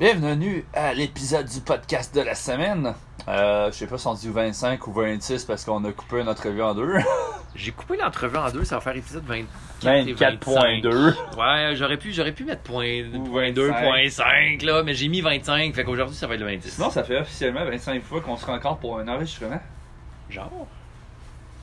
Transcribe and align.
Bienvenue 0.00 0.64
à 0.72 0.94
l'épisode 0.94 1.44
du 1.44 1.60
podcast 1.60 2.14
de 2.14 2.22
la 2.22 2.34
semaine. 2.34 2.94
Euh, 3.28 3.66
je 3.66 3.76
sais 3.76 3.86
pas 3.86 3.98
si 3.98 4.06
on 4.06 4.14
dit 4.14 4.30
25 4.30 4.86
ou 4.86 4.92
26 4.94 5.44
parce 5.44 5.62
qu'on 5.62 5.84
a 5.84 5.92
coupé 5.92 6.24
notre 6.24 6.48
revue 6.48 6.62
en 6.62 6.74
deux. 6.74 6.94
J'ai 7.54 7.70
coupé 7.72 7.98
l'entrevue 7.98 8.38
en 8.38 8.50
deux, 8.50 8.64
ça 8.64 8.76
va 8.76 8.80
faire 8.80 8.96
épisode 8.96 9.24
24 9.26 10.08
et 10.08 10.14
24.2. 10.14 11.36
Ouais, 11.36 11.76
j'aurais 11.76 11.98
pu, 11.98 12.12
j'aurais 12.12 12.32
pu 12.32 12.44
mettre 12.44 12.62
point, 12.62 13.02
Ou 13.12 13.24
point 13.24 13.50
2.5 13.50 14.64
là, 14.64 14.82
mais 14.82 14.94
j'ai 14.94 15.08
mis 15.08 15.20
25, 15.20 15.74
fait 15.74 15.84
qu'aujourd'hui 15.84 16.16
ça 16.16 16.26
va 16.26 16.32
être 16.36 16.40
le 16.40 16.46
26. 16.46 16.70
Sinon, 16.70 16.88
ça 16.88 17.04
fait 17.04 17.20
officiellement 17.20 17.66
25 17.66 18.02
fois 18.02 18.22
qu'on 18.22 18.38
se 18.38 18.46
rencontre 18.46 18.78
pour 18.78 18.98
un 18.98 19.06
enregistrement. 19.06 19.60
Genre? 20.30 20.66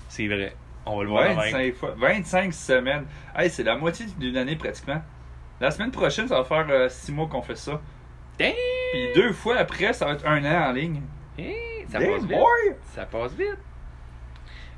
C'est 0.09 0.27
vrai. 0.27 0.55
On 0.85 0.97
va 0.97 1.03
le 1.03 1.09
voir 1.09 1.23
demain. 1.27 1.41
25 1.41 1.73
fois. 1.73 1.95
25 1.97 2.53
semaines. 2.53 3.05
Hey, 3.35 3.49
c'est 3.49 3.63
la 3.63 3.77
moitié 3.77 4.05
d'une 4.19 4.37
année 4.37 4.55
pratiquement. 4.55 5.01
La 5.59 5.71
semaine 5.71 5.89
prochaine, 5.89 6.27
ça 6.27 6.39
va 6.39 6.43
faire 6.43 6.91
6 6.91 7.11
mois 7.13 7.25
qu'on 7.25 7.41
fait 7.41 7.55
ça. 7.55 7.81
Damn! 8.39 8.53
Puis 8.91 9.13
deux 9.15 9.33
fois 9.33 9.57
après, 9.57 9.93
ça 9.93 10.05
va 10.05 10.13
être 10.13 10.25
un 10.27 10.43
an 10.45 10.69
en 10.69 10.71
ligne. 10.71 11.01
Hey, 11.37 11.85
ça 11.89 11.99
Damn, 11.99 12.11
passe 12.11 12.21
vite. 12.21 12.31
boy! 12.31 12.75
Ça 12.95 13.05
passe 13.05 13.33
vite. 13.33 13.57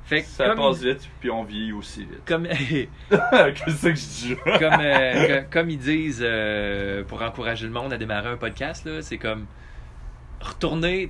Fait 0.06 0.22
que 0.22 0.28
Ça 0.28 0.48
comme, 0.50 0.58
passe 0.58 0.82
vite, 0.82 1.08
puis 1.20 1.30
on 1.30 1.44
vieillit 1.44 1.72
aussi 1.74 2.02
vite. 2.06 2.24
comme, 2.26 2.48
Qu'est-ce 3.10 3.82
que 3.84 3.90
je 3.96 3.96
dis? 3.96 4.36
comme, 4.58 4.80
euh, 4.82 5.42
que- 5.44 5.54
comme 5.54 5.70
ils 5.70 5.78
disent 5.78 6.24
euh, 6.26 7.04
pour 7.04 7.22
encourager 7.22 7.66
le 7.68 7.72
monde 7.74 7.94
à 7.94 7.98
démarrer 7.98 8.30
un 8.30 8.38
podcast, 8.38 8.86
là, 8.86 9.02
c'est 9.04 9.18
comme 9.20 9.46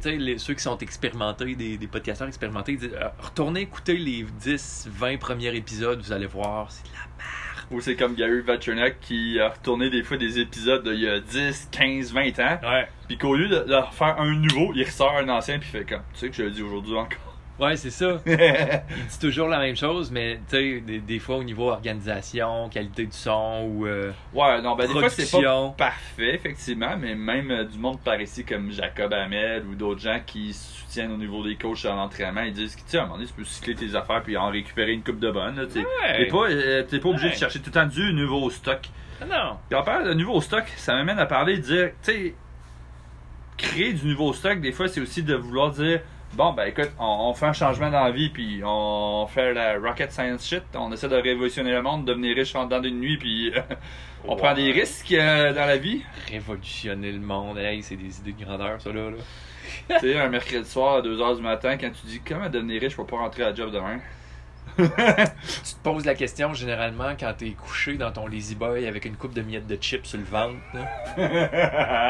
sais, 0.02 0.16
les- 0.18 0.38
ceux 0.38 0.54
qui 0.56 0.64
sont 0.64 0.78
expérimentés, 0.80 1.56
des, 1.56 1.78
des 1.78 1.88
podcasteurs 1.88 2.28
expérimentés, 2.28 2.74
ils 2.74 2.80
disent, 2.80 2.94
euh, 2.96 3.08
retournez 3.20 3.62
écouter 3.62 3.96
les 3.98 4.24
10, 4.24 4.90
20 4.92 5.18
premiers 5.18 5.56
épisodes, 5.56 6.02
vous 6.02 6.12
allez 6.12 6.26
voir, 6.28 6.72
c'est 6.72 6.84
de 6.84 6.90
la 6.94 7.00
Ou 7.72 7.82
c'est 7.82 7.96
comme 7.96 8.16
Gary 8.16 8.42
Vaynerchuk 8.42 9.00
qui 9.02 9.40
a 9.40 9.50
retourné 9.50 9.90
des 9.90 10.04
fois 10.04 10.18
des 10.18 10.40
épisodes 10.40 10.84
d'il 10.84 11.02
y 11.02 11.08
a 11.08 11.20
10, 11.20 11.70
15, 11.72 12.14
20 12.14 12.40
ans. 12.40 12.60
Ouais. 12.64 12.88
Puis 13.08 13.18
qu'au 13.18 13.36
lieu 13.36 13.48
de, 13.48 13.60
de 13.60 13.76
refaire 13.76 14.20
un 14.20 14.34
nouveau, 14.36 14.72
il 14.76 14.84
ressort 14.84 15.16
un 15.18 15.30
ancien, 15.30 15.60
puis 15.60 15.70
fait 15.70 15.84
comme, 15.84 16.02
tu 16.14 16.20
sais 16.20 16.30
que 16.30 16.36
je 16.36 16.44
le 16.44 16.52
dis 16.52 16.64
aujourd'hui 16.64 16.96
encore. 16.96 17.30
Ouais, 17.60 17.76
c'est 17.76 17.90
ça. 17.90 18.22
Il 18.26 19.08
dit 19.10 19.20
toujours 19.20 19.50
la 19.50 19.60
même 19.60 19.76
chose, 19.76 20.12
mais 20.12 20.40
tu 20.50 20.56
sais, 20.56 20.80
des, 20.80 21.00
des 21.00 21.20
fois 21.20 21.38
au 21.38 21.44
niveau 21.44 21.70
organisation, 21.70 22.70
qualité 22.70 23.06
du 23.06 23.18
son 23.18 23.68
ou 23.68 23.86
euh, 23.86 24.14
ouais, 24.34 24.62
non, 24.62 24.76
ben 24.76 24.88
des 24.88 24.94
fois 24.94 25.10
c'est 25.10 25.30
pas 25.30 25.74
parfait, 25.78 26.36
effectivement, 26.36 26.96
mais 26.98 27.16
même 27.16 27.52
euh, 27.52 27.66
du 27.66 27.78
monde 27.78 28.00
par 28.00 28.20
ici 28.22 28.46
comme 28.46 28.72
Jacob 28.72 29.12
Hamel 29.12 29.66
ou 29.66 29.76
d'autres 29.76 30.00
gens 30.00 30.22
qui 30.26 30.54
soutiennent 30.90 31.12
au 31.12 31.18
niveau 31.18 31.44
des 31.44 31.56
coachs 31.56 31.86
en 31.86 31.98
entraînement, 31.98 32.42
ils 32.42 32.54
disent 32.54 32.76
que, 32.76 32.82
tu 32.82 32.88
sais, 32.90 32.98
à 32.98 33.02
un 33.02 33.04
moment 33.06 33.16
donné, 33.18 33.28
tu 33.28 33.34
peux 33.34 33.44
cycler 33.44 33.76
tes 33.76 33.96
affaires 33.96 34.24
puis 34.24 34.36
en 34.38 34.50
récupérer 34.50 34.92
une 34.94 35.04
coupe 35.04 35.20
de 35.20 35.32
bonne. 35.32 35.56
là. 35.56 35.64
Ouais. 35.64 36.18
T'es 36.18 36.26
pas, 36.28 36.50
euh, 36.50 36.84
t'es 36.84 37.00
pas 37.00 37.10
obligé 37.10 37.28
Ouais. 37.28 37.34
de 37.34 37.38
chercher 37.38 37.60
tout 37.60 37.68
le 37.68 37.72
temps 37.74 37.86
du 37.86 38.14
nouveau 38.14 38.50
stock. 38.50 38.82
Ah 39.22 39.26
non. 39.26 39.58
Puis 39.70 39.78
en 39.78 39.84
parlant 39.84 40.06
de 40.08 40.14
nouveau 40.14 40.42
stock, 40.42 40.64
ça 40.78 40.94
m'amène 40.96 41.20
à 41.20 41.26
parler 41.26 41.58
de 41.58 41.62
dire, 41.62 41.90
tu 42.04 42.12
sais, 42.12 42.36
créer 43.58 43.94
du 43.94 44.08
nouveau 44.08 44.34
stock, 44.34 44.60
des 44.62 44.72
fois, 44.72 44.88
c'est 44.88 45.02
aussi 45.02 45.22
de 45.24 45.36
vouloir 45.36 45.72
dire, 45.72 46.00
bon, 46.34 46.54
ben 46.54 46.66
écoute, 46.66 46.92
on, 47.00 47.30
on 47.30 47.34
fait 47.34 47.48
un 47.48 47.54
changement 47.54 47.90
dans 47.90 48.04
la 48.04 48.12
vie, 48.12 48.30
puis 48.30 48.62
on 48.64 49.28
fait 49.28 49.54
la 49.54 49.78
rocket 49.78 50.12
science 50.12 50.48
shit, 50.48 50.64
on 50.76 50.92
essaie 50.94 51.10
de 51.10 51.16
révolutionner 51.16 51.72
le 51.74 51.82
monde, 51.82 52.06
devenir 52.06 52.36
riche 52.36 52.56
en 52.56 52.66
dedans 52.66 52.80
d'une 52.80 53.00
nuit, 53.00 53.18
puis 53.18 53.52
euh, 53.54 53.60
on 54.26 54.36
prend 54.38 54.54
des 54.54 54.72
risques 54.72 55.12
euh, 55.12 55.52
dans 55.54 55.66
la 55.66 55.78
vie. 55.78 56.02
Révolutionner 56.32 57.12
le 57.12 57.20
monde, 57.20 57.58
hey, 57.58 57.84
c'est 57.84 57.98
des 57.98 58.20
idées 58.20 58.32
de 58.34 58.46
grandeur, 58.46 58.80
ça 58.82 58.92
là. 58.94 59.10
là. 59.10 59.18
tu 59.90 60.00
sais, 60.00 60.20
un 60.20 60.30
mercredi 60.30 60.70
soir 60.70 60.96
à 60.98 61.02
2h 61.02 61.36
du 61.38 61.42
matin, 61.42 61.78
quand 61.78 61.90
tu 61.92 62.08
dis, 62.08 62.22
comment 62.28 62.50
devenir 62.50 62.82
riche 62.82 62.96
pour 62.96 63.06
pas 63.08 63.18
rentrer 63.18 63.44
à 63.44 63.50
la 63.50 63.56
job 63.56 63.72
demain? 63.72 64.00
Tu 64.78 64.86
te 64.86 65.84
poses 65.84 66.06
la 66.06 66.16
question 66.16 66.54
généralement 66.54 67.12
quand 67.20 67.34
t'es 67.38 67.50
couché 67.50 67.98
dans 67.98 68.12
ton 68.12 68.28
lazy 68.28 68.56
boy 68.56 68.88
avec 68.88 69.04
une 69.04 69.16
coupe 69.18 69.34
de 69.34 69.42
miettes 69.42 69.68
de 69.68 69.76
chips 69.76 70.06
sur 70.06 70.20
le 70.20 70.24
ventre, 70.24 70.56
là, 70.74 70.82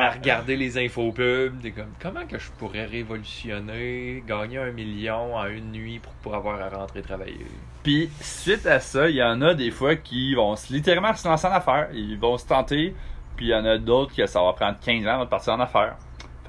à 0.07 0.11
regarder 0.13 0.55
les 0.55 0.77
infos 0.77 1.11
pubs, 1.11 1.59
t'es 1.61 1.71
comme 1.71 1.93
comment 1.99 2.27
que 2.27 2.37
je 2.37 2.49
pourrais 2.59 2.85
révolutionner, 2.85 4.23
gagner 4.27 4.59
un 4.59 4.71
million 4.71 5.35
en 5.35 5.45
une 5.47 5.71
nuit 5.71 5.99
pour, 5.99 6.11
pour 6.15 6.35
avoir 6.35 6.61
à 6.61 6.69
rentrer 6.69 7.01
travailler? 7.01 7.45
Puis, 7.81 8.09
suite 8.21 8.65
à 8.67 8.79
ça, 8.79 9.09
il 9.09 9.15
y 9.15 9.23
en 9.23 9.41
a 9.41 9.55
des 9.55 9.71
fois 9.71 9.95
qui 9.95 10.35
vont 10.35 10.55
se- 10.55 10.71
littéralement 10.71 11.13
se 11.15 11.27
lancer 11.27 11.47
en 11.47 11.51
affaires. 11.53 11.87
Ils 11.93 12.19
vont 12.19 12.37
se 12.37 12.45
tenter. 12.45 12.93
Puis, 13.35 13.47
il 13.47 13.49
y 13.49 13.55
en 13.55 13.65
a 13.65 13.77
d'autres 13.77 14.13
que 14.15 14.25
ça 14.27 14.43
va 14.43 14.53
prendre 14.53 14.77
15 14.79 15.07
ans 15.07 15.19
de 15.21 15.25
partir 15.25 15.53
en 15.53 15.59
affaires. 15.61 15.95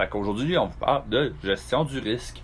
Fait 0.01 0.07
qu'aujourd'hui, 0.07 0.57
on 0.57 0.65
vous 0.65 0.79
parle 0.79 1.07
de 1.09 1.31
gestion 1.43 1.83
du 1.83 1.99
risque. 1.99 2.41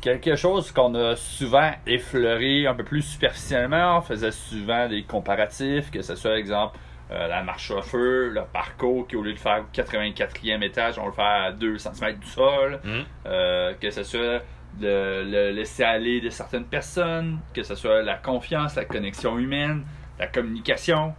Quelque 0.00 0.36
chose 0.36 0.72
qu'on 0.72 0.94
a 0.94 1.16
souvent 1.16 1.70
effleuré 1.86 2.66
un 2.66 2.72
peu 2.72 2.82
plus 2.82 3.02
superficiellement. 3.02 3.98
On 3.98 4.00
faisait 4.00 4.30
souvent 4.30 4.88
des 4.88 5.02
comparatifs, 5.02 5.90
que 5.90 6.00
ce 6.00 6.14
soit, 6.14 6.38
exemple, 6.38 6.78
euh, 7.10 7.28
la 7.28 7.42
marche 7.42 7.70
à 7.72 7.82
feu, 7.82 8.30
le 8.30 8.40
parcours, 8.50 9.06
qui 9.06 9.16
au 9.16 9.22
lieu 9.22 9.34
de 9.34 9.38
faire 9.38 9.62
au 9.62 9.76
84e 9.76 10.62
étage, 10.62 10.98
on 10.98 11.06
le 11.06 11.12
fait 11.12 11.20
à 11.20 11.52
2 11.52 11.76
cm 11.76 12.18
du 12.18 12.26
sol. 12.26 12.80
Euh, 13.26 13.74
que 13.74 13.90
ce 13.90 14.02
soit 14.02 14.40
de 14.80 15.24
le 15.26 15.50
laisser 15.50 15.84
aller 15.84 16.22
de 16.22 16.30
certaines 16.30 16.64
personnes, 16.64 17.38
que 17.52 17.62
ce 17.62 17.74
soit 17.74 18.00
la 18.00 18.16
confiance, 18.16 18.76
la 18.76 18.86
connexion 18.86 19.38
humaine, 19.38 19.84
la 20.18 20.26
communication. 20.26 21.14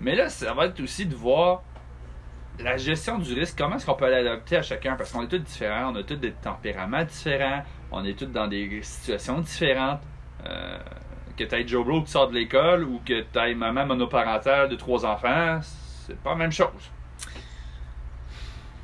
Mais 0.00 0.14
là, 0.14 0.28
ça 0.28 0.54
va 0.54 0.66
être 0.66 0.80
aussi 0.80 1.06
de 1.06 1.14
voir 1.16 1.62
la 2.58 2.76
gestion 2.76 3.18
du 3.18 3.34
risque, 3.34 3.56
comment 3.58 3.76
est-ce 3.76 3.86
qu'on 3.86 3.94
peut 3.94 4.10
l'adapter 4.10 4.56
à 4.56 4.62
chacun, 4.62 4.96
parce 4.96 5.12
qu'on 5.12 5.22
est 5.22 5.28
tous 5.28 5.38
différents, 5.38 5.92
on 5.92 5.96
a 5.96 6.02
tous 6.02 6.16
des 6.16 6.32
tempéraments 6.32 7.04
différents, 7.04 7.62
on 7.92 8.04
est 8.04 8.18
tous 8.18 8.26
dans 8.26 8.48
des 8.48 8.80
situations 8.82 9.40
différentes. 9.40 10.00
Euh, 10.46 10.78
que 11.36 11.44
tu 11.44 11.68
Joe 11.68 11.84
Blow 11.84 12.02
qui 12.02 12.10
sort 12.10 12.28
de 12.28 12.34
l'école 12.34 12.84
ou 12.84 13.00
que 13.04 13.20
tu 13.20 13.38
aies 13.38 13.54
maman 13.54 13.84
monoparentale 13.84 14.70
de 14.70 14.74
trois 14.76 15.04
enfants, 15.04 15.60
c'est 15.62 16.16
pas 16.20 16.30
la 16.30 16.36
même 16.36 16.52
chose. 16.52 16.90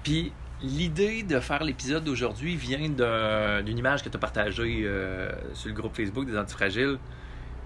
Puis 0.02 0.32
l'idée 0.62 1.22
de 1.22 1.40
faire 1.40 1.62
l'épisode 1.64 2.04
d'aujourd'hui 2.04 2.56
vient 2.56 2.88
d'un- 2.90 3.62
d'une 3.62 3.78
image 3.78 4.02
que 4.02 4.08
tu 4.10 4.16
as 4.16 4.20
partagée 4.20 4.82
euh, 4.84 5.30
sur 5.54 5.68
le 5.68 5.74
groupe 5.74 5.96
Facebook 5.96 6.26
des 6.26 6.36
Antifragiles. 6.38 6.98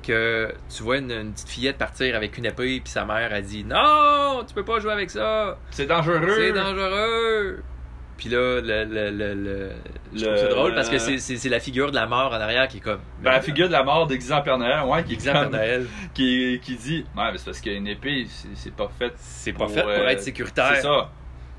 Que 0.02 0.52
tu 0.74 0.82
vois 0.84 0.98
une, 0.98 1.10
une 1.10 1.32
petite 1.32 1.48
fillette 1.48 1.78
partir 1.78 2.14
avec 2.14 2.38
une 2.38 2.46
épée, 2.46 2.80
puis 2.82 2.92
sa 2.92 3.04
mère 3.04 3.32
a 3.32 3.40
dit 3.40 3.64
Non, 3.64 4.44
tu 4.46 4.54
peux 4.54 4.64
pas 4.64 4.78
jouer 4.78 4.92
avec 4.92 5.10
ça, 5.10 5.58
C'est 5.70 5.86
dangereux. 5.86 6.32
c'est 6.36 6.52
dangereux. 6.52 7.62
Puis 8.16 8.28
là, 8.30 8.60
le, 8.62 8.84
le, 8.84 9.10
le, 9.10 9.34
le- 9.34 9.72
je 10.14 10.24
trouve 10.24 10.36
ça 10.38 10.48
drôle 10.48 10.74
parce 10.74 10.88
que 10.88 10.96
c'est- 10.98 11.18
c'est 11.18 11.36
c'est 11.36 11.48
la 11.50 11.60
figure 11.60 11.90
de 11.90 11.96
la 11.96 12.06
mort 12.06 12.30
en 12.32 12.36
arrière 12.40 12.66
qui 12.68 12.78
est 12.78 12.80
comme. 12.80 13.00
Ben, 13.20 13.32
la 13.32 13.40
figure 13.42 13.66
de 13.66 13.72
la 13.72 13.82
mort 13.82 14.06
déguisée 14.06 14.32
en 14.32 14.40
Père 14.42 14.56
Noël, 14.58 14.84
ouais, 14.86 15.04
qui 15.04 15.14
est 15.14 15.32
comme- 15.32 15.50
Noël. 15.52 15.86
qui, 16.14 16.58
qui 16.62 16.76
dit 16.76 17.04
Ouais, 17.16 17.32
mais 17.32 17.36
c'est 17.38 17.44
parce 17.46 17.60
qu'une 17.60 17.86
épée, 17.88 18.26
c'est 18.54 18.74
pas 18.74 18.88
fait. 18.98 19.12
C'est 19.16 19.52
pas 19.52 19.68
fait 19.68 19.82
pour 19.82 19.90
euh, 19.90 20.06
être 20.08 20.22
sécuritaire. 20.22 20.72
C'est 20.76 20.82
ça. 20.82 21.10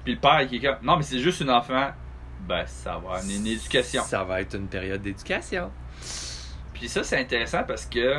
Puis 0.03 0.13
le 0.15 0.19
père 0.19 0.47
qui 0.47 0.55
est 0.55 0.59
comme 0.61 0.77
Non, 0.83 0.95
mais 0.97 1.03
c'est 1.03 1.19
juste 1.19 1.41
une 1.41 1.51
enfant. 1.51 1.91
Ben, 2.47 2.63
ça 2.65 2.99
va 3.05 3.17
amener 3.17 3.35
une 3.35 3.47
éducation. 3.47 4.01
Ça 4.03 4.23
va 4.23 4.41
être 4.41 4.55
une 4.55 4.67
période 4.67 5.01
d'éducation. 5.01 5.69
Puis 6.79 6.88
ça, 6.89 7.03
c'est 7.03 7.17
intéressant 7.19 7.63
parce 7.67 7.85
que 7.85 8.17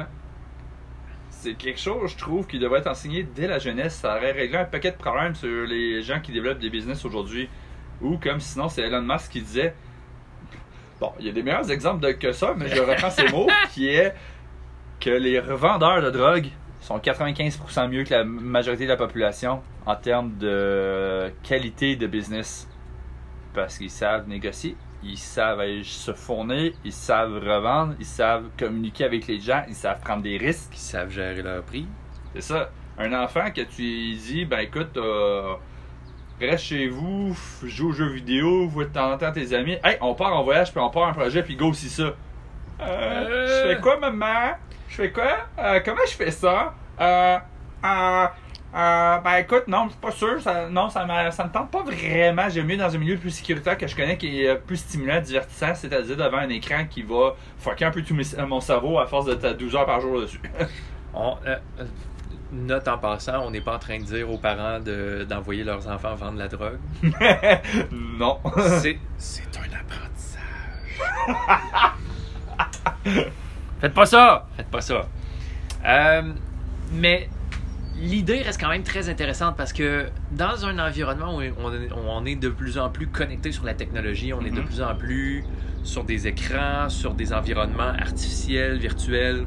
c'est 1.30 1.54
quelque 1.54 1.78
chose, 1.78 2.10
je 2.12 2.16
trouve, 2.19 2.46
qui 2.46 2.58
devrait 2.58 2.80
être 2.80 2.88
enseigné 2.88 3.22
dès 3.22 3.46
la 3.46 3.58
jeunesse. 3.58 3.94
Ça 3.96 4.16
aurait 4.16 4.32
réglé 4.32 4.58
un 4.58 4.64
paquet 4.64 4.91
de 4.91 4.96
problèmes 4.96 5.34
sur 5.34 5.66
les 5.66 6.02
gens 6.02 6.20
qui 6.20 6.32
développent 6.32 6.58
des 6.58 6.70
business 6.70 7.04
aujourd'hui. 7.04 7.48
Ou 8.00 8.16
comme 8.18 8.41
sinon, 8.41 8.68
c'est 8.68 8.82
Elon 8.82 9.02
Musk 9.02 9.30
qui 9.32 9.41
disait 9.42 9.74
Bon, 11.00 11.12
il 11.20 11.26
y 11.26 11.28
a 11.28 11.32
des 11.32 11.42
meilleurs 11.44 11.70
exemples 11.70 12.00
de- 12.04 12.12
que 12.12 12.32
ça, 12.32 12.54
mais 12.56 12.68
je 12.68 12.80
reprends 12.80 13.10
ces 13.10 13.28
mots 13.28 13.47
qui 13.72 13.88
est 13.88 14.14
que 15.00 15.10
les 15.10 15.38
revendeurs 15.38 16.02
de 16.02 16.10
drogue 16.10 16.48
sont 16.80 16.98
95% 16.98 17.88
mieux 17.88 18.02
que 18.02 18.14
la 18.14 18.24
majorité 18.24 18.84
de 18.84 18.88
la 18.88 18.97
population 18.97 19.62
en 19.86 19.94
termes 19.94 20.36
de 20.38 21.30
qualité 21.44 21.94
de 21.94 22.06
business. 22.08 22.68
Parce 23.54 23.78
qu'ils 23.78 23.91
savent 23.91 24.26
négocier, 24.28 24.76
ils 25.03 25.19
savent 25.19 25.60
aller 25.60 25.82
se 25.84 26.12
fournir, 26.12 26.72
ils 26.84 26.92
savent 26.92 27.34
revendre, 27.34 27.94
ils 28.00 28.06
savent 28.06 28.47
communiquer 28.59 29.04
avec 29.04 29.26
les 29.26 29.41
gens, 29.41 29.62
ils 29.69 29.75
savent 29.75 30.00
prendre 30.00 30.22
des 30.22 30.36
risques. 30.36 30.70
Qui 30.72 30.81
savent 30.81 31.10
gérer 31.10 31.42
leur 31.42 31.62
prix. 31.62 31.86
C'est 32.34 32.42
ça. 32.42 32.70
Un 32.98 33.12
enfant 33.12 33.50
que 33.50 33.60
tu 33.60 34.14
dis, 34.14 34.44
ben 34.44 34.59
écoute, 34.59 34.97
euh, 34.97 35.54
reste 36.41 36.64
chez 36.64 36.88
vous, 36.88 37.36
joue 37.62 37.91
aux 37.91 37.92
jeux 37.92 38.10
vidéo, 38.10 38.66
vois 38.68 38.84
de 38.84 38.92
temps 38.92 39.12
en 39.12 39.18
temps 39.18 39.33
tes 39.33 39.54
amis. 39.54 39.77
Hey, 39.84 39.98
on 40.00 40.15
part 40.15 40.34
en 40.34 40.42
voyage, 40.42 40.72
puis 40.72 40.80
on 40.80 40.91
part 40.91 41.09
en 41.09 41.12
projet, 41.12 41.42
puis 41.42 41.56
go 41.56 41.68
aussi 41.68 41.89
ça. 41.89 42.03
Euh, 42.03 42.15
Euh. 42.80 43.47
Je 43.47 43.74
fais 43.74 43.80
quoi, 43.80 43.98
maman? 43.98 44.56
Je 44.89 44.95
fais 44.97 45.12
quoi? 45.12 45.36
Euh, 45.59 45.80
comment 45.84 46.06
je 46.06 46.15
fais 46.15 46.30
ça? 46.30 46.74
Euh, 48.74 49.18
ben 49.18 49.36
écoute, 49.36 49.65
non, 49.66 49.88
c'est 49.91 49.98
pas 50.00 50.10
sûr. 50.10 50.41
Ça, 50.42 50.68
non, 50.68 50.91
ça, 50.91 51.06
ça 51.30 51.44
me 51.44 51.50
tente 51.50 51.70
pas 51.70 51.82
vraiment. 51.82 52.48
J'aime 52.50 52.66
mieux 52.66 52.76
dans 52.76 52.94
un 52.94 52.98
milieu 52.98 53.16
plus 53.16 53.30
sécuritaire 53.30 53.78
que 53.78 53.86
je 53.86 53.97
connais, 53.97 54.18
qui 54.18 54.42
est 54.42 54.48
euh, 54.48 54.54
plus 54.56 54.76
stimulant, 54.76 55.20
divertissant, 55.20 55.74
c'est-à-dire 55.74 56.16
devant 56.16 56.36
un 56.38 56.48
écran 56.50 56.84
qui 56.88 57.03
va 57.03 57.34
fucker 57.59 57.86
un 57.86 57.91
peu 57.91 58.03
tout 58.03 58.15
mon 58.47 58.60
cerveau 58.60 58.98
à 58.98 59.06
force 59.06 59.24
de 59.26 59.34
ta 59.34 59.54
12 59.54 59.74
heures 59.74 59.86
par 59.86 60.00
jour 60.00 60.20
dessus. 60.20 60.41
On, 61.15 61.36
euh, 61.47 61.56
euh, 61.80 61.84
note 62.53 62.86
en 62.88 62.98
passant, 62.98 63.41
on 63.44 63.50
n'est 63.50 63.60
pas 63.62 63.74
en 63.76 63.78
train 63.78 63.98
de 63.98 64.04
dire 64.04 64.30
aux 64.30 64.36
parents 64.38 64.78
de- 64.78 65.26
d'envoyer 65.28 65.64
leurs 65.64 65.88
enfants 65.88 66.14
vendre 66.14 66.38
la 66.38 66.48
drogue. 66.48 66.78
non. 67.91 68.38
C'est 68.80 68.98
c'est 69.16 69.42
un 69.56 69.68
apprentissage. 69.80 70.42
Faites 73.80 73.94
pas 73.94 74.06
ça! 74.06 74.47
Faites 74.56 74.68
pas 74.71 74.80
ça. 74.80 75.06
Euh, 75.84 76.22
mais 76.92 77.28
l'idée 78.00 78.42
reste 78.42 78.60
quand 78.60 78.68
même 78.68 78.83
très 78.83 79.09
intéressante 79.09 79.56
parce 79.56 79.72
que 79.72 80.06
dans 80.33 80.65
un 80.66 80.78
environnement 80.78 81.36
où 81.36 81.41
on 82.09 82.24
est, 82.24 82.36
de 82.36 82.48
plus 82.48 82.78
en 82.78 82.89
plus 82.91 83.06
connecté 83.06 83.53
sur 83.53 83.65
la 83.65 83.74
technologie, 83.74 84.33
on 84.33 84.41
est 84.45 84.50
de 84.50 84.60
Mhm. 84.60 84.66
plus 84.66 84.83
en 84.83 84.95
plus 84.95 85.45
sur 85.84 86.04
des 86.04 86.27
écrans, 86.27 86.89
sur 86.89 87.15
des 87.15 87.33
environnements 87.33 87.92
artificiels, 87.98 88.78
virtuels. 88.78 89.47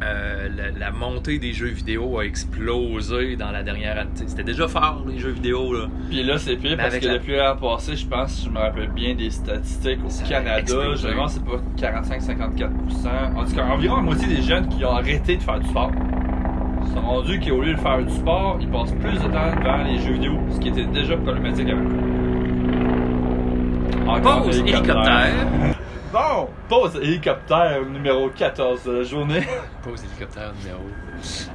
Euh, 0.00 0.48
la, 0.56 0.70
la 0.70 0.90
montée 0.92 1.40
des 1.40 1.52
jeux 1.52 1.66
vidéo 1.70 2.20
a 2.20 2.24
explosé 2.24 3.34
dans 3.34 3.50
la 3.50 3.64
dernière 3.64 3.98
année. 3.98 4.10
C'était 4.28 4.44
déjà 4.44 4.68
fort, 4.68 5.02
les 5.08 5.18
jeux 5.18 5.30
vidéo. 5.32 5.72
Là. 5.74 5.88
Puis 6.08 6.22
là, 6.22 6.38
c'est 6.38 6.54
pire 6.54 6.76
Mais 6.76 6.84
parce 6.84 6.98
que 6.98 7.06
la- 7.06 7.14
depuis 7.18 7.34
l'an 7.36 7.56
passé, 7.56 7.96
je 7.96 8.06
pense, 8.06 8.44
je 8.44 8.48
me 8.48 8.58
rappelle 8.60 8.90
bien 8.92 9.16
des 9.16 9.28
statistiques 9.30 9.98
au 10.06 10.08
Ça 10.08 10.22
Canada. 10.24 10.62
Je 10.94 11.08
pense 11.16 11.32
c'est 11.32 11.44
pas 11.44 11.60
45-54%. 11.76 13.08
En 13.36 13.44
tout 13.44 13.54
cas, 13.56 13.64
environ 13.64 13.96
la 13.96 14.02
moitié 14.02 14.28
des 14.28 14.40
jeunes 14.42 14.68
qui 14.68 14.84
ont 14.84 14.92
arrêté 14.92 15.36
de 15.36 15.42
faire 15.42 15.58
du 15.58 15.68
sport 15.68 15.90
sont 16.94 17.00
rendus 17.00 17.40
qu'au 17.40 17.60
lieu 17.62 17.74
de 17.74 17.80
faire 17.80 17.98
du 18.04 18.12
sport, 18.14 18.56
ils 18.60 18.68
passent 18.70 18.92
plus 18.92 19.14
de 19.18 19.28
temps 19.28 19.54
devant 19.56 19.82
les 19.84 19.98
jeux 19.98 20.12
vidéo, 20.14 20.38
ce 20.50 20.58
qui 20.60 20.68
était 20.68 20.84
déjà 20.84 21.16
problématique 21.16 21.68
avant. 21.68 21.88
Encore 24.12 24.42
Pause 24.44 24.58
hélicoptère. 24.58 25.32
Bon, 26.10 26.48
pause 26.70 26.96
hélicoptère 27.02 27.84
numéro 27.84 28.30
14 28.30 28.82
de 28.84 28.92
la 28.92 29.02
journée. 29.02 29.42
Pause 29.82 30.04
hélicoptère 30.04 30.54
numéro. 30.54 30.80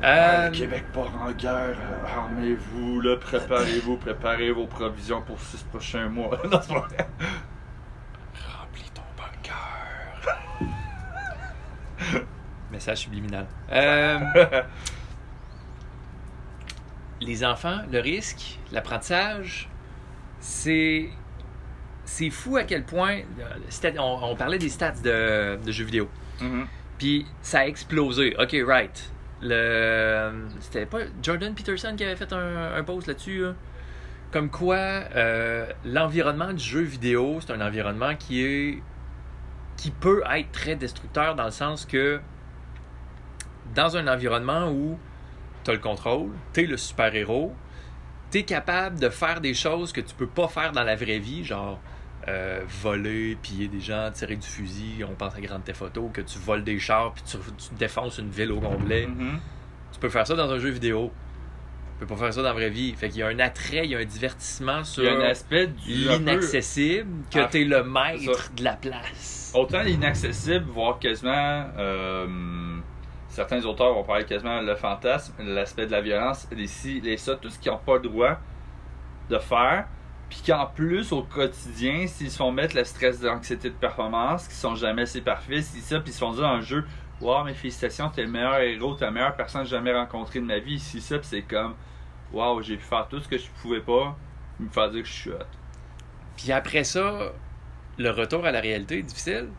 Ah, 0.04 0.08
Euh, 0.08 0.46
le 0.50 0.52
Québec 0.56 0.84
part 0.94 1.10
en 1.28 1.32
guerre. 1.32 1.76
euh, 1.76 2.16
Armez-vous, 2.16 3.02
là, 3.02 3.16
préparez-vous, 3.18 3.98
préparez 3.98 4.52
vos 4.52 4.68
provisions 4.68 5.24
pour 5.24 5.40
six 5.40 5.64
prochains 5.64 6.08
mois. 6.08 6.38
non, 6.52 6.60
c'est 6.62 6.72
pas 6.72 6.82
vrai. 6.82 7.08
Remplis 8.60 8.92
ton 8.94 9.02
bunker. 9.18 10.28
Message 12.72 12.98
subliminal. 13.00 13.48
Euh, 13.72 14.20
les 17.24 17.44
enfants, 17.44 17.80
le 17.92 18.00
risque, 18.00 18.60
l'apprentissage, 18.72 19.70
c'est. 20.40 21.10
C'est 22.06 22.30
fou 22.30 22.58
à 22.58 22.64
quel 22.64 22.84
point. 22.84 23.20
euh, 23.40 23.94
On, 23.98 24.20
on 24.32 24.36
parlait 24.36 24.58
des 24.58 24.68
stats 24.68 24.92
de, 25.04 25.58
de 25.64 25.72
jeux 25.72 25.86
vidéo. 25.86 26.10
Mhm. 26.42 26.68
Puis 26.98 27.26
ça 27.42 27.60
a 27.60 27.66
explosé. 27.66 28.36
Ok, 28.38 28.54
right. 28.68 29.10
Le, 29.42 30.48
c'était 30.60 30.86
pas 30.86 31.00
Jordan 31.22 31.54
Peterson 31.56 31.94
qui 31.98 32.04
avait 32.04 32.16
fait 32.18 32.32
un, 32.34 32.74
un 32.76 32.84
post 32.84 33.08
là-dessus. 33.08 33.42
là? 33.44 33.54
Comme 34.32 34.50
quoi, 34.50 34.76
euh, 34.76 35.66
l'environnement 35.86 36.52
du 36.52 36.64
jeu 36.64 36.82
vidéo, 36.82 37.40
c'est 37.40 37.54
un 37.54 37.62
environnement 37.62 38.16
qui 38.16 38.44
est 38.44 38.84
qui 39.78 39.90
peut 39.92 40.24
être 40.36 40.52
très 40.52 40.76
destructeur 40.76 41.36
dans 41.36 41.46
le 41.46 41.52
sens 41.52 41.86
que 41.86 42.20
dans 43.76 43.96
un 43.98 44.08
environnement 44.08 44.70
où 44.72 45.00
tu 45.64 45.72
as 45.72 45.74
le 45.74 45.80
contrôle, 45.80 46.30
tu 46.54 46.62
es 46.62 46.66
le 46.66 46.78
super-héros, 46.78 47.54
tu 48.32 48.40
es 48.40 48.44
capable 48.44 49.00
de 49.00 49.10
faire 49.10 49.42
des 49.42 49.54
choses 49.54 49.92
que 49.94 50.02
tu 50.02 50.14
peux 50.16 50.28
pas 50.28 50.48
faire 50.48 50.72
dans 50.72 50.84
la 50.84 50.96
vraie 50.96 51.20
vie, 51.20 51.44
genre 51.46 51.80
euh, 52.28 52.62
voler, 52.82 53.38
piller 53.42 53.68
des 53.68 53.82
gens, 53.82 54.10
tirer 54.14 54.36
du 54.38 54.48
fusil, 54.48 55.04
on 55.10 55.14
pense 55.14 55.36
à 55.36 55.42
Grand 55.42 55.60
Theft 55.60 55.82
Auto, 55.82 56.10
que 56.14 56.22
tu 56.22 56.40
voles 56.40 56.64
des 56.64 56.80
chars 56.80 57.14
puis 57.14 57.24
tu, 57.24 57.38
tu 57.38 57.76
défonces 57.76 58.18
une 58.18 58.30
ville 58.30 58.52
au 58.52 58.60
complet. 58.62 59.08
Mhm. 59.08 59.40
Tu 59.92 60.00
peux 60.00 60.10
faire 60.10 60.26
ça 60.26 60.36
dans 60.36 60.50
un 60.52 60.58
jeu 60.60 60.70
vidéo. 60.70 61.12
Tu 62.00 62.06
peux 62.08 62.16
pas 62.16 62.20
faire 62.24 62.34
ça 62.34 62.42
dans 62.42 62.48
la 62.50 62.54
vraie 62.54 62.70
vie. 62.72 62.94
Fait 62.96 63.10
qu'il 63.10 63.20
y 63.20 63.24
a 63.24 63.28
un 63.28 63.40
attrait, 63.40 63.82
il 63.86 63.92
y 63.92 63.96
a 63.96 64.00
un 64.00 64.06
divertissement 64.06 64.84
sur 64.84 65.04
peu- 65.04 65.70
l'inaccessible 65.86 67.24
que 67.32 67.40
Ah, 67.40 67.48
tu 67.52 67.62
es 67.62 67.66
le 67.66 67.84
maître 67.84 68.52
de 68.56 68.64
la 68.64 68.74
place. 68.74 69.52
Autant 69.54 69.84
l'inaccessible, 69.84 70.66
voire 70.68 70.98
quasiment. 71.00 71.68
euh, 71.78 72.26
certains 73.34 73.66
auteurs 73.66 73.94
vont 73.94 74.04
parler 74.04 74.26
quasiment 74.26 74.62
le 74.62 74.76
fantasme, 74.76 75.34
l'aspect 75.40 75.88
de 75.88 75.92
la 75.92 76.02
violence, 76.02 76.48
les 76.52 76.68
ci, 76.68 77.02
les 77.02 77.18
ça, 77.18 77.36
tout 77.36 77.50
ce 77.50 77.58
qu'ils 77.58 77.72
n'ont 77.72 77.80
pas 77.80 77.96
le 77.96 78.02
droit 78.02 78.38
de 79.30 79.40
faire. 79.40 79.88
Puis 80.30 80.44
qu'en 80.46 80.68
plus, 80.68 81.12
au 81.12 81.24
quotidien, 81.24 82.06
s'ils 82.06 82.30
se 82.30 82.38
font 82.38 82.52
mettre 82.52 82.76
le 82.76 82.84
stress 82.84 83.22
l'anxiété 83.24 83.70
de 83.70 83.76
performance, 83.76 84.48
qu'ils 84.48 84.56
sont 84.56 84.76
jamais 84.76 85.04
assez 85.04 85.22
parfaits, 85.22 85.64
si 85.64 85.82
ça, 85.82 86.00
puis 86.00 86.12
ils 86.12 86.14
se 86.14 86.20
font 86.20 86.32
dire 86.32 86.44
dans 86.44 86.58
le 86.58 86.62
jeu 86.62 86.86
Waouh, 87.22 87.46
mes 87.46 87.54
félicitations, 87.54 88.10
t'es 88.10 88.24
le 88.24 88.30
meilleur 88.30 88.60
héros, 88.60 88.94
t'es 88.94 89.06
la 89.06 89.12
meilleure 89.12 89.36
personne 89.36 89.62
que 89.64 89.68
j'ai 89.68 89.76
jamais 89.78 89.94
rencontrée 89.94 90.40
de 90.40 90.46
ma 90.46 90.60
vie, 90.60 90.80
si 90.80 91.02
ça, 91.02 91.18
puis 91.18 91.28
c'est 91.28 91.42
comme 91.42 91.74
Waouh, 92.32 92.62
j'ai 92.62 92.78
pu 92.78 92.84
faire 92.84 93.08
tout 93.08 93.20
ce 93.20 93.28
que 93.28 93.38
je 93.38 93.50
pouvais 93.62 93.82
pas, 93.82 94.16
me 94.60 94.70
faire 94.70 94.90
dire 94.92 95.02
que 95.02 95.08
je 95.08 95.14
suis 95.14 95.32
hot. 95.32 95.38
Puis 96.38 96.52
après 96.52 96.84
ça, 96.84 97.32
le 97.98 98.10
retour 98.12 98.46
à 98.46 98.52
la 98.52 98.60
réalité 98.60 99.00
est 99.00 99.04
difficile. 99.04 99.50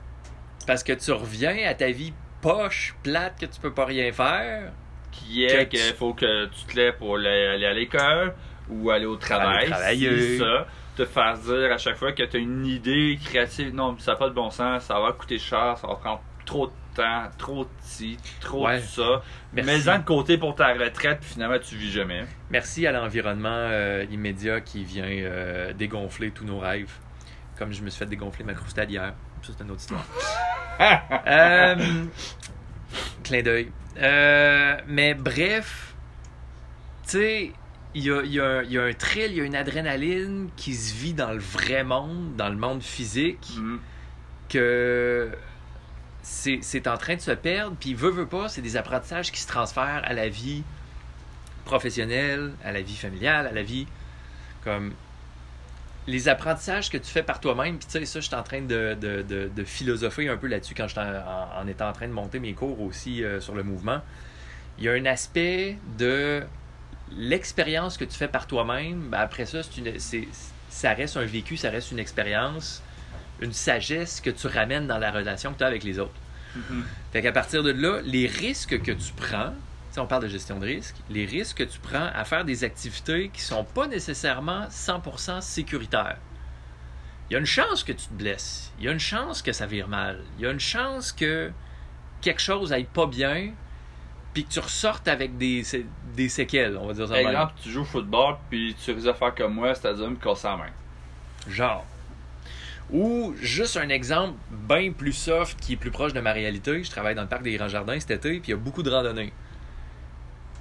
Parce 0.67 0.83
que 0.83 0.93
tu 0.93 1.13
reviens 1.13 1.69
à 1.69 1.75
ta 1.75 1.91
vie 1.91 2.15
poche, 2.45 2.95
plate, 3.03 3.41
que 3.41 3.47
tu 3.47 3.61
peux 3.61 3.73
pas 3.73 3.87
rien 3.87 4.13
faire. 4.13 4.73
qui 5.11 5.45
est 5.45 5.67
Que 5.69 5.77
qu'il 5.77 5.79
tu- 5.91 5.95
faut 5.95 6.13
que 6.13 6.47
tu 6.47 6.65
te 6.67 6.77
lèves 6.77 6.97
pour 6.99 7.15
aller, 7.17 7.29
aller 7.55 7.67
à 7.67 7.73
l'école 7.73 8.35
ou 8.69 8.91
aller 8.91 9.07
au 9.07 9.15
travail. 9.17 9.73
Aller 9.73 10.39
ça, 10.39 10.67
te 10.97 11.05
faire 11.05 11.39
dire 11.39 11.73
à 11.73 11.79
chaque 11.79 11.97
fois 11.97 12.11
que 12.13 12.25
tu 12.25 12.37
as 12.37 12.41
une 12.41 12.67
idée 12.67 13.17
créative, 13.25 13.73
non, 13.73 13.97
ça 13.99 14.13
n'a 14.13 14.17
pas 14.19 14.29
de 14.29 14.35
bon 14.35 14.51
sens, 14.51 14.83
ça 14.87 14.99
va 15.01 15.13
coûter 15.13 15.39
cher, 15.39 15.79
ça 15.79 15.87
va 15.87 15.95
prendre 15.95 16.21
trop 16.45 16.67
de 16.67 16.73
temps, 16.97 17.23
trop 17.39 17.63
de 17.65 17.71
ci, 17.81 18.17
trop 18.41 18.67
Ouais. 18.67 18.79
de 18.81 18.83
ça. 18.85 19.23
Mets-en 19.53 19.99
de 20.01 20.05
côté 20.05 20.37
pour 20.37 20.57
ta 20.57 20.73
retraite, 20.75 21.21
puis 21.21 21.31
finalement 21.31 21.59
tu 21.61 21.77
vis 21.77 21.93
jamais. 21.93 22.25
Merci 22.51 22.85
à 22.87 22.91
l'environnement 22.93 23.49
euh, 23.71 24.05
immédiat 24.11 24.61
qui 24.63 24.83
vient 24.85 25.07
euh, 25.09 25.73
dégonfler 25.75 26.33
tous 26.33 26.45
nos 26.45 26.59
rêves. 26.59 26.93
Comme 27.57 27.73
je 27.73 27.83
me 27.83 27.89
suis 27.89 28.01
fait 28.01 28.07
dégonfler 28.07 28.45
ma 28.45 28.55
croustade 28.55 28.91
hier. 28.91 29.15
Ça, 29.43 29.53
c'est 29.57 29.63
une 29.65 29.71
autre 29.71 29.81
histoire. 29.81 30.05
Euh, 30.81 32.05
clin 33.23 33.43
d'œil. 33.43 33.71
Euh, 33.99 34.77
mais 34.87 35.15
bref, 35.15 35.95
tu 37.05 37.11
sais, 37.11 37.53
il 37.95 38.03
y 38.05 38.11
a, 38.11 38.23
il 38.23 38.33
y 38.33 38.41
a 38.41 38.45
un- 38.45 38.63
il 38.65 38.73
y 38.73 38.79
a 38.79 38.83
un 38.85 38.93
thrill, 38.93 39.31
il 39.31 39.37
y 39.37 39.41
a 39.41 39.45
une 39.45 39.55
adrénaline 39.57 40.49
qui 40.57 40.75
se 40.75 40.95
vit 40.95 41.15
dans 41.15 41.31
le 41.33 41.39
vrai 41.39 41.85
monde, 41.85 42.35
dans 42.37 42.49
le 42.49 42.57
monde 42.57 42.83
physique, 42.83 43.49
Mm. 43.59 43.77
que 44.49 45.31
c'est 46.23 46.89
en 46.89 46.97
train 46.97 47.17
de 47.17 47.21
se 47.21 47.31
perdre. 47.33 47.77
Puis, 47.79 47.95
veut, 47.95 48.11
veut 48.11 48.27
pas, 48.27 48.49
c'est 48.49 48.63
des 48.63 48.77
apprentissages 48.77 49.31
qui 49.31 49.41
se 49.41 49.47
transfèrent 49.47 50.03
à 50.05 50.13
la 50.13 50.29
vie 50.29 50.63
professionnelle, 51.65 52.53
à 52.65 52.73
la 52.73 52.81
vie 52.83 52.97
familiale, 52.97 53.47
à 53.47 53.53
la 53.53 53.63
vie 53.63 53.87
comme 54.65 54.93
les 56.07 56.29
apprentissages 56.29 56.91
que 56.91 56.99
tu 56.99 57.11
fais 57.11 57.23
par 57.23 57.41
toi-même, 57.41 57.79
puis 57.79 57.87
tu 57.87 57.99
sais, 57.99 58.05
ça, 58.05 58.21
je 58.21 58.27
suis 58.27 58.35
en 58.35 58.43
train 58.43 58.61
de, 58.61 58.97
de, 59.01 59.23
de, 59.23 59.51
de 59.55 59.65
philosopher 59.65 60.29
un 60.29 60.37
peu 60.37 60.49
là-dessus 60.49 60.75
quand 60.75 60.87
je 60.89 60.99
en, 60.99 61.63
en 61.63 61.67
étant 61.67 61.89
en 61.89 61.93
train 61.93 62.09
de 62.09 62.13
monter 62.13 62.39
mes 62.39 62.53
cours 62.53 62.81
aussi 62.81 63.25
euh, 63.25 63.41
sur 63.41 63.55
le 63.55 63.63
mouvement. 63.63 64.01
Il 64.79 64.85
y 64.85 64.89
a 64.89 64.93
un 64.93 65.07
aspect 65.07 65.79
de 65.99 66.43
l'expérience 67.17 67.97
que 67.97 68.05
tu 68.05 68.17
fais 68.17 68.29
par 68.29 68.47
toi-même. 68.47 69.09
Ben, 69.11 69.19
après 69.19 69.47
ça, 69.47 69.63
c'est 69.63 69.79
une, 69.79 69.99
c'est, 69.99 70.29
ça 70.69 70.93
reste 70.93 71.17
un 71.17 71.25
vécu, 71.25 71.57
ça 71.57 71.71
reste 71.71 71.91
une 71.93 71.99
expérience, 71.99 72.83
une 73.41 73.53
sagesse 73.53 74.21
que 74.21 74.31
tu 74.31 74.47
ramènes 74.47 74.87
dans 74.87 74.99
la 74.99 75.11
relation 75.11 75.53
que 75.53 75.59
tu 75.59 75.65
as 75.65 75.69
avec 75.69 75.85
les 75.85 75.99
autres. 75.99 76.13
Mhm. 76.55 76.85
Fait 77.13 77.23
qu'à 77.23 77.33
partir 77.33 77.63
de 77.63 77.71
là, 77.71 78.01
les 78.05 78.27
risques 78.27 78.81
que 78.83 78.93
tu 78.93 79.13
prends, 79.17 79.55
si 79.95 80.01
on 80.01 80.09
parle 80.09 80.25
de 80.25 80.29
gestion 80.29 80.59
de 80.59 80.67
risque, 80.67 80.97
les 81.09 81.25
risques 81.25 81.59
que 81.59 81.63
tu 81.63 81.79
prends 81.79 82.11
à 82.13 82.25
faire 82.25 82.45
des 82.45 82.65
activités 82.65 83.29
qui 83.33 83.41
sont 83.41 83.63
pas 83.63 83.87
nécessairement 83.87 84.65
100% 84.67 85.41
sécuritaires. 85.41 86.17
Il 87.31 87.35
y 87.35 87.37
a 87.37 87.39
une 87.39 87.47
chance 87.47 87.85
que 87.85 87.93
tu 87.93 88.09
te 88.09 88.13
blesses. 88.13 88.73
Il 88.81 88.87
y 88.87 88.89
a 88.89 88.91
une 88.91 88.99
chance 88.99 89.41
que 89.41 89.53
ça 89.53 89.67
vire 89.67 89.87
mal. 89.87 90.25
Il 90.37 90.43
y 90.43 90.49
a 90.49 90.51
une 90.51 90.59
chance 90.59 91.13
que 91.13 91.53
quelque 92.21 92.41
chose 92.41 92.73
aille 92.73 92.89
pas 92.93 93.07
bien, 93.07 93.53
puis 94.33 94.45
que 94.45 94.51
tu 94.51 94.59
ressortes 94.59 95.07
avec 95.07 95.39
des, 95.39 95.63
des 96.17 96.29
séquelles, 96.29 96.77
on 96.77 96.89
va 96.89 96.95
dire 96.95 97.07
ça 97.07 97.15
même. 97.15 97.29
Exemple, 97.29 97.53
tu 97.63 97.71
joues 97.71 97.83
au 97.83 97.85
football, 97.85 98.35
puis 98.51 98.75
tu 98.85 98.91
risques 98.91 99.07
de 99.07 99.13
faire 99.13 99.33
comme 99.33 99.55
moi, 99.55 99.77
c'est-à-dire 99.77 100.11
me 100.11 100.17
casser 100.17 100.49
la 100.49 100.57
main. 100.57 100.71
Genre. 101.49 101.87
Ou 102.91 103.33
juste 103.41 103.77
un 103.77 103.91
exemple 103.91 104.35
bien 104.51 104.91
plus 104.91 105.13
soft 105.13 105.57
qui 105.61 105.75
est 105.75 105.77
plus 105.77 105.93
proche 105.93 106.13
de 106.13 106.21
ma 106.21 106.33
réalité. 106.33 106.83
Je 106.83 106.91
travaille 106.91 107.15
dans 107.15 107.23
le 107.23 107.29
parc 107.29 107.45
des 107.45 107.55
Grands 107.57 107.69
Jardins 107.69 108.01
cet 108.01 108.11
été, 108.11 108.41
puis 108.41 108.49
il 108.49 108.51
y 108.51 108.55
a 108.55 108.57
beaucoup 108.57 108.83
de 108.83 108.91
randonnées. 108.91 109.33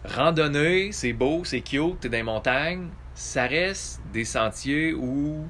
Randonnée, 0.05 0.91
c'est 0.91 1.13
beau, 1.13 1.43
c'est 1.45 1.61
cute, 1.61 1.99
t'es 2.01 2.09
dans 2.09 2.17
les 2.17 2.23
montagnes. 2.23 2.89
Ça 3.15 3.45
reste 3.47 4.01
des 4.11 4.25
sentiers 4.25 4.93
où 4.93 5.47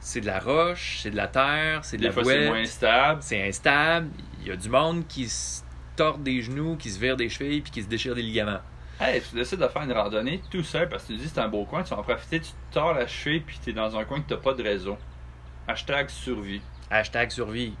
c'est 0.00 0.20
de 0.20 0.26
la 0.26 0.38
roche, 0.40 0.98
c'est 1.02 1.10
de 1.10 1.16
la 1.16 1.28
terre, 1.28 1.84
c'est 1.84 1.96
de 1.96 2.02
Des 2.02 2.08
la 2.08 2.12
fois, 2.12 2.24
c'est 2.24 2.36
bouette, 2.38 2.48
moins 2.48 2.64
stable. 2.64 3.22
c'est 3.22 3.48
instable. 3.48 4.08
Il 4.42 4.48
y 4.48 4.50
a 4.50 4.56
du 4.56 4.68
monde 4.68 5.06
qui 5.06 5.28
se 5.28 5.62
tord 5.96 6.18
des 6.18 6.42
genoux, 6.42 6.76
qui 6.76 6.90
se 6.90 6.98
vire 7.00 7.16
des 7.16 7.28
chevilles, 7.28 7.60
puis 7.62 7.70
qui 7.70 7.82
se 7.82 7.88
déchire 7.88 8.14
des 8.14 8.22
ligaments. 8.22 8.60
Hey, 9.00 9.22
tu 9.22 9.34
décides 9.34 9.58
de 9.60 9.66
faire 9.68 9.82
une 9.82 9.92
randonnée 9.92 10.40
tout 10.50 10.62
seul 10.62 10.88
parce 10.88 11.04
que 11.04 11.08
tu 11.12 11.18
te 11.18 11.22
dis 11.22 11.28
c'est 11.28 11.40
un 11.40 11.48
beau 11.48 11.64
coin, 11.64 11.82
tu 11.82 11.90
vas 11.90 12.00
en 12.00 12.02
profiter, 12.02 12.40
tu 12.40 12.50
te 12.50 12.74
tords 12.74 12.94
la 12.94 13.06
cheville 13.06 13.40
puis 13.40 13.58
t'es 13.64 13.72
dans 13.72 13.96
un 13.96 14.04
coin 14.04 14.20
que 14.20 14.28
t'as 14.28 14.36
pas 14.40 14.54
de 14.54 14.62
réseau. 14.62 14.96
Hashtag 15.66 16.10
survie. 16.10 16.60
Hashtag 16.90 17.30
survie. 17.30 17.74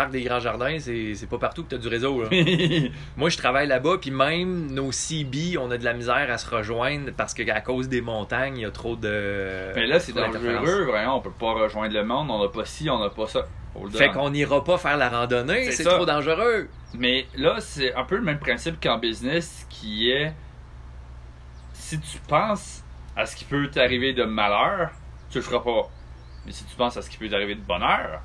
Parc 0.00 0.12
des 0.12 0.22
Grands 0.22 0.40
Jardins, 0.40 0.78
c'est 0.78 1.28
pas 1.28 1.36
partout 1.36 1.62
que 1.62 1.68
t'as 1.68 1.76
du 1.76 1.88
réseau. 1.88 2.22
Là. 2.22 2.30
Moi, 3.18 3.28
je 3.28 3.36
travaille 3.36 3.66
là-bas, 3.66 3.98
puis 4.00 4.10
même 4.10 4.72
nos 4.72 4.92
CB, 4.92 5.58
on 5.58 5.70
a 5.70 5.76
de 5.76 5.84
la 5.84 5.92
misère 5.92 6.26
à 6.30 6.38
se 6.38 6.48
rejoindre 6.48 7.10
parce 7.14 7.34
qu'à 7.34 7.60
cause 7.60 7.90
des 7.90 8.00
montagnes, 8.00 8.56
il 8.56 8.62
y 8.62 8.64
a 8.64 8.70
trop 8.70 8.96
de. 8.96 9.74
Mais 9.74 9.86
là, 9.86 10.00
c'est 10.00 10.14
dangereux, 10.14 10.84
vraiment, 10.84 11.18
on 11.18 11.20
peut 11.20 11.30
pas 11.38 11.52
rejoindre 11.52 11.92
le 11.92 12.02
monde, 12.02 12.30
on 12.30 12.42
a 12.42 12.48
pas 12.48 12.64
ci, 12.64 12.88
on 12.88 13.02
a 13.02 13.10
pas 13.10 13.26
ça. 13.26 13.44
Fait 13.92 14.08
on. 14.08 14.12
qu'on 14.12 14.30
n'ira 14.30 14.64
pas 14.64 14.78
faire 14.78 14.96
la 14.96 15.10
randonnée, 15.10 15.70
C'est 15.70 15.84
trop 15.84 16.06
dangereux. 16.06 16.70
Mais 16.94 17.26
là, 17.36 17.56
c'est 17.58 17.94
un 17.94 18.04
peu 18.04 18.16
le 18.16 18.22
même 18.22 18.38
principe 18.38 18.82
qu'en 18.82 18.96
business 18.96 19.66
qui 19.68 20.10
est 20.10 20.32
si 21.74 22.00
tu 22.00 22.18
penses 22.26 22.82
à 23.16 23.26
ce 23.26 23.36
qui 23.36 23.44
peut 23.44 23.68
t'arriver 23.68 24.14
de 24.14 24.24
malheur, 24.24 24.92
tu 25.28 25.36
le 25.36 25.44
feras 25.44 25.60
pas. 25.60 25.90
Mais 26.46 26.52
si 26.52 26.64
tu 26.64 26.74
penses 26.74 26.96
à 26.96 27.02
ce 27.02 27.10
qui 27.10 27.18
peut 27.18 27.28
t'arriver 27.28 27.54
de 27.54 27.60
bonheur, 27.60 28.22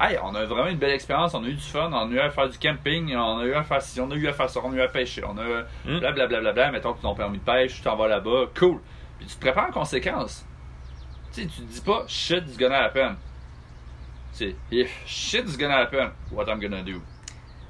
hey, 0.00 0.18
on 0.22 0.34
a 0.34 0.44
vraiment 0.44 0.68
une 0.68 0.78
belle 0.78 0.90
expérience, 0.92 1.34
on 1.34 1.44
a 1.44 1.46
eu 1.48 1.54
du 1.54 1.60
fun, 1.62 1.90
on 1.92 2.10
a 2.10 2.12
eu 2.12 2.18
à 2.18 2.30
faire 2.30 2.48
du 2.48 2.58
camping, 2.58 3.14
on 3.16 3.38
a 3.38 3.44
eu 3.44 3.54
à 3.54 3.62
faire 3.62 3.80
ci, 3.82 4.00
on 4.00 4.10
a 4.10 4.14
eu 4.14 4.26
à 4.28 4.32
faire 4.32 4.50
ça, 4.50 4.60
on 4.64 4.72
a 4.72 4.76
eu 4.76 4.80
à 4.80 4.88
pêcher, 4.88 5.22
on 5.24 5.36
a 5.38 5.44
Mm. 5.84 5.98
blablabla, 6.00 6.40
bla, 6.40 6.52
bla, 6.52 6.70
mettons 6.72 6.92
que 6.94 7.02
ton 7.02 7.14
permis 7.14 7.38
de 7.38 7.44
pêche, 7.44 7.76
tu 7.76 7.82
t'en 7.82 7.96
vas 7.96 8.08
là-bas, 8.08 8.46
cool. 8.58 8.80
Puis 9.18 9.26
tu 9.28 9.34
te 9.36 9.40
prépares 9.40 9.68
en 9.68 9.72
conséquence. 9.72 10.44
Tu 11.32 11.42
sais, 11.42 11.46
tu 11.48 11.62
te 11.62 11.72
dis 11.72 11.80
pas 11.80 12.04
shit 12.08 12.44
is 12.48 12.56
gonna 12.56 12.78
happen. 12.84 13.16
C'est 14.32 14.54
if 14.72 14.90
shit 15.06 15.48
is 15.48 15.56
gonna 15.56 15.76
happen, 15.78 16.10
what 16.32 16.46
I'm 16.48 16.60
gonna 16.60 16.82
do? 16.82 17.00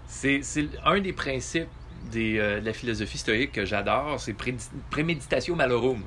C'est 0.07 0.43
c'est 0.43 0.69
un 0.85 1.01
des 1.01 1.13
principes 1.13 1.69
des, 2.11 2.39
euh, 2.39 2.61
de 2.61 2.67
la 2.67 2.73
philosophie 2.75 3.17
stoïque 3.19 3.53
que 3.53 3.65
j'adore, 3.65 4.21
c'est 4.21 4.35
pré- 4.35 4.55
préméditatio 4.91 5.55
malorum. 5.55 6.03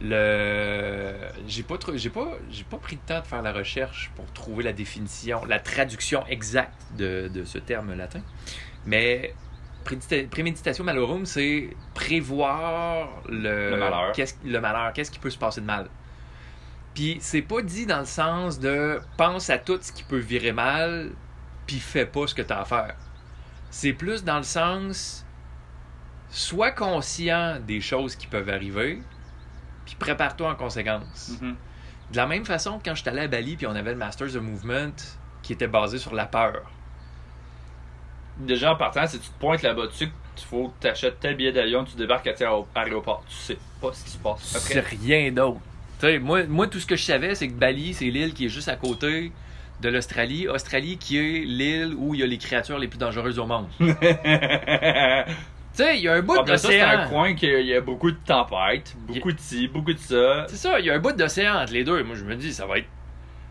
Le 0.00 1.14
j'ai 1.46 1.62
pas 1.62 1.76
j'ai 1.94 2.08
pas 2.10 2.28
j'ai 2.50 2.64
pas 2.64 2.78
pris 2.78 2.96
le 2.96 3.02
temps 3.02 3.20
de 3.20 3.26
faire 3.26 3.42
la 3.42 3.52
recherche 3.52 4.10
pour 4.16 4.32
trouver 4.32 4.64
la 4.64 4.72
définition, 4.72 5.44
la 5.44 5.60
traduction 5.60 6.26
exacte 6.26 6.80
de, 6.96 7.28
de 7.28 7.44
ce 7.44 7.58
terme 7.58 7.94
latin. 7.94 8.22
Mais 8.86 9.34
prédita- 9.84 10.26
préméditatio 10.28 10.84
malorum, 10.84 11.26
c'est 11.26 11.76
prévoir 11.94 13.22
le, 13.28 13.70
Le 13.72 13.76
malheur. 13.76 14.12
Qu'est-ce, 14.12 14.34
le 14.44 14.60
malheur, 14.60 14.92
qu'est-ce 14.94 15.10
qui 15.10 15.18
peut 15.18 15.30
se 15.30 15.38
passer 15.38 15.60
de 15.60 15.66
mal. 15.66 15.90
Puis 16.94 17.18
c'est 17.20 17.42
pas 17.42 17.62
dit 17.62 17.86
dans 17.86 18.00
le 18.00 18.04
sens 18.06 18.58
de 18.58 19.00
pense 19.16 19.50
à 19.50 19.58
tout 19.58 19.78
ce 19.82 19.92
qui 19.92 20.02
peut 20.02 20.18
virer 20.18 20.52
mal, 20.52 21.12
puis 21.66 21.78
fais 21.78 22.06
pas 22.06 22.26
ce 22.26 22.34
que 22.34 22.42
tu 22.42 22.52
as 22.52 22.60
à 22.60 22.64
faire. 22.64 22.96
C'est 23.70 23.92
plus 23.92 24.24
dans 24.24 24.38
le 24.38 24.42
sens 24.44 25.26
sois 26.30 26.70
conscient 26.72 27.60
des 27.60 27.80
choses 27.80 28.16
qui 28.16 28.26
peuvent 28.26 28.48
arriver, 28.48 29.02
puis 29.84 29.94
prépare-toi 29.98 30.50
en 30.50 30.54
conséquence. 30.54 31.38
Mhm. 31.40 31.56
De 32.12 32.16
la 32.16 32.26
même 32.26 32.44
façon 32.44 32.78
que 32.78 32.84
quand 32.84 32.94
je 32.94 33.02
suis 33.02 33.08
allé 33.08 33.20
à 33.20 33.28
Bali, 33.28 33.56
puis 33.56 33.66
on 33.66 33.74
avait 33.74 33.92
le 33.92 33.96
Masters 33.96 34.34
of 34.36 34.42
Movement 34.42 34.92
qui 35.42 35.52
était 35.52 35.68
basé 35.68 35.98
sur 35.98 36.14
la 36.14 36.26
peur. 36.26 36.70
Déjà 38.38 38.72
en 38.72 38.76
partant, 38.76 39.06
si 39.06 39.18
tu 39.18 39.28
te 39.28 39.38
pointes 39.38 39.62
là-bas 39.62 39.86
dessus, 39.86 40.10
il 40.36 40.44
faut 40.44 40.68
que 40.68 40.82
tu 40.82 40.86
achètes 40.88 41.20
tel 41.20 41.36
billet 41.36 41.52
d'avion, 41.52 41.84
tu 41.84 41.96
débarques 41.96 42.26
à 42.26 42.32
tel 42.32 42.48
aéroport. 42.74 43.22
Tu 43.28 43.34
sais 43.34 43.58
pas 43.80 43.92
ce 43.92 44.04
qui 44.04 44.10
se 44.10 44.18
passe. 44.18 44.40
C'est 44.42 44.78
Après, 44.78 44.96
rien 44.96 45.30
d'autre. 45.30 45.60
Tu 46.00 46.18
moi, 46.18 46.44
moi, 46.44 46.66
tout 46.66 46.80
ce 46.80 46.86
que 46.86 46.96
je 46.96 47.04
savais, 47.04 47.34
c'est 47.34 47.48
que 47.48 47.54
Bali, 47.54 47.92
c'est 47.92 48.06
l'île 48.06 48.32
qui 48.32 48.46
est 48.46 48.48
juste 48.48 48.68
à 48.68 48.76
côté 48.76 49.32
de 49.80 49.88
l'Australie. 49.88 50.48
Australie 50.48 50.96
qui 50.96 51.18
est 51.18 51.44
l'île 51.44 51.94
où 51.96 52.14
il 52.14 52.20
y 52.20 52.22
a 52.22 52.26
les 52.26 52.38
créatures 52.38 52.78
les 52.78 52.88
plus 52.88 52.98
dangereuses 52.98 53.38
au 53.38 53.46
monde. 53.46 53.66
tu 55.74 55.84
sais, 55.84 55.96
il 55.98 56.02
y 56.02 56.08
a 56.08 56.14
un 56.14 56.22
bout 56.22 56.34
ça, 56.46 56.56
c'est 56.56 56.80
un 56.80 56.96
d'océan. 56.96 57.08
coin 57.08 57.34
qu'il 57.34 57.66
y 57.66 57.74
a 57.74 57.80
beaucoup 57.80 58.10
de 58.10 58.18
tempêtes, 58.24 58.96
beaucoup 59.06 59.32
de 59.32 59.38
ci, 59.38 59.68
beaucoup 59.68 59.92
de 59.92 59.98
ça. 59.98 60.46
C'est 60.48 60.56
ça, 60.56 60.80
il 60.80 60.86
y 60.86 60.90
a 60.90 60.94
un 60.94 60.98
bout 60.98 61.12
d'océan 61.16 61.54
entre 61.62 61.72
les 61.72 61.84
deux. 61.84 62.02
Moi, 62.02 62.16
je 62.16 62.24
me 62.24 62.34
dis, 62.34 62.52
ça 62.52 62.66
va 62.66 62.78
être. 62.78 62.88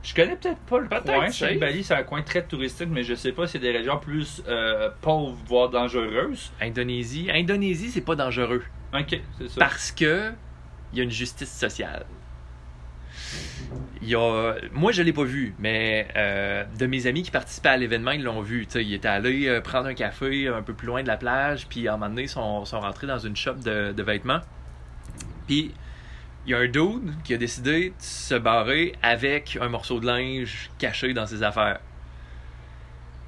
Je 0.02 0.16
connais 0.16 0.38
peut-être 0.38 0.60
pas 0.60 0.80
le 0.80 0.88
Peut-être, 0.88 1.38
coin. 1.38 1.56
Bali, 1.58 1.84
c'est 1.84 1.94
un 1.94 2.04
coin 2.04 2.22
très 2.22 2.44
touristique, 2.44 2.88
mais 2.90 3.04
je 3.04 3.16
sais 3.16 3.34
pas 3.34 3.48
si 3.48 3.54
c'est 3.54 3.60
des 3.60 3.72
régions 3.72 3.98
plus 3.98 4.42
euh, 4.48 4.90
pauvres, 5.02 5.38
voire 5.46 5.70
dangereuses. 5.70 6.52
Indonésie. 6.62 7.30
Indonésie, 7.34 7.90
c'est 7.90 8.02
pas 8.02 8.16
dangereux. 8.16 8.64
Ok, 8.94 9.20
c'est 9.38 9.50
ça. 9.50 9.56
Parce 9.60 9.92
que 9.92 10.32
il 10.94 10.98
y 10.98 11.02
a 11.02 11.04
une 11.04 11.12
justice 11.12 11.52
sociale. 11.52 12.06
Il 14.02 14.18
moi, 14.72 14.92
je 14.92 15.02
l'ai 15.02 15.14
pas 15.14 15.24
vu, 15.24 15.54
mais 15.60 16.08
euh, 16.16 16.64
de 16.78 16.86
mes 16.86 17.06
amis 17.06 17.24
qui 17.24 17.32
participaient 17.32 17.70
à 17.70 17.78
l'événement, 17.78 18.12
ils 18.12 18.24
l'ont 18.24 18.42
vu. 18.42 18.68
Ils 18.76 18.94
étaient 18.94 19.08
allés 19.08 19.48
euh, 19.48 19.62
prendre 19.62 19.88
un 19.88 19.94
café 19.94 20.48
un 20.48 20.62
peu 20.62 20.74
plus 20.74 20.88
loin 20.88 21.04
de 21.04 21.08
la 21.08 21.18
plage, 21.18 21.68
puis 21.68 21.88
à 21.88 21.94
un 21.94 21.98
moment 21.98 22.10
donné, 22.10 22.24
ils 22.24 22.30
sont, 22.30 22.66
sont 22.66 22.80
rentrés 22.80 23.08
dans 23.08 23.20
une 23.20 23.36
shop 23.36 23.56
de, 23.56 23.92
de 23.92 24.04
vêtements. 24.04 24.40
Puis 25.48 25.74
il 26.46 26.52
y 26.52 26.56
a 26.56 26.60
un 26.60 26.68
dude 26.68 27.14
qui 27.24 27.34
a 27.34 27.38
décidé 27.38 27.90
de 27.90 27.96
se 28.00 28.36
barrer 28.36 28.94
avec 29.04 29.58
un 29.62 29.68
morceau 29.68 30.00
de 30.00 30.08
linge 30.08 30.72
caché 30.80 31.14
dans 31.14 31.28
ses 31.28 31.44
affaires. 31.44 31.80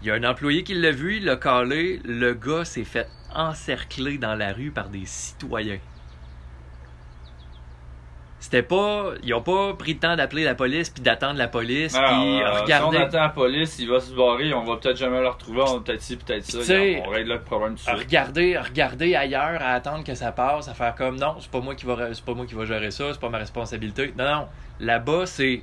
Il 0.02 0.08
y 0.08 0.12
a 0.12 0.16
un 0.16 0.24
employé 0.24 0.64
qui 0.64 0.74
l'a 0.74 0.92
vu, 0.92 1.18
il 1.18 1.26
l'a 1.26 1.36
calé. 1.36 2.02
Le 2.04 2.34
gars 2.34 2.66
s'est 2.66 2.86
fait 2.86 3.08
encercler 3.36 4.18
dans 4.18 4.36
la 4.36 4.54
rue 4.54 4.72
par 4.72 4.90
des 4.90 5.06
citoyens. 5.06 5.80
C'était 8.42 8.64
pas. 8.64 9.12
Ils 9.22 9.36
ont 9.36 9.42
pas 9.44 9.76
pris 9.76 9.94
le 9.94 10.00
temps 10.00 10.16
d'appeler 10.16 10.44
la 10.44 10.56
police 10.56 10.90
puis 10.90 11.04
d'attendre 11.04 11.38
la 11.38 11.48
police 11.48 11.94
puis 11.94 12.02
euh, 12.42 12.62
regarder. 12.62 12.98
Si 12.98 13.04
on 13.04 13.06
attend 13.06 13.20
la 13.20 13.30
police, 13.30 13.78
il 13.78 13.88
va 13.88 14.00
se 14.00 14.12
barrer, 14.14 14.52
on 14.52 14.64
va 14.64 14.78
peut-être 14.78 14.98
jamais 14.98 15.22
le 15.22 15.30
retrouver, 15.30 15.62
on 15.62 15.76
va 15.76 15.80
peut-être 15.82 16.02
ci, 16.02 16.18
peut-être 16.18 16.44
ça. 16.44 16.74
On 17.06 17.10
règle 17.10 17.34
le 17.34 17.42
problème 17.42 17.76
tout 17.76 17.96
regarder, 17.96 18.58
regarder 18.58 19.16
ailleurs, 19.16 19.62
à 19.62 19.74
attendre 19.74 20.04
que 20.04 20.16
ça 20.16 20.32
passe, 20.32 20.68
à 20.68 20.74
faire 20.74 20.96
comme 20.96 21.18
non, 21.18 21.36
c'est 21.40 21.52
pas 21.52 21.60
moi 21.60 21.76
qui 21.76 21.86
va, 21.86 22.14
c'est 22.16 22.26
pas 22.26 22.34
moi 22.34 22.48
qui 22.48 22.56
va 22.56 22.66
gérer 22.66 22.90
ça, 22.90 23.14
c'est 23.14 23.22
pas 23.22 23.30
ma 23.30 23.38
responsabilité. 23.38 24.12
Non, 24.18 24.26
non, 24.26 24.48
là-bas 24.80 25.28
c'est 25.28 25.62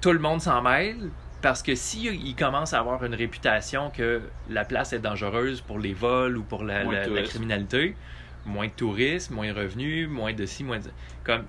tout 0.00 0.12
le 0.12 0.20
monde 0.20 0.40
s'en 0.40 0.62
mêle 0.62 1.10
parce 1.42 1.62
que 1.62 1.74
si 1.74 2.06
il 2.06 2.34
commence 2.34 2.72
à 2.72 2.78
avoir 2.78 3.04
une 3.04 3.14
réputation 3.14 3.90
que 3.90 4.22
la 4.48 4.64
place 4.64 4.94
est 4.94 5.00
dangereuse 5.00 5.60
pour 5.60 5.78
les 5.78 5.92
vols 5.92 6.38
ou 6.38 6.42
pour 6.44 6.64
la, 6.64 6.82
criminalité, 7.24 7.94
moins 8.46 8.68
de 8.68 8.72
touristes, 8.72 9.30
moins 9.30 9.52
de 9.52 9.58
revenus, 9.58 10.08
moins 10.08 10.32
de 10.32 10.46
ci, 10.46 10.64
moins 10.64 10.78
de 10.78 10.88
comme 11.24 11.44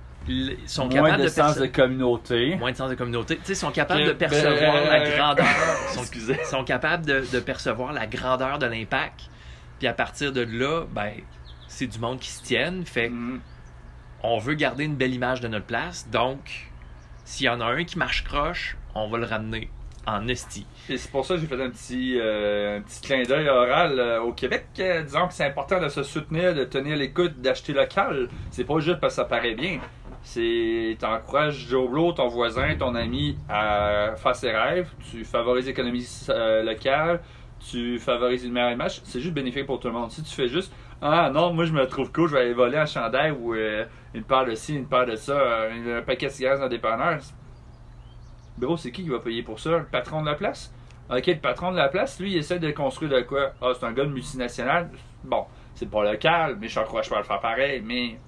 sont 0.67 0.85
Moins 0.85 0.93
capables 0.95 1.17
de 1.17 1.23
de, 1.23 1.29
sens 1.29 1.57
de 1.57 1.65
communauté. 1.65 2.55
moins 2.57 2.71
de 2.71 2.77
sens 2.77 2.89
de 2.89 2.95
communauté, 2.95 3.37
tu 3.37 3.41
sais, 3.45 3.55
sont 3.55 3.71
capables 3.71 4.03
de 4.05 4.11
percevoir 4.13 4.73
ben, 4.73 4.89
la 4.89 5.09
grandeur, 5.09 5.45
sont 6.45 6.63
capables 6.63 7.05
de, 7.05 7.23
de 7.31 7.39
percevoir 7.39 7.91
la 7.93 8.07
grandeur 8.07 8.59
de 8.59 8.65
l'impact. 8.67 9.21
Puis 9.79 9.87
à 9.87 9.93
partir 9.93 10.31
de 10.31 10.41
là, 10.41 10.83
ben, 10.93 11.11
c'est 11.67 11.87
du 11.87 11.97
monde 11.99 12.19
qui 12.19 12.29
se 12.29 12.43
tienne. 12.43 12.85
Fait 12.85 13.09
Mhm. 13.09 13.39
on 14.23 14.37
veut 14.37 14.53
garder 14.53 14.83
une 14.83 14.95
belle 14.95 15.13
image 15.13 15.41
de 15.41 15.47
notre 15.47 15.65
place. 15.65 16.07
Donc, 16.11 16.69
s'il 17.25 17.47
y 17.47 17.49
en 17.49 17.59
a 17.61 17.65
un 17.65 17.83
qui 17.83 17.97
marche 17.97 18.23
croche, 18.23 18.77
on 18.93 19.09
va 19.09 19.17
le 19.17 19.25
ramener 19.25 19.69
en 20.05 20.27
esti. 20.27 20.65
Et 20.89 20.97
c'est 20.97 21.11
pour 21.11 21.25
ça 21.25 21.35
que 21.35 21.41
j'ai 21.41 21.47
fait 21.47 21.61
un 21.61 21.69
petit, 21.69 22.19
euh, 22.19 22.77
un 22.77 22.81
petit 22.81 23.01
clin 23.01 23.23
d'œil 23.23 23.47
oral 23.49 23.99
euh, 23.99 24.21
au 24.21 24.33
Québec. 24.33 24.65
euh, 24.79 25.03
disons 25.03 25.27
que 25.27 25.33
c'est 25.33 25.45
important 25.45 25.79
de 25.79 25.89
se 25.89 26.03
soutenir, 26.03 26.53
de 26.55 26.63
tenir 26.63 26.95
l'écoute, 26.97 27.39
d'acheter 27.39 27.73
local. 27.73 28.27
C'est 28.51 28.63
pas 28.63 28.79
juste 28.79 28.99
parce 28.99 29.13
que 29.13 29.21
ça 29.21 29.25
paraît 29.25 29.53
bien. 29.55 29.79
C'est 30.23 30.97
t'encourages 30.99 31.67
Joe 31.67 31.89
Blow, 31.89 32.11
ton 32.13 32.27
voisin, 32.27 32.75
ton 32.77 32.95
ami 32.95 33.37
à 33.49 34.15
faire 34.17 34.35
ses 34.35 34.51
rêves. 34.51 34.89
Tu 35.09 35.25
favorises 35.25 35.65
l'économie 35.65 36.07
euh, 36.29 36.63
locale. 36.63 37.21
Tu 37.59 37.99
favorises 37.99 38.43
une 38.43 38.53
meilleure 38.53 38.71
image. 38.71 39.01
C'est 39.03 39.19
juste 39.19 39.33
bénéfique 39.33 39.65
pour 39.65 39.79
tout 39.79 39.87
le 39.87 39.93
monde. 39.93 40.11
Si 40.11 40.23
tu 40.23 40.33
fais 40.33 40.47
juste 40.47 40.73
ah 41.03 41.31
non, 41.33 41.51
moi 41.51 41.65
je 41.65 41.73
me 41.73 41.83
trouve 41.87 42.11
cool, 42.11 42.29
je 42.29 42.35
vais 42.35 42.41
aller 42.41 42.53
voler 42.53 42.77
un 42.77 42.85
chandail 42.85 43.31
ou 43.31 43.55
euh, 43.55 43.85
une 44.13 44.23
paire 44.23 44.45
de 44.45 44.53
ci, 44.53 44.75
une 44.75 44.85
paire 44.85 45.07
de 45.07 45.15
ça, 45.15 45.33
euh, 45.33 45.99
un 45.99 46.01
paquet 46.03 46.27
de 46.27 46.31
cigarettes 46.31 46.59
dans 46.59 46.65
le 46.65 46.69
dépanneur. 46.69 47.19
Bro, 48.59 48.77
c'est 48.77 48.91
qui 48.91 49.01
qui 49.01 49.09
va 49.09 49.17
payer 49.17 49.41
pour 49.41 49.59
ça? 49.59 49.79
Le 49.79 49.85
patron 49.85 50.21
de 50.21 50.27
la 50.27 50.35
place? 50.35 50.71
Ok, 51.09 51.25
le 51.25 51.39
patron 51.39 51.71
de 51.71 51.77
la 51.77 51.89
place, 51.89 52.19
lui, 52.19 52.33
il 52.33 52.37
essaie 52.37 52.59
de 52.59 52.69
construire 52.69 53.11
de 53.11 53.21
quoi? 53.21 53.53
Ah, 53.59 53.71
c'est 53.77 53.85
un 53.87 53.93
gars 53.93 54.05
de 54.05 54.11
multinational. 54.11 54.91
Bon, 55.23 55.45
c'est 55.73 55.89
pas 55.89 56.03
local, 56.03 56.57
mais 56.61 56.67
je 56.67 56.75
t'encourage 56.75 57.09
pas 57.09 57.15
à 57.15 57.19
le 57.19 57.25
faire 57.25 57.39
pareil, 57.39 57.81
mais 57.83 58.19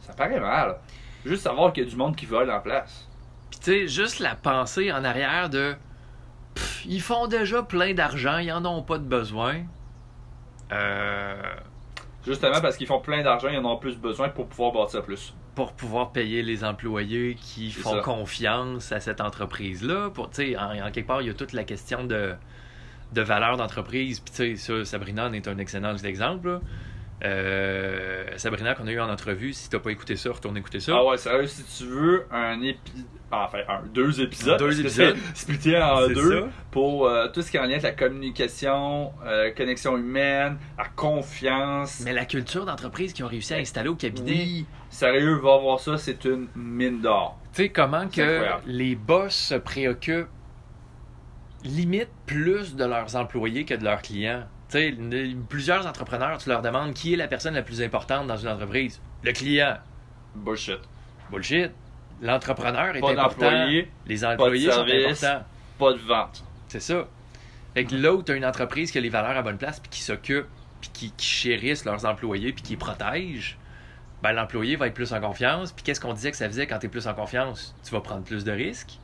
ça 0.00 0.12
paraît 0.12 0.40
mal. 0.40 0.76
Juste 1.24 1.42
savoir 1.42 1.72
qu'il 1.72 1.84
y 1.84 1.86
a 1.86 1.90
du 1.90 1.96
monde 1.96 2.16
qui 2.16 2.26
vole 2.26 2.50
en 2.50 2.60
place. 2.60 3.08
Puis 3.50 3.60
tu 3.60 3.64
sais, 3.72 3.88
juste 3.88 4.20
la 4.20 4.34
pensée 4.34 4.92
en 4.92 5.04
arrière 5.04 5.48
de 5.50 5.74
Pff, 6.54 6.84
ils 6.86 7.00
font 7.02 7.26
déjà 7.26 7.62
plein 7.62 7.94
d'argent, 7.94 8.38
ils 8.38 8.52
en 8.52 8.64
ont 8.64 8.82
pas 8.82 8.98
de 8.98 9.04
besoin. 9.04 9.62
Euh, 10.72 11.34
Justement 12.26 12.60
parce 12.60 12.76
qu'ils 12.76 12.86
font 12.86 13.00
plein 13.00 13.22
d'argent, 13.22 13.48
ils 13.48 13.58
en 13.58 13.64
ont 13.64 13.78
plus 13.78 13.96
besoin 13.96 14.28
pour 14.28 14.48
pouvoir 14.48 14.72
bâtir 14.72 15.02
plus. 15.02 15.34
pour 15.54 15.72
pouvoir 15.72 16.12
payer 16.12 16.42
les 16.42 16.62
employés 16.64 17.36
qui 17.40 17.70
font 17.72 17.96
ça. 17.96 18.00
confiance 18.00 18.92
à 18.92 19.00
cette 19.00 19.20
entreprise-là. 19.20 20.10
Pour, 20.10 20.30
tu 20.30 20.52
sais, 20.52 20.56
en, 20.56 20.86
en 20.86 20.90
quelque 20.90 21.06
part, 21.06 21.22
il 21.22 21.28
y 21.28 21.30
a 21.30 21.34
toute 21.34 21.52
la 21.52 21.64
question 21.64 22.04
de, 22.04 22.34
de 23.12 23.22
valeur 23.22 23.56
d'entreprise. 23.56 24.20
Puis, 24.20 24.32
tu 24.32 24.56
sais, 24.56 24.56
ça, 24.56 24.84
Sabrina 24.84 25.26
en 25.26 25.32
est 25.32 25.48
un 25.48 25.58
excellent 25.58 25.96
exemple. 25.96 26.48
là. 26.48 26.60
Euh, 27.24 28.24
Sabrina, 28.36 28.74
qu'on 28.74 28.86
a 28.86 28.92
eu 28.92 29.00
en 29.00 29.10
entrevue, 29.10 29.52
si 29.52 29.68
t'as 29.68 29.80
pas 29.80 29.90
écouté 29.90 30.14
ça, 30.16 30.30
retourne 30.30 30.56
écouter 30.56 30.78
ça. 30.80 30.92
Ah 30.96 31.04
ouais, 31.04 31.16
sérieux, 31.16 31.46
si 31.46 31.64
tu 31.64 31.84
veux 31.90 32.26
un 32.30 32.60
épisode. 32.62 33.06
Enfin, 33.30 33.58
un, 33.68 33.82
deux 33.92 34.20
épisodes. 34.22 34.58
Deux 34.58 34.80
épisodes. 34.80 35.16
Splitté 35.34 35.76
en 35.82 36.06
deux. 36.08 36.42
ça. 36.42 36.48
Pour 36.70 37.06
euh, 37.06 37.26
tout 37.28 37.42
ce 37.42 37.50
qui 37.50 37.56
est 37.56 37.60
en 37.60 37.64
lien 37.64 37.72
avec 37.78 37.82
la 37.82 37.92
communication, 37.92 39.12
euh, 39.26 39.50
connexion 39.50 39.96
humaine, 39.98 40.58
la 40.78 40.84
confiance. 40.96 42.00
Mais 42.04 42.12
la 42.12 42.24
culture 42.24 42.64
d'entreprise 42.64 43.12
qu'ils 43.12 43.24
ont 43.24 43.28
réussi 43.28 43.52
à 43.52 43.58
installer 43.58 43.88
au 43.88 43.96
cabinet, 43.96 44.30
Oui, 44.32 44.66
sérieux, 44.88 45.34
va 45.34 45.58
voir 45.58 45.80
ça, 45.80 45.98
c'est 45.98 46.24
une 46.24 46.46
mine 46.54 47.00
d'or. 47.02 47.38
tu 47.52 47.64
sais, 47.64 47.68
comment 47.68 48.08
que 48.08 48.20
incroyable. 48.22 48.62
les 48.66 48.94
boss 48.94 49.34
se 49.34 49.54
préoccupent 49.56 50.28
limite 51.64 52.08
plus 52.26 52.76
de 52.76 52.84
leurs 52.84 53.16
employés 53.16 53.64
que 53.64 53.74
de 53.74 53.84
leurs 53.84 54.00
clients? 54.02 54.44
Tu 54.70 54.78
sais, 54.78 54.88
n- 54.88 55.44
plusieurs 55.48 55.86
entrepreneurs, 55.86 56.38
tu 56.38 56.48
leur 56.48 56.60
demandes 56.62 56.92
qui 56.94 57.14
est 57.14 57.16
la 57.16 57.26
personne 57.28 57.54
la 57.54 57.62
plus 57.62 57.80
importante 57.82 58.26
dans 58.26 58.36
une 58.36 58.48
entreprise. 58.48 59.00
Le 59.22 59.32
client. 59.32 59.78
Bullshit. 60.34 60.78
Bullshit. 61.30 61.70
L'entrepreneur 62.20 62.96
est 62.96 63.00
Pas 63.00 63.10
important. 63.12 63.66
Les 64.06 64.24
employés 64.24 64.70
sont 64.70 64.86
service. 64.86 65.24
importants. 65.24 65.46
pas 65.78 65.92
de 65.92 65.98
vente. 65.98 66.44
C'est 66.68 66.80
ça. 66.80 67.06
Fait 67.74 67.84
que 67.84 67.94
là 67.94 68.12
où 68.12 68.22
tu 68.22 68.32
as 68.32 68.34
une 68.34 68.44
entreprise 68.44 68.90
qui 68.90 68.98
a 68.98 69.00
les 69.00 69.08
valeurs 69.08 69.36
à 69.36 69.42
bonne 69.42 69.56
place, 69.58 69.78
puis 69.80 69.88
qui 69.90 70.00
s'occupe, 70.02 70.46
puis 70.80 70.90
qui, 70.92 71.10
qui 71.12 71.26
chérissent 71.26 71.84
leurs 71.84 72.04
employés, 72.04 72.52
puis 72.52 72.62
qui 72.62 72.72
les 72.72 72.76
protège, 72.76 73.56
ben, 74.22 74.32
l'employé 74.32 74.74
va 74.76 74.88
être 74.88 74.94
plus 74.94 75.12
en 75.12 75.20
confiance. 75.20 75.72
Puis 75.72 75.84
qu'est-ce 75.84 76.00
qu'on 76.00 76.12
disait 76.12 76.30
que 76.32 76.36
ça 76.36 76.46
faisait 76.48 76.66
quand 76.66 76.78
tu 76.80 76.86
es 76.86 76.88
plus 76.88 77.06
en 77.06 77.14
confiance? 77.14 77.74
Tu 77.84 77.90
vas 77.92 78.00
prendre 78.00 78.24
plus 78.24 78.42
de 78.44 78.50
risques 78.52 78.98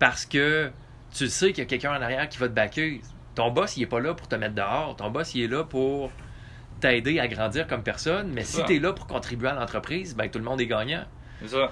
parce 0.00 0.26
que 0.26 0.70
tu 1.14 1.28
sais 1.28 1.52
qu'il 1.52 1.58
y 1.62 1.66
a 1.66 1.70
quelqu'un 1.70 1.92
en 1.96 2.02
arrière 2.02 2.28
qui 2.28 2.38
va 2.38 2.48
te 2.48 2.52
backer. 2.54 3.00
Ton 3.34 3.50
boss, 3.50 3.76
il 3.76 3.84
est 3.84 3.86
pas 3.86 4.00
là 4.00 4.14
pour 4.14 4.28
te 4.28 4.34
mettre 4.34 4.54
dehors. 4.54 4.96
Ton 4.96 5.10
boss, 5.10 5.34
il 5.34 5.42
est 5.44 5.48
là 5.48 5.64
pour 5.64 6.10
t'aider 6.80 7.20
à 7.20 7.28
grandir 7.28 7.66
comme 7.66 7.82
personne. 7.82 8.32
Mais 8.32 8.44
si 8.44 8.64
tu 8.64 8.76
es 8.76 8.78
là 8.78 8.92
pour 8.92 9.06
contribuer 9.06 9.48
à 9.48 9.54
l'entreprise, 9.54 10.16
ben, 10.16 10.28
tout 10.30 10.38
le 10.38 10.44
monde 10.44 10.60
est 10.60 10.66
gagnant. 10.66 11.04
C'est 11.40 11.48
ça. 11.48 11.70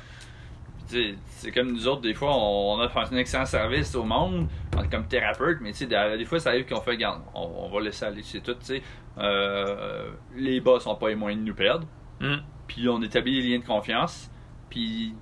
C'est 0.86 1.50
comme 1.52 1.72
nous 1.72 1.86
autres, 1.86 2.00
des 2.00 2.14
fois, 2.14 2.34
on, 2.34 2.80
offre 2.80 2.96
un 2.98 3.16
excellent 3.16 3.44
service 3.44 3.94
au 3.94 4.04
monde 4.04 4.48
comme 4.90 5.06
thérapeute, 5.06 5.58
mais 5.60 5.72
des, 5.72 6.24
fois, 6.24 6.38
ça 6.40 6.50
arrive 6.50 6.66
qu'on 6.66 6.80
fait, 6.80 6.96
garde, 6.96 7.20
on, 7.34 7.42
on 7.64 7.68
va 7.68 7.80
laisser 7.80 8.06
aller, 8.06 8.22
c'est 8.22 8.40
tout, 8.40 8.54
tu 8.54 8.64
sais. 8.64 8.82
Euh, 9.18 10.10
les 10.36 10.60
bas 10.60 10.78
sont 10.80 10.94
pas 10.94 11.08
les 11.08 11.14
moyens 11.14 11.42
de 11.42 11.48
nous 11.48 11.54
perdre, 11.54 11.86
Hum. 12.20 12.40
puis 12.66 12.88
on 12.88 13.02
établit 13.02 13.42
des 13.42 13.48
liens 13.48 13.58
de 13.58 13.64
confiance, 13.64 14.30
puis 14.70 15.14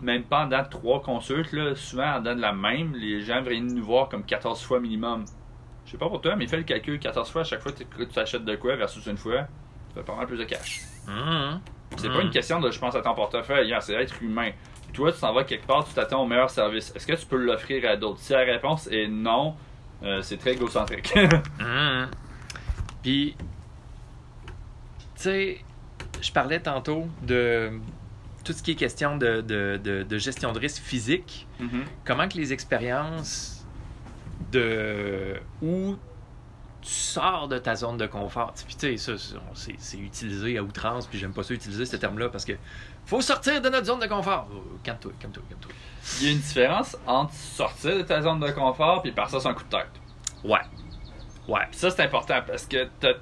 même 0.00 0.24
pendant 0.24 0.64
trois 0.64 1.00
consultes, 1.00 1.52
là, 1.52 1.74
souvent 1.74 2.16
en 2.16 2.20
dedans 2.20 2.34
de 2.34 2.40
la 2.40 2.52
même, 2.52 2.94
les 2.94 3.20
gens 3.20 3.40
viennent 3.42 3.72
nous 3.72 3.84
voir 3.84 4.08
comme 4.08 4.24
14 4.24 4.62
fois 4.62 4.80
minimum. 4.80 5.24
Je 5.86 5.90
sais 5.92 5.98
pas 5.98 6.08
pour 6.08 6.20
toi, 6.20 6.34
mais 6.36 6.46
fais 6.46 6.56
le 6.56 6.62
calcul 6.62 6.98
14 6.98 7.30
fois 7.30 7.42
à 7.42 7.44
chaque 7.44 7.60
fois 7.60 7.72
que 7.72 8.04
tu 8.04 8.18
achètes 8.18 8.44
de 8.44 8.56
quoi 8.56 8.74
versus 8.76 9.04
une 9.06 9.16
fois, 9.18 9.42
tu 9.88 9.94
fais 9.94 10.02
pas 10.02 10.14
mal 10.16 10.26
plus 10.26 10.38
de 10.38 10.44
cash. 10.44 10.80
Hum. 11.08 11.60
C'est 11.96 12.08
pas 12.08 12.22
une 12.22 12.30
question 12.30 12.60
de 12.60 12.70
je 12.70 12.78
pense 12.78 12.94
à 12.96 13.02
ton 13.02 13.14
portefeuille, 13.14 13.72
hein, 13.72 13.78
c'est 13.80 13.92
être 13.94 14.20
humain. 14.22 14.50
Toi, 14.92 15.12
tu 15.12 15.20
t'en 15.20 15.32
vas 15.32 15.44
quelque 15.44 15.66
part, 15.66 15.86
tu 15.86 15.92
t'attends 15.94 16.22
au 16.22 16.26
meilleur 16.26 16.50
service. 16.50 16.92
Est-ce 16.96 17.06
que 17.06 17.12
tu 17.14 17.26
peux 17.26 17.36
l'offrir 17.36 17.88
à 17.88 17.96
d'autres? 17.96 18.18
Si 18.20 18.32
la 18.32 18.40
réponse 18.40 18.86
est 18.90 19.06
non, 19.08 19.54
euh, 20.02 20.22
c'est 20.22 20.36
très 20.38 20.52
égocentrique. 20.54 21.12
Hum. 21.60 22.08
Puis, 23.02 23.36
tu 25.16 25.22
sais, 25.22 25.58
je 26.20 26.32
parlais 26.32 26.60
tantôt 26.60 27.06
de 27.22 27.72
tout 28.44 28.52
ce 28.52 28.62
qui 28.62 28.72
est 28.72 28.74
question 28.76 29.16
de, 29.16 29.40
de- 29.42 29.78
de- 29.82 30.02
de 30.02 30.18
gestion 30.18 30.52
de 30.52 30.58
risque 30.58 30.82
physique. 30.82 31.46
Mhm. 31.60 31.84
Comment 32.04 32.28
que 32.28 32.36
les 32.36 32.52
expériences 32.52 33.53
de 34.58 35.34
où 35.62 35.96
tu 36.82 36.90
sors 36.90 37.48
de 37.48 37.58
ta 37.58 37.74
zone 37.74 37.96
de 37.96 38.06
confort. 38.06 38.52
Puis 38.66 38.76
tu 38.76 38.98
sais, 38.98 39.16
ça, 39.16 39.36
c'est- 39.54 39.96
utilisé 39.96 40.58
à 40.58 40.62
outrance, 40.62 41.06
puis 41.06 41.18
j'aime 41.18 41.32
pas 41.32 41.42
ça 41.42 41.54
utiliser 41.54 41.86
ce 41.86 41.96
terme-là 41.96 42.28
parce 42.28 42.44
que 42.44 42.52
faut 43.06 43.20
sortir 43.20 43.60
de 43.62 43.68
notre 43.68 43.86
zone 43.86 44.00
de 44.00 44.06
confort. 44.06 44.46
Oh, 44.54 44.62
Calme-toi, 44.82 45.12
calme-toi, 45.18 45.42
calme-toi. 45.48 45.72
Il 46.20 46.26
y 46.26 46.28
a 46.28 46.32
une 46.32 46.38
différence 46.38 46.96
entre 47.06 47.32
sortir 47.32 47.96
de 47.96 48.02
ta 48.02 48.20
zone 48.22 48.40
de 48.40 48.50
confort 48.50 49.02
puis 49.02 49.12
partir 49.12 49.40
sur 49.40 49.48
un 49.50 49.54
coup 49.54 49.64
de 49.64 49.68
tête. 49.70 49.90
Ouais. 50.44 50.60
Ouais. 51.48 51.60
Puis 51.70 51.78
ça, 51.78 51.90
c'est 51.90 52.02
important 52.02 52.40
parce 52.46 52.66
que 52.66 52.86
t'as 53.00 53.14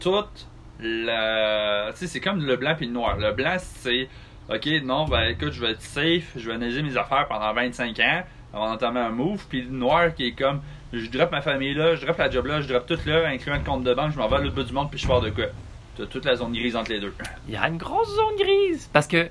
toute 0.00 0.46
la. 0.80 1.88
Tu 1.92 1.98
sais, 1.98 2.06
c'est 2.06 2.20
comme 2.20 2.40
le 2.44 2.56
blanc 2.56 2.74
puis 2.76 2.86
le 2.86 2.92
noir. 2.92 3.16
Le 3.16 3.32
blanc, 3.32 3.56
c'est 3.58 4.08
OK, 4.48 4.66
non, 4.84 5.04
ben 5.06 5.24
écoute, 5.30 5.52
je 5.52 5.60
vais 5.60 5.72
être 5.72 5.82
safe, 5.82 6.32
je 6.36 6.46
vais 6.48 6.54
analyser 6.54 6.82
mes 6.82 6.96
affaires 6.96 7.26
pendant 7.28 7.52
25 7.52 7.98
ans 8.00 8.22
avant 8.54 8.70
d'entamer 8.70 9.00
un 9.00 9.10
move. 9.10 9.44
Puis 9.48 9.62
le 9.62 9.70
noir 9.70 10.14
qui 10.14 10.26
est 10.28 10.32
comme 10.34 10.62
je 10.92 11.10
drop 11.10 11.30
ma 11.32 11.42
famille 11.42 11.74
là, 11.74 11.94
je 11.96 12.04
drop 12.04 12.16
la 12.18 12.30
job 12.30 12.46
là, 12.46 12.60
je 12.60 12.68
drop 12.68 12.86
tout 12.86 12.98
là, 13.06 13.26
incluant 13.28 13.56
le 13.56 13.64
compte 13.64 13.84
de 13.84 13.92
banque, 13.94 14.12
je 14.12 14.18
m'en 14.18 14.28
vais 14.28 14.36
à 14.36 14.40
l'autre 14.40 14.54
bout 14.54 14.62
du 14.62 14.72
monde 14.72 14.90
puis 14.90 14.98
je 14.98 15.06
pars 15.06 15.20
de 15.20 15.30
quoi? 15.30 15.46
T'as 15.96 16.06
toute 16.06 16.24
la 16.24 16.36
zone 16.36 16.52
grise 16.52 16.76
entre 16.76 16.90
les 16.92 17.00
deux. 17.00 17.12
Il 17.48 17.54
y 17.54 17.56
a 17.56 17.66
une 17.68 17.76
grosse 17.76 18.08
zone 18.14 18.36
grise. 18.38 18.88
Parce 18.92 19.06
que, 19.08 19.28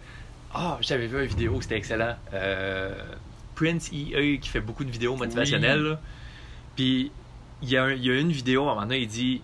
ah, 0.54 0.78
j'avais 0.82 1.08
vu 1.08 1.20
une 1.22 1.26
vidéo, 1.28 1.60
c'était 1.62 1.78
excellent. 1.78 2.16
Euh, 2.34 2.94
Prince 3.56 3.90
EA 3.94 4.38
qui 4.38 4.50
fait 4.50 4.60
beaucoup 4.62 4.84
de 4.84 4.92
vidéos 4.92 5.16
motivationnelles. 5.16 5.82
Oui. 5.82 5.90
là. 5.92 6.00
Puis, 6.76 7.12
il 7.62 7.70
y, 7.70 7.78
a 7.78 7.84
un- 7.86 7.94
il 7.94 8.06
y 8.06 8.12
a 8.12 8.20
une 8.20 8.32
vidéo, 8.32 8.64
à 8.68 8.72
un 8.72 8.76
moment 8.76 8.82
donné, 8.82 9.00
il 9.00 9.08
dit 9.08 9.42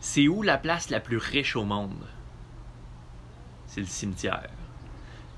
C'est 0.00 0.28
où 0.28 0.42
la 0.42 0.56
place 0.56 0.88
la 0.88 1.00
plus 1.00 1.16
riche 1.18 1.56
au 1.56 1.64
monde 1.64 1.92
C'est 3.66 3.80
le 3.80 3.86
cimetière. 3.86 4.48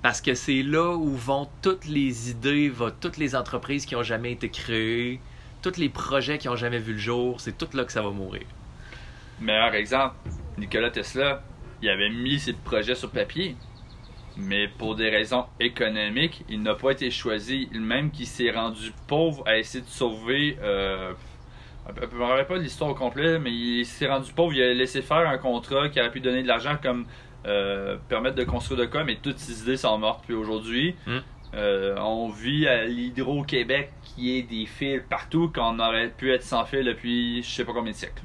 Parce 0.02 0.20
que 0.20 0.34
c'est 0.34 0.62
là 0.62 0.94
où 0.94 1.08
vont 1.16 1.48
toutes 1.62 1.86
les 1.86 2.30
idées, 2.30 2.68
va 2.68 2.90
toutes 2.92 3.16
les 3.16 3.34
entreprises 3.34 3.84
qui 3.86 3.96
ont 3.96 4.02
jamais 4.04 4.30
été 4.32 4.48
créées, 4.50 5.20
tous 5.62 5.76
les 5.76 5.88
projets 5.88 6.38
qui 6.38 6.48
ont 6.48 6.56
jamais 6.56 6.78
vu 6.78 6.92
le 6.92 6.98
jour, 6.98 7.40
c'est 7.40 7.56
tout 7.56 7.68
là 7.76 7.84
que 7.84 7.92
ça 7.92 8.02
va 8.02 8.10
mourir. 8.10 8.42
Meilleur 9.40 9.74
exemple, 9.74 10.16
Nikola 10.56 10.90
Tesla, 10.90 11.42
il 11.82 11.88
avait 11.88 12.10
mis 12.10 12.38
ses 12.38 12.52
projets 12.54 12.94
sur 12.94 13.10
papier, 13.10 13.56
mais 14.36 14.68
pour 14.68 14.94
des 14.96 15.10
raisons 15.10 15.46
économiques, 15.60 16.44
il 16.48 16.62
n'a 16.62 16.74
pas 16.74 16.90
été 16.92 17.10
choisi. 17.10 17.68
Même 17.72 18.10
qu'il 18.10 18.26
s'est 18.26 18.50
rendu 18.50 18.92
pauvre 19.06 19.42
à 19.46 19.58
essayer 19.58 19.82
de 19.84 19.88
sauver. 19.90 20.56
Euh, 20.62 21.12
je 21.96 22.04
ne 22.06 22.20
me 22.20 22.24
rappelle 22.24 22.46
pas 22.46 22.58
de 22.58 22.62
l'histoire 22.62 22.90
au 22.90 22.94
complet, 22.94 23.38
mais 23.38 23.50
il 23.52 23.84
s'est 23.86 24.08
rendu 24.08 24.32
pauvre. 24.32 24.52
Il 24.54 24.62
a 24.62 24.74
laissé 24.74 25.02
faire 25.02 25.28
un 25.28 25.38
contrat 25.38 25.88
qui 25.88 26.00
aurait 26.00 26.10
pu 26.10 26.20
donner 26.20 26.42
de 26.42 26.48
l'argent 26.48 26.76
comme 26.80 27.06
euh, 27.46 27.96
permettre 28.08 28.36
de 28.36 28.44
construire 28.44 28.80
de 28.80 28.86
quoi, 28.86 29.04
mais 29.04 29.16
toutes 29.22 29.38
ses 29.38 29.62
idées 29.62 29.76
sont 29.76 29.96
mortes. 29.98 30.22
Puis 30.26 30.34
aujourd'hui, 30.34 30.94
Mm. 31.06 31.18
Euh, 31.54 31.96
on 31.98 32.28
vit 32.28 32.66
à 32.66 32.84
l'Hydro-Québec 32.84 33.90
qui 34.02 34.36
est 34.36 34.42
des 34.42 34.66
fils 34.66 35.02
partout, 35.08 35.50
qu'on 35.54 35.78
aurait 35.78 36.10
pu 36.10 36.32
être 36.32 36.42
sans 36.42 36.64
fil 36.64 36.84
depuis 36.84 37.42
je 37.42 37.48
sais 37.48 37.64
pas 37.64 37.72
combien 37.72 37.92
de 37.92 37.96
siècles. 37.96 38.22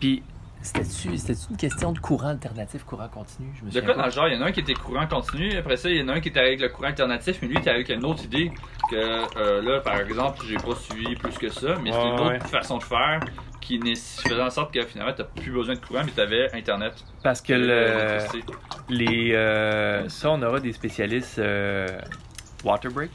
Puis, 0.00 0.22
c'était-tu 0.64 1.16
c'était 1.18 1.38
une 1.50 1.56
question 1.56 1.92
de 1.92 1.98
courant 1.98 2.28
alternatif, 2.28 2.82
courant 2.84 3.08
continu? 3.08 3.48
Je 3.56 3.60
me 3.64 3.66
De 3.70 3.74
souviens 3.74 3.92
quoi? 3.94 3.94
dans 4.02 4.06
le 4.06 4.10
genre, 4.10 4.28
il 4.28 4.34
y 4.34 4.36
en 4.36 4.42
a 4.42 4.46
un 4.46 4.52
qui 4.52 4.60
était 4.60 4.74
courant 4.74 5.06
continu, 5.06 5.56
après 5.56 5.76
ça, 5.76 5.90
il 5.90 5.96
y 5.98 6.02
en 6.02 6.08
a 6.08 6.14
un 6.14 6.20
qui 6.20 6.28
était 6.30 6.40
avec 6.40 6.60
le 6.60 6.68
courant 6.70 6.88
alternatif, 6.88 7.38
mais 7.42 7.48
lui, 7.48 7.54
il 7.56 7.60
était 7.60 7.70
avec 7.70 7.88
une 7.90 8.04
autre 8.04 8.24
idée 8.24 8.50
que 8.90 9.38
euh, 9.38 9.62
là, 9.62 9.80
par 9.80 10.00
exemple, 10.00 10.44
j'ai 10.48 10.56
pas 10.56 10.74
suivi 10.74 11.14
plus 11.14 11.36
que 11.38 11.48
ça, 11.50 11.74
mais 11.82 11.92
Ouais, 11.92 12.02
une 12.08 12.14
autre 12.14 12.28
ouais. 12.32 12.40
façon 12.40 12.78
de 12.78 12.82
faire 12.82 13.20
qui 13.60 13.78
faisait 13.80 14.42
en 14.42 14.50
sorte 14.50 14.74
que 14.74 14.84
finalement, 14.84 15.14
t'as 15.16 15.24
plus 15.24 15.50
besoin 15.50 15.74
de 15.74 15.80
courant, 15.80 16.02
mais 16.04 16.10
t'avais 16.10 16.52
Internet. 16.54 16.92
Parce 17.22 17.40
que 17.40 17.52
Euh, 17.54 18.18
le, 18.34 18.94
les, 18.94 19.32
euh, 19.32 20.06
ça, 20.08 20.30
on 20.30 20.42
aura 20.42 20.60
des 20.60 20.72
spécialistes. 20.72 21.38
euh, 21.38 21.86
Waterbreak. 22.62 23.10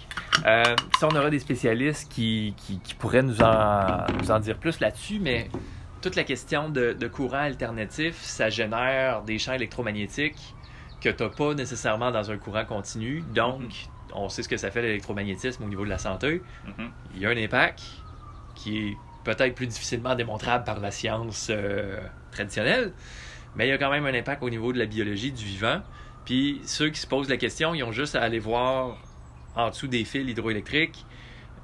Euh, 0.45 0.63
ça, 0.99 1.07
on 1.12 1.15
aura 1.15 1.29
des 1.31 1.39
spécialistes 1.39 2.12
qui, 2.12 2.53
qui, 2.57 2.79
qui 2.79 2.93
pourraient 2.93 3.23
nous 3.23 3.41
en, 3.41 4.05
nous 4.21 4.29
en 4.31 4.39
dire 4.39 4.57
plus 4.57 4.79
là-dessus, 4.79 5.19
mais 5.19 5.49
toute 6.01 6.15
la 6.15 6.23
question 6.23 6.69
de, 6.69 6.93
de 6.93 7.07
courant 7.07 7.38
alternatif, 7.39 8.15
ça 8.21 8.49
génère 8.49 9.23
des 9.23 9.38
champs 9.38 9.53
électromagnétiques 9.53 10.55
que 11.01 11.09
tu 11.09 11.23
n'as 11.23 11.29
pas 11.29 11.53
nécessairement 11.53 12.12
dans 12.12 12.31
un 12.31 12.38
courant 12.38 12.65
continu. 12.65 13.23
Donc, 13.33 13.71
on 14.13 14.29
sait 14.29 14.43
ce 14.43 14.49
que 14.49 14.57
ça 14.57 14.71
fait 14.71 14.81
l'électromagnétisme 14.81 15.63
au 15.63 15.67
niveau 15.67 15.85
de 15.85 15.89
la 15.89 15.97
santé. 15.97 16.41
Mhm. 16.65 16.91
Il 17.15 17.21
y 17.21 17.25
a 17.25 17.29
un 17.29 17.38
impact 17.38 17.81
qui 18.55 18.77
est 18.77 18.97
peut-être 19.23 19.55
plus 19.55 19.67
difficilement 19.67 20.15
démontrable 20.15 20.63
par 20.63 20.79
la 20.79 20.91
science 20.91 21.47
euh, 21.49 21.99
traditionnelle, 22.31 22.93
mais 23.55 23.67
il 23.67 23.69
y 23.69 23.73
a 23.73 23.77
quand 23.77 23.91
même 23.91 24.05
un 24.05 24.13
impact 24.13 24.43
au 24.43 24.49
niveau 24.49 24.73
de 24.73 24.79
la 24.79 24.85
biologie 24.85 25.31
du 25.31 25.45
vivant. 25.45 25.81
Puis 26.25 26.62
ceux 26.65 26.89
qui 26.89 26.99
se 26.99 27.07
posent 27.07 27.29
la 27.29 27.38
question, 27.38 27.73
ils 27.73 27.83
ont 27.83 27.91
juste 27.91 28.15
à 28.15 28.21
aller 28.21 28.39
voir 28.39 28.97
en 29.55 29.69
dessous 29.69 29.88
des 29.88 30.03
fils 30.03 30.29
hydroélectriques. 30.29 31.05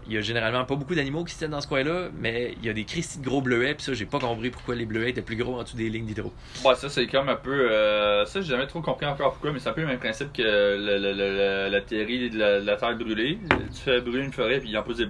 Il 0.07 0.13
y 0.13 0.17
a 0.17 0.21
généralement 0.21 0.65
pas 0.65 0.75
beaucoup 0.75 0.93
d'animaux 0.93 1.23
qui 1.23 1.33
se 1.33 1.39
tiennent 1.39 1.51
dans 1.51 1.61
ce 1.61 1.67
coin-là, 1.67 2.09
mais 2.19 2.55
il 2.59 2.65
y 2.65 2.69
a 2.69 2.73
des 2.73 2.85
cristis 2.85 3.19
de 3.19 3.25
gros 3.25 3.41
bleuets, 3.41 3.73
puis 3.73 3.83
ça, 3.83 3.93
j'ai 3.93 4.05
pas 4.05 4.19
compris 4.19 4.51
pourquoi 4.51 4.75
les 4.75 4.85
bleuets 4.85 5.09
étaient 5.09 5.21
plus 5.21 5.35
gros 5.35 5.59
en 5.59 5.63
dessous 5.63 5.77
des 5.77 5.89
lignes 5.89 6.05
d'hydro. 6.05 6.31
Ouais, 6.63 6.75
ça, 6.75 6.89
c'est 6.89 7.07
comme 7.07 7.29
un 7.29 7.35
peu. 7.35 7.71
euh, 7.71 8.25
ça, 8.25 8.41
j'ai 8.41 8.49
jamais 8.49 8.67
trop 8.67 8.81
compris 8.81 9.05
encore 9.05 9.31
pourquoi, 9.31 9.51
mais 9.51 9.59
c'est 9.59 9.69
un 9.69 9.73
peu 9.73 9.81
le 9.81 9.87
même 9.87 9.99
principe 9.99 10.31
que 10.31 11.69
la 11.71 11.81
théorie 11.81 12.29
de 12.29 12.37
la, 12.37 12.75
terre 12.75 12.95
brûlée. 12.97 13.39
Tu 13.73 13.81
fais 13.83 14.01
brûler 14.01 14.23
une 14.25 14.33
forêt, 14.33 14.59
puis 14.59 14.69
il 14.69 14.77
en 14.77 14.83
pousse 14.83 14.97
des 14.97 15.07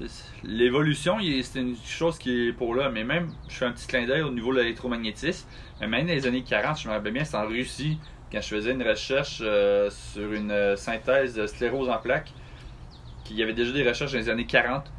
c'est- 0.00 0.24
L'évolution, 0.44 1.18
c'est 1.42 1.60
une 1.60 1.76
chose 1.84 2.18
qui 2.18 2.48
est 2.48 2.52
pour 2.52 2.74
là, 2.74 2.90
mais 2.90 3.04
même, 3.04 3.30
je 3.48 3.56
fais 3.56 3.64
un 3.64 3.72
petit 3.72 3.86
clin 3.86 4.06
d'œil 4.06 4.22
au 4.22 4.30
niveau 4.30 4.52
de 4.52 4.60
l'électromagnétisme. 4.60 5.46
Mais 5.80 5.88
même 5.88 6.06
dans 6.06 6.12
les 6.12 6.26
années 6.26 6.42
40, 6.42 6.80
je 6.80 6.88
me 6.88 6.92
rappelle 6.92 7.12
bien, 7.12 7.24
c'est 7.24 7.36
en 7.36 7.46
Russie, 7.46 7.98
quand 8.30 8.40
je 8.40 8.48
faisais 8.48 8.72
une 8.72 8.82
recherche 8.82 9.40
euh, 9.42 9.90
sur 9.90 10.32
une 10.32 10.50
euh, 10.50 10.76
synthèse 10.76 11.34
de 11.34 11.46
sclérose 11.46 11.88
en 11.88 11.98
plaques, 11.98 12.32
qu'il 13.28 13.36
y 13.36 13.42
avait 13.42 13.52
déjà 13.54 13.72
des 13.72 13.86
recherches 13.88 14.12
dans 14.12 14.18
les 14.18 14.28
années 14.30 14.46
40 14.46 14.90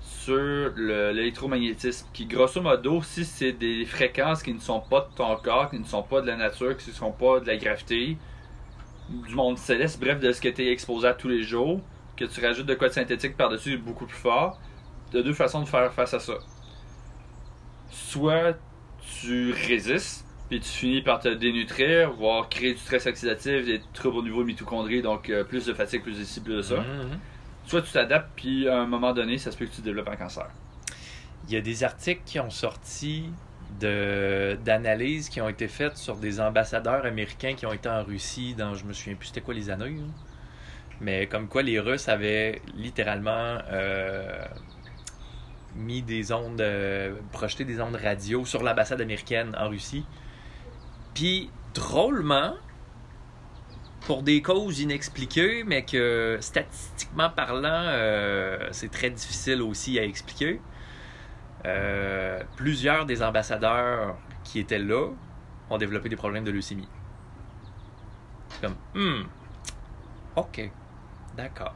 sur 0.00 0.72
le- 0.76 1.12
l'électromagnétisme, 1.12 2.08
qui 2.12 2.26
grosso 2.26 2.60
modo, 2.60 3.02
si 3.02 3.24
c'est 3.24 3.52
des 3.52 3.84
fréquences 3.86 4.42
qui 4.42 4.52
ne 4.52 4.60
sont 4.60 4.80
pas 4.80 5.00
de 5.00 5.14
ton 5.14 5.36
corps, 5.36 5.70
qui 5.70 5.78
ne 5.78 5.84
sont 5.84 6.02
pas 6.02 6.20
de 6.20 6.26
la 6.26 6.36
nature, 6.36 6.76
qui 6.76 6.90
ne 6.90 6.94
sont 6.94 7.12
pas 7.12 7.40
de 7.40 7.46
la 7.46 7.56
gravité, 7.56 8.18
du 9.08 9.34
monde 9.34 9.58
céleste, 9.58 10.00
bref, 10.00 10.20
de 10.20 10.32
ce 10.32 10.40
que 10.40 10.48
tu 10.48 10.62
es 10.64 10.72
exposé 10.72 11.08
à 11.08 11.14
tous 11.14 11.28
les 11.28 11.42
jours, 11.42 11.80
que 12.16 12.24
tu 12.26 12.44
rajoutes 12.44 12.66
de 12.66 12.74
quoi 12.74 12.88
de 12.88 12.92
synthétique 12.94 13.36
par-dessus 13.36 13.78
beaucoup 13.78 14.06
plus 14.06 14.16
fort, 14.18 14.58
as 15.14 15.22
deux 15.22 15.32
façons 15.32 15.62
de 15.62 15.68
faire 15.68 15.92
face 15.92 16.14
à 16.14 16.20
ça. 16.20 16.34
Soit 17.90 18.58
tu 19.00 19.52
résistes, 19.52 20.26
puis 20.48 20.60
tu 20.60 20.68
finis 20.68 21.02
par 21.02 21.20
te 21.20 21.28
dénutrir, 21.28 22.12
voire 22.12 22.48
créer 22.48 22.74
du 22.74 22.78
stress 22.80 23.06
oxydatif, 23.06 23.64
des 23.64 23.80
troubles 23.94 24.18
au 24.18 24.22
niveau 24.22 24.42
de 24.42 24.46
mitochondrie, 24.46 25.02
donc 25.02 25.30
euh, 25.30 25.44
plus 25.44 25.64
de 25.66 25.72
fatigue, 25.74 26.02
plus 26.02 26.16
d'ici, 26.18 26.40
plus 26.42 26.56
de 26.56 26.62
ça. 26.62 26.76
Mhm. 26.76 27.20
Soit 27.68 27.82
tu 27.82 27.92
t'adaptes, 27.92 28.30
puis 28.34 28.66
à 28.66 28.80
un 28.80 28.86
moment 28.86 29.12
donné, 29.12 29.36
ça 29.36 29.52
se 29.52 29.56
peut 29.58 29.66
que 29.66 29.74
tu 29.74 29.82
développes 29.82 30.08
un 30.08 30.16
cancer. 30.16 30.48
Il 31.46 31.52
y 31.52 31.56
a 31.56 31.60
des 31.60 31.84
articles 31.84 32.22
qui 32.24 32.40
ont 32.40 32.48
sorti 32.48 33.30
d'analyses 33.78 35.28
qui 35.28 35.42
ont 35.42 35.48
été 35.48 35.68
faites 35.68 35.98
sur 35.98 36.16
des 36.16 36.40
ambassadeurs 36.40 37.04
américains 37.04 37.54
qui 37.54 37.66
ont 37.66 37.72
été 37.74 37.88
en 37.88 38.02
Russie 38.02 38.54
dans 38.54 38.74
je 38.74 38.86
me 38.86 38.94
souviens 38.94 39.14
plus 39.14 39.26
c'était 39.26 39.42
quoi 39.42 39.52
les 39.52 39.68
années 39.68 40.00
mais 41.02 41.26
comme 41.26 41.48
quoi 41.48 41.62
les 41.62 41.78
Russes 41.78 42.08
avaient 42.08 42.62
littéralement 42.74 43.58
euh, 43.70 44.42
mis 45.76 46.00
des 46.00 46.32
ondes 46.32 46.62
euh, 46.62 47.14
projeté 47.30 47.66
des 47.66 47.78
ondes 47.82 47.94
radio 47.94 48.46
sur 48.46 48.62
l'ambassade 48.62 49.02
américaine 49.02 49.54
en 49.60 49.68
Russie 49.68 50.06
puis 51.14 51.50
drôlement, 51.74 52.54
pour 54.08 54.22
des 54.22 54.40
causes 54.40 54.80
inexpliquées, 54.80 55.64
mais 55.66 55.84
que 55.84 56.38
statistiquement 56.40 57.28
parlant, 57.28 57.82
euh, 57.84 58.66
c'est 58.70 58.90
très 58.90 59.10
difficile 59.10 59.60
aussi 59.60 59.98
à 59.98 60.02
expliquer. 60.02 60.60
euh, 61.66 62.40
plusieurs 62.56 63.04
des 63.04 63.22
ambassadeurs 63.22 64.16
qui 64.44 64.60
étaient 64.60 64.78
là 64.78 65.08
ont 65.68 65.76
développé 65.76 66.08
des 66.08 66.16
problèmes 66.16 66.44
de 66.44 66.50
leucémie. 66.52 66.88
C'est 68.48 68.62
comme, 68.62 68.76
hmm, 68.94 69.24
ok, 70.36 70.70
d'accord. 71.36 71.74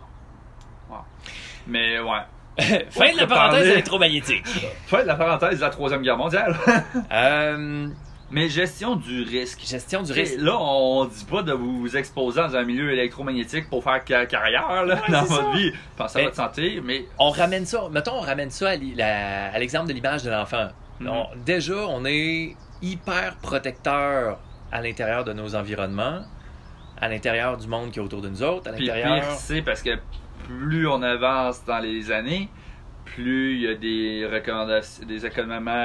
Mais 1.66 2.00
ouais. 2.00 2.22
fin 2.90 3.12
de 3.12 3.18
la 3.18 3.26
parenthèse 3.26 3.66
électromagnétique. 3.66 4.46
Fin 4.86 5.02
de 5.02 5.08
la 5.08 5.16
parenthèse 5.16 5.56
de 5.56 5.64
la 5.64 5.70
Troisième 5.70 6.02
Guerre 6.02 6.16
mondiale. 6.16 6.56
Euh, 7.12 7.88
Mais 8.32 8.48
gestion 8.48 8.96
du 8.96 9.22
risque. 9.22 9.60
gestion 9.64 10.02
du 10.02 10.12
risque. 10.12 10.36
Là, 10.38 10.56
on 10.58 11.04
dit 11.04 11.24
pas 11.26 11.42
de 11.42 11.52
vous 11.52 11.94
exposer 11.96 12.40
dans 12.40 12.56
un 12.56 12.64
milieu 12.64 12.90
électromagnétique 12.92 13.68
pour 13.68 13.84
faire 13.84 14.00
ca- 14.06 14.24
carrière 14.26 14.84
là, 14.86 14.94
Ouais, 14.96 15.12
dans 15.12 15.24
votre 15.24 15.52
ça. 15.52 15.56
vie. 15.58 15.72
Pensez 15.96 16.16
à 16.16 16.20
Mais- 16.20 16.24
votre 16.24 16.36
santé, 16.36 16.80
mais 16.82 17.04
On 17.18 17.30
ramène 17.30 17.66
ça, 17.66 17.88
mettons, 17.90 18.14
on 18.16 18.20
ramène 18.20 18.50
ça 18.50 18.70
à 18.70 18.72
à 18.72 19.58
l'exemple 19.58 19.88
de 19.88 19.92
l'image 19.92 20.22
de 20.22 20.30
l'enfant. 20.30 20.68
On- 21.04 21.26
déjà, 21.44 21.74
on 21.88 22.04
est 22.06 22.56
hyper 22.80 23.36
protecteur 23.36 24.38
à 24.70 24.80
l'intérieur 24.80 25.24
de 25.24 25.32
nos 25.34 25.54
environnements, 25.54 26.22
à 27.00 27.08
l'intérieur 27.08 27.58
du 27.58 27.68
monde 27.68 27.90
qui 27.90 27.98
est 27.98 28.02
autour 28.02 28.22
de 28.22 28.28
nous 28.30 28.42
autres, 28.42 28.68
à 28.68 28.72
l'intérieur. 28.72 29.14
pire, 29.20 29.30
c'est 29.32 29.60
parce 29.62 29.82
que 29.82 29.90
plus 30.46 30.86
on 30.88 31.02
avance 31.02 31.64
dans 31.66 31.78
les 31.80 32.10
années, 32.10 32.48
plus 33.04 33.56
il 33.56 33.60
y 33.62 33.68
a 33.68 33.74
des 33.74 34.26
recommandations, 34.32 35.04
des 35.06 35.26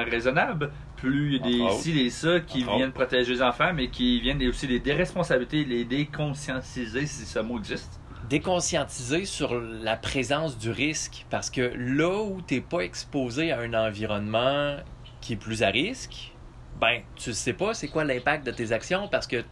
raisonnables, 0.09 0.71
plus 0.97 1.35
il 1.35 1.53
y 1.53 1.63
a 1.63 1.69
des 1.69 1.73
ci, 1.75 1.93
des 1.93 2.09
ça 2.09 2.39
qui 2.41 2.63
Entre 2.63 2.75
viennent 2.75 2.91
protéger 2.91 3.33
les 3.35 3.41
enfants, 3.41 3.71
mais 3.73 3.87
qui 3.89 4.19
viennent 4.19 4.45
aussi 4.47 4.67
des 4.67 4.79
déresponsabilités, 4.79 5.63
les 5.63 5.85
déconscientiser 5.85 7.05
si 7.05 7.25
ce 7.25 7.39
mot 7.39 7.57
existe. 7.59 7.99
déconscientiser 8.29 9.23
sur 9.25 9.59
la 9.59 9.95
présence 9.95 10.57
du 10.57 10.69
risque 10.71 11.25
parce 11.29 11.49
que 11.49 11.71
là 11.75 12.21
où 12.23 12.41
tu 12.45 12.55
n'es 12.55 12.61
pas 12.61 12.81
exposé 12.81 13.51
à 13.51 13.59
un 13.61 13.73
environnement 13.73 14.75
qui 15.21 15.33
est 15.33 15.37
plus 15.37 15.63
à 15.63 15.69
risque, 15.69 16.33
ben 16.81 17.01
tu 17.15 17.33
sais 17.33 17.53
pas 17.53 17.73
c'est 17.73 17.87
quoi 17.87 18.03
l'impact 18.03 18.45
de 18.45 18.51
tes 18.51 18.71
actions 18.71 19.07
parce 19.07 19.27
que 19.27 19.43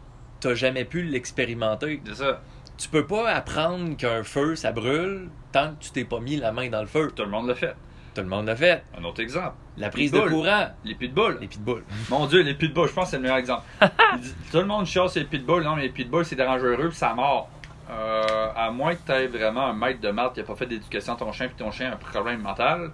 tu 0.42 0.48
n'as 0.48 0.56
jamais 0.56 0.86
pu 0.86 1.04
l'expérimenter. 1.04 2.02
C'est 2.06 2.16
ça. 2.16 2.42
Tu 2.78 2.90
peux 2.90 3.06
pas 3.06 3.30
apprendre 3.32 3.96
qu'un 3.96 4.24
feu 4.24 4.56
ça 4.56 4.72
brûle 4.74 5.30
tant 5.54 5.74
que 5.76 5.84
tu 5.86 5.92
t'es 5.92 6.04
pas 6.04 6.20
mis 6.20 6.36
la 6.36 6.52
main 6.52 6.70
dans 6.70 6.82
le 6.82 6.88
feu. 6.88 7.12
Tout 7.16 7.24
le 7.24 7.30
monde 7.30 7.48
l'a 7.48 7.56
fait. 7.56 7.76
Tout 8.16 8.22
le 8.22 8.28
monde 8.28 8.46
l'a 8.48 8.56
fait. 8.56 8.84
Un 8.98 9.04
autre 9.04 9.22
exemple. 9.22 9.54
La 9.78 9.90
prise 9.90 10.12
de 10.12 10.20
courant, 10.22 10.70
Les 10.86 10.96
pitbulls. 10.96 11.38
les 11.42 11.48
pitbulls. 11.48 11.84
Mon 12.10 12.26
Dieu, 12.28 12.42
les 12.42 12.54
pitbulls, 12.56 12.88
je 12.88 12.94
pense 12.94 13.06
que 13.06 13.10
c'est 13.12 13.16
le 13.18 13.24
meilleur 13.24 13.38
exemple. 13.38 13.64
Dit- 14.20 14.34
Tout 14.52 14.60
le 14.60 14.66
monde 14.66 14.88
sur 14.88 15.12
les 15.14 15.26
pitbulls. 15.26 15.64
Non, 15.64 15.76
mais 15.76 15.84
les 15.84 15.90
pitbulls, 15.90 16.24
c'est 16.26 16.36
dangereux 16.38 16.88
puis 16.88 16.98
ça 16.98 17.14
mord. 17.14 17.50
Euh, 17.92 18.48
à 18.56 18.72
moins 18.72 18.96
que 18.96 19.02
tu 19.06 19.12
aies 19.12 19.28
vraiment 19.28 19.68
un 19.68 19.74
maître 19.74 20.00
de 20.00 20.10
marde 20.10 20.34
qui 20.34 20.40
n'a 20.40 20.46
pas 20.46 20.56
fait 20.56 20.66
d'éducation 20.66 21.14
à 21.14 21.18
ton 21.18 21.32
chien 21.32 21.48
puis 21.48 21.58
ton 21.58 21.70
chien 21.72 21.92
a 21.92 21.94
un 21.94 21.98
problème 21.98 22.42
mental, 22.42 22.92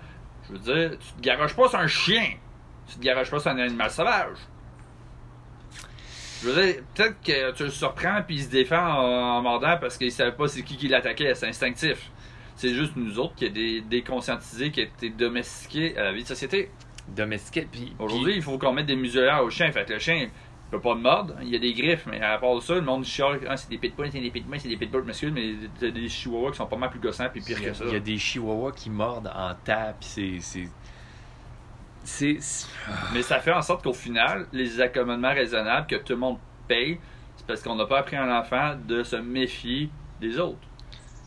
je 0.47 0.53
veux 0.53 0.59
dire, 0.59 0.97
tu 0.99 1.13
te 1.13 1.21
garoches 1.21 1.55
pas 1.55 1.69
sur 1.69 1.79
un 1.79 1.87
chien. 1.87 2.25
Tu 2.89 2.95
te 2.95 3.01
garoches 3.01 3.29
pas 3.31 3.39
sur 3.39 3.51
un 3.51 3.57
animal 3.59 3.89
sauvage. 3.89 4.35
Je 6.43 6.49
veux 6.49 6.61
dire, 6.61 6.75
peut-être 6.95 7.21
que 7.23 7.51
tu 7.51 7.63
le 7.65 7.69
surprends 7.69 8.21
puis 8.25 8.35
il 8.37 8.43
se 8.43 8.49
défend 8.49 8.81
en, 8.83 9.37
en 9.37 9.41
mordant 9.43 9.77
parce 9.79 9.97
qu'il 9.97 10.11
savait 10.11 10.31
pas 10.31 10.47
c'est 10.47 10.63
qui 10.63 10.75
qui 10.75 10.87
l'attaquait, 10.87 11.35
c'est 11.35 11.47
instinctif. 11.47 12.09
C'est 12.61 12.75
juste 12.75 12.95
nous 12.95 13.17
autres 13.17 13.33
qui 13.33 13.45
a 13.45 13.49
des 13.49 13.81
déconscientisés, 13.81 14.69
qui 14.69 14.81
a 14.81 14.83
été 14.83 15.09
domestiqués 15.09 15.97
à 15.97 16.03
la 16.03 16.11
vie 16.11 16.21
de 16.21 16.27
société. 16.27 16.69
Domestiqué. 17.07 17.67
Puis, 17.71 17.91
Aujourd'hui, 17.97 18.35
il 18.35 18.41
faut 18.43 18.59
qu'on 18.59 18.71
mette 18.71 18.85
des 18.85 18.95
muselières 18.95 19.43
au 19.43 19.49
chien. 19.49 19.71
Fait 19.71 19.83
que 19.83 19.93
le 19.93 19.97
chien, 19.99 20.15
il 20.15 20.29
peut 20.69 20.79
pas 20.79 20.93
de 20.93 20.99
mordre. 20.99 21.33
Il 21.41 21.49
y 21.49 21.55
a 21.55 21.59
des 21.59 21.73
griffes, 21.73 22.05
mais 22.05 22.21
à 22.21 22.37
part 22.37 22.53
de 22.53 22.59
ça, 22.59 22.75
le 22.75 22.81
monde 22.81 23.03
chiale. 23.03 23.39
Ah, 23.49 23.57
c'est 23.57 23.67
des 23.71 23.79
pitbulls, 23.79 24.11
c'est 24.11 24.19
des 24.19 24.29
pitbulls, 24.29 24.59
c'est 24.59 24.67
des 24.69 24.77
pitbulls, 24.77 25.03
monsieur, 25.05 25.31
mais 25.31 25.53
t'as 25.79 25.89
des 25.89 26.07
chihuahuas 26.07 26.51
qui 26.51 26.57
sont 26.57 26.67
pas 26.67 26.77
mal 26.77 26.91
plus 26.91 26.99
gossants 26.99 27.29
puis 27.31 27.41
pire 27.41 27.57
il 27.59 27.63
y 27.63 27.67
a- 27.67 27.71
que 27.71 27.77
ça. 27.77 27.83
il 27.87 27.93
y 27.93 27.95
a 27.95 27.99
des 27.99 28.17
chihuahuas 28.19 28.73
qui 28.73 28.91
mordent 28.91 29.31
en 29.35 29.55
tas, 29.65 29.95
puis 29.99 30.39
c'est. 30.39 30.67
c'est- 32.03 32.37
Mais 33.13 33.21
ça 33.21 33.39
fait 33.39 33.51
en 33.53 33.61
sorte 33.61 33.83
qu'au 33.83 33.93
final, 33.93 34.47
les 34.53 34.79
accommodements 34.81 35.33
raisonnables 35.33 35.87
que 35.87 35.95
tout 35.95 36.13
le 36.13 36.19
monde 36.19 36.37
paye, 36.67 36.99
c'est 37.37 37.45
parce 37.47 37.61
qu'on 37.61 37.75
n'a 37.75 37.85
pas 37.85 37.99
appris 37.99 38.15
à 38.15 38.23
un 38.23 38.39
enfant 38.39 38.75
de 38.87 39.03
se 39.03 39.15
méfier 39.15 39.89
des 40.19 40.39
autres. 40.39 40.59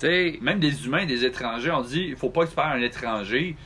Même 0.05 0.61
des 0.61 0.87
humains, 0.87 1.07
des 1.07 1.25
étrangers, 1.25 1.71
on 1.71 1.83
dit 1.83 2.07
il 2.09 2.17
faut 2.17 2.31
pas 2.31 2.45
que 2.45 2.51
tu 2.51 2.57
parles 2.57 2.73
à 2.73 2.75
un 2.77 2.83
étranger, 2.83 3.57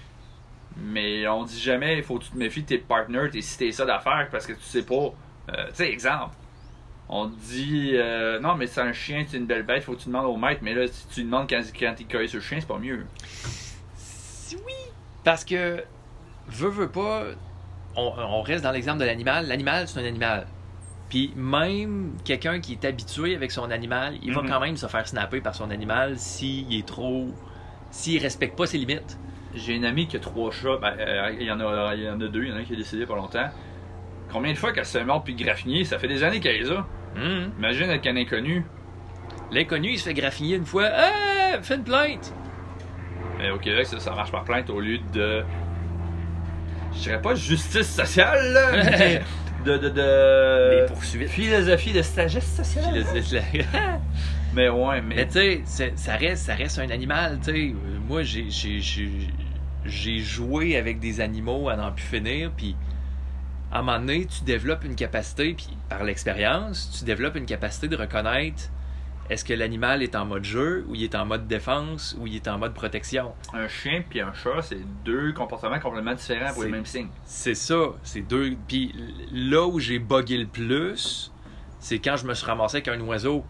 mais 0.77 1.27
on 1.27 1.44
dit 1.44 1.61
jamais 1.61 1.98
il 1.98 2.05
faut 2.05 2.18
que 2.18 2.24
tu 2.24 2.31
te 2.31 2.37
méfies 2.37 2.62
de 2.62 2.68
tes 2.68 2.79
partenaires, 2.79 3.31
tes 3.31 3.42
cités 3.42 3.72
ça 3.72 3.85
d'affaires 3.85 4.29
parce 4.31 4.46
que 4.46 4.53
tu 4.53 4.62
sais 4.62 4.85
pas. 4.85 5.12
Euh, 5.51 5.68
tu 5.68 5.74
sais, 5.74 5.90
exemple. 5.90 6.37
On 7.09 7.27
dit 7.27 7.92
euh, 7.94 8.38
non, 8.38 8.55
mais 8.55 8.66
c'est 8.66 8.83
un 8.83 8.92
chien, 8.92 9.24
c'est 9.27 9.38
une 9.38 9.46
belle 9.46 9.64
bête, 9.64 9.83
faut 9.83 9.94
que 9.94 10.01
tu 10.01 10.09
demandes 10.09 10.27
au 10.27 10.37
maître, 10.37 10.61
mais 10.62 10.74
là, 10.74 10.87
si 10.87 11.09
tu 11.09 11.24
demandes 11.24 11.48
quand, 11.48 11.61
il 11.98 12.07
cueille 12.07 12.29
le 12.29 12.40
chien, 12.40 12.61
c'est 12.61 12.68
pas 12.68 12.79
mieux. 12.79 13.07
Oui! 14.53 14.72
Parce 15.24 15.44
que, 15.44 15.83
veut, 16.48 16.68
veut 16.68 16.90
pas, 16.90 17.24
on 17.96 18.42
reste 18.42 18.62
dans 18.62 18.72
l'exemple 18.72 18.98
de 18.98 19.05
l'animal. 19.05 19.48
L'animal, 19.48 19.88
c'est 19.88 19.98
un 19.98 20.05
animal. 20.05 20.46
Puis 21.09 21.33
même 21.37 22.12
quelqu'un 22.25 22.61
qui 22.61 22.73
est 22.73 22.85
habitué 22.85 23.35
avec 23.35 23.51
son 23.51 23.71
animal, 23.71 24.14
il 24.23 24.33
va 24.35 24.42
Mhm. 24.42 24.49
quand 24.51 24.61
même 24.61 24.77
se 24.77 24.87
faire 24.87 25.07
snapper 25.09 25.40
par 25.40 25.55
son 25.55 25.71
animal 25.71 26.18
s'il 26.18 26.73
est 26.77 26.87
trop. 26.87 27.29
s'il 27.90 28.21
respecte 28.23 28.57
pas 28.59 28.66
ses 28.66 28.77
limites. 28.77 29.18
J'ai 29.55 29.75
une 29.75 29.87
amie 29.87 30.07
qui 30.07 30.16
a 30.18 30.21
trois 30.21 30.51
chats, 30.51 30.77
ben, 30.79 30.92
euh, 30.99 31.31
il, 31.40 31.47
y 31.47 31.51
en 31.51 31.59
a, 31.59 31.94
il 31.94 32.03
y 32.03 32.11
en 32.11 32.21
a 32.21 32.27
deux, 32.29 32.42
il 32.44 32.51
y 32.51 32.53
en 32.53 32.57
a 32.57 32.59
un 32.59 32.64
qui 32.64 32.75
est 32.75 32.77
décédé 32.77 33.07
pas 33.07 33.16
longtemps. 33.16 33.49
Combien 34.31 34.53
de 34.53 34.59
fois 34.59 34.73
qu'elle 34.73 34.85
se 34.85 34.99
mordre 34.99 35.25
puis 35.25 35.35
graffiner, 35.35 35.85
ça 35.85 35.99
fait 35.99 36.07
des 36.07 36.23
années 36.23 36.38
qu'elle 36.40 36.61
les 36.61 36.71
a. 36.71 36.87
Mhm. 37.16 37.53
Imagine 37.59 37.88
avec 37.88 38.07
un 38.07 38.16
inconnu. 38.16 38.66
L'inconnu, 39.51 39.92
il 39.92 39.99
se 39.99 40.05
fait 40.05 40.12
graffiner 40.12 40.57
une 40.57 40.66
fois. 40.66 40.85
Ah! 40.92 41.62
Fais 41.62 41.77
une 41.77 41.85
plainte! 41.85 42.35
Mais 43.38 43.49
au 43.51 43.57
Québec, 43.59 43.87
ça, 43.87 43.99
ça 44.01 44.11
marche 44.14 44.31
par 44.33 44.44
plainte 44.44 44.68
au 44.68 44.81
lieu 44.81 44.99
de. 45.14 45.42
Je 46.92 46.99
dirais 47.05 47.23
pas 47.23 47.35
justice 47.35 47.88
sociale, 47.94 48.53
là, 48.53 48.71
mais 48.73 49.23
de. 49.64 49.77
de, 49.77 49.88
de... 49.88 50.81
Les 50.81 50.87
poursuites. 50.87 51.29
Philosophie 51.29 51.92
de 51.92 52.03
sagesse 52.03 52.57
sociale. 52.57 53.05
Mais 54.55 54.68
ouais, 54.71 55.03
mais. 55.03 55.16
Mais 55.16 55.27
tu 55.27 55.62
sais, 55.66 55.92
ça 55.94 56.16
reste, 56.16 56.47
ça 56.47 56.55
reste 56.55 56.79
un 56.79 56.88
animal, 56.88 57.38
tu 57.44 57.53
sais. 57.53 57.75
Moi, 58.09 58.23
j'ai, 58.23 58.49
j'ai 59.85 60.18
joué 60.18 60.77
avec 60.77 61.01
des 61.01 61.21
animaux 61.21 61.68
à 61.68 61.77
n'en 61.77 61.92
plus 61.92 62.05
finir, 62.05 62.51
puis 62.57 62.75
à 63.71 63.81
un 63.81 63.83
moment 63.83 63.99
donné, 63.99 64.25
tu 64.25 64.44
développes 64.44 64.85
une 64.85 64.94
capacité, 64.94 65.53
puis 65.53 65.68
par 65.90 66.03
l'expérience, 66.03 66.97
tu 66.99 67.05
développes 67.05 67.37
une 67.37 67.47
capacité 67.47 67.88
de 67.88 67.97
reconnaître 67.97 68.71
est-ce 69.31 69.45
que 69.45 69.53
l'animal 69.53 70.03
est 70.03 70.14
en 70.17 70.25
mode 70.25 70.45
jeu, 70.45 70.85
ou 70.88 70.95
il 70.95 71.05
est 71.05 71.14
en 71.14 71.27
mode 71.27 71.47
défense, 71.47 72.17
ou 72.19 72.27
il 72.27 72.37
est 72.37 72.49
en 72.49 72.59
mode 72.59 72.75
protection? 72.75 73.33
Un 73.53 73.69
chien 73.69 74.03
puis 74.09 74.21
un 74.21 74.33
chat, 74.33 74.62
c'est 74.62 74.81
deux 75.05 75.33
comportements 75.33 75.79
complètement 75.79 76.14
différents 76.14 76.53
pour 76.55 76.64
les 76.64 76.71
mêmes 76.71 76.87
signes. 76.87 77.09
C'est 77.25 77.55
ça, 77.55 77.77
c'est 78.03 78.23
deux. 78.23 78.57
Puis 78.67 78.95
là 79.33 79.67
où 79.67 79.79
j'ai 79.79 79.99
bugué 79.99 80.38
le 80.38 80.47
plus, 80.47 81.33
c'est 81.79 81.99
quand 81.99 82.17
je 82.17 82.27
me 82.27 82.35
suis 82.35 82.47
ramassé 82.47 82.79
avec 82.79 82.88
un 82.88 83.01
oiseau. 83.03 83.45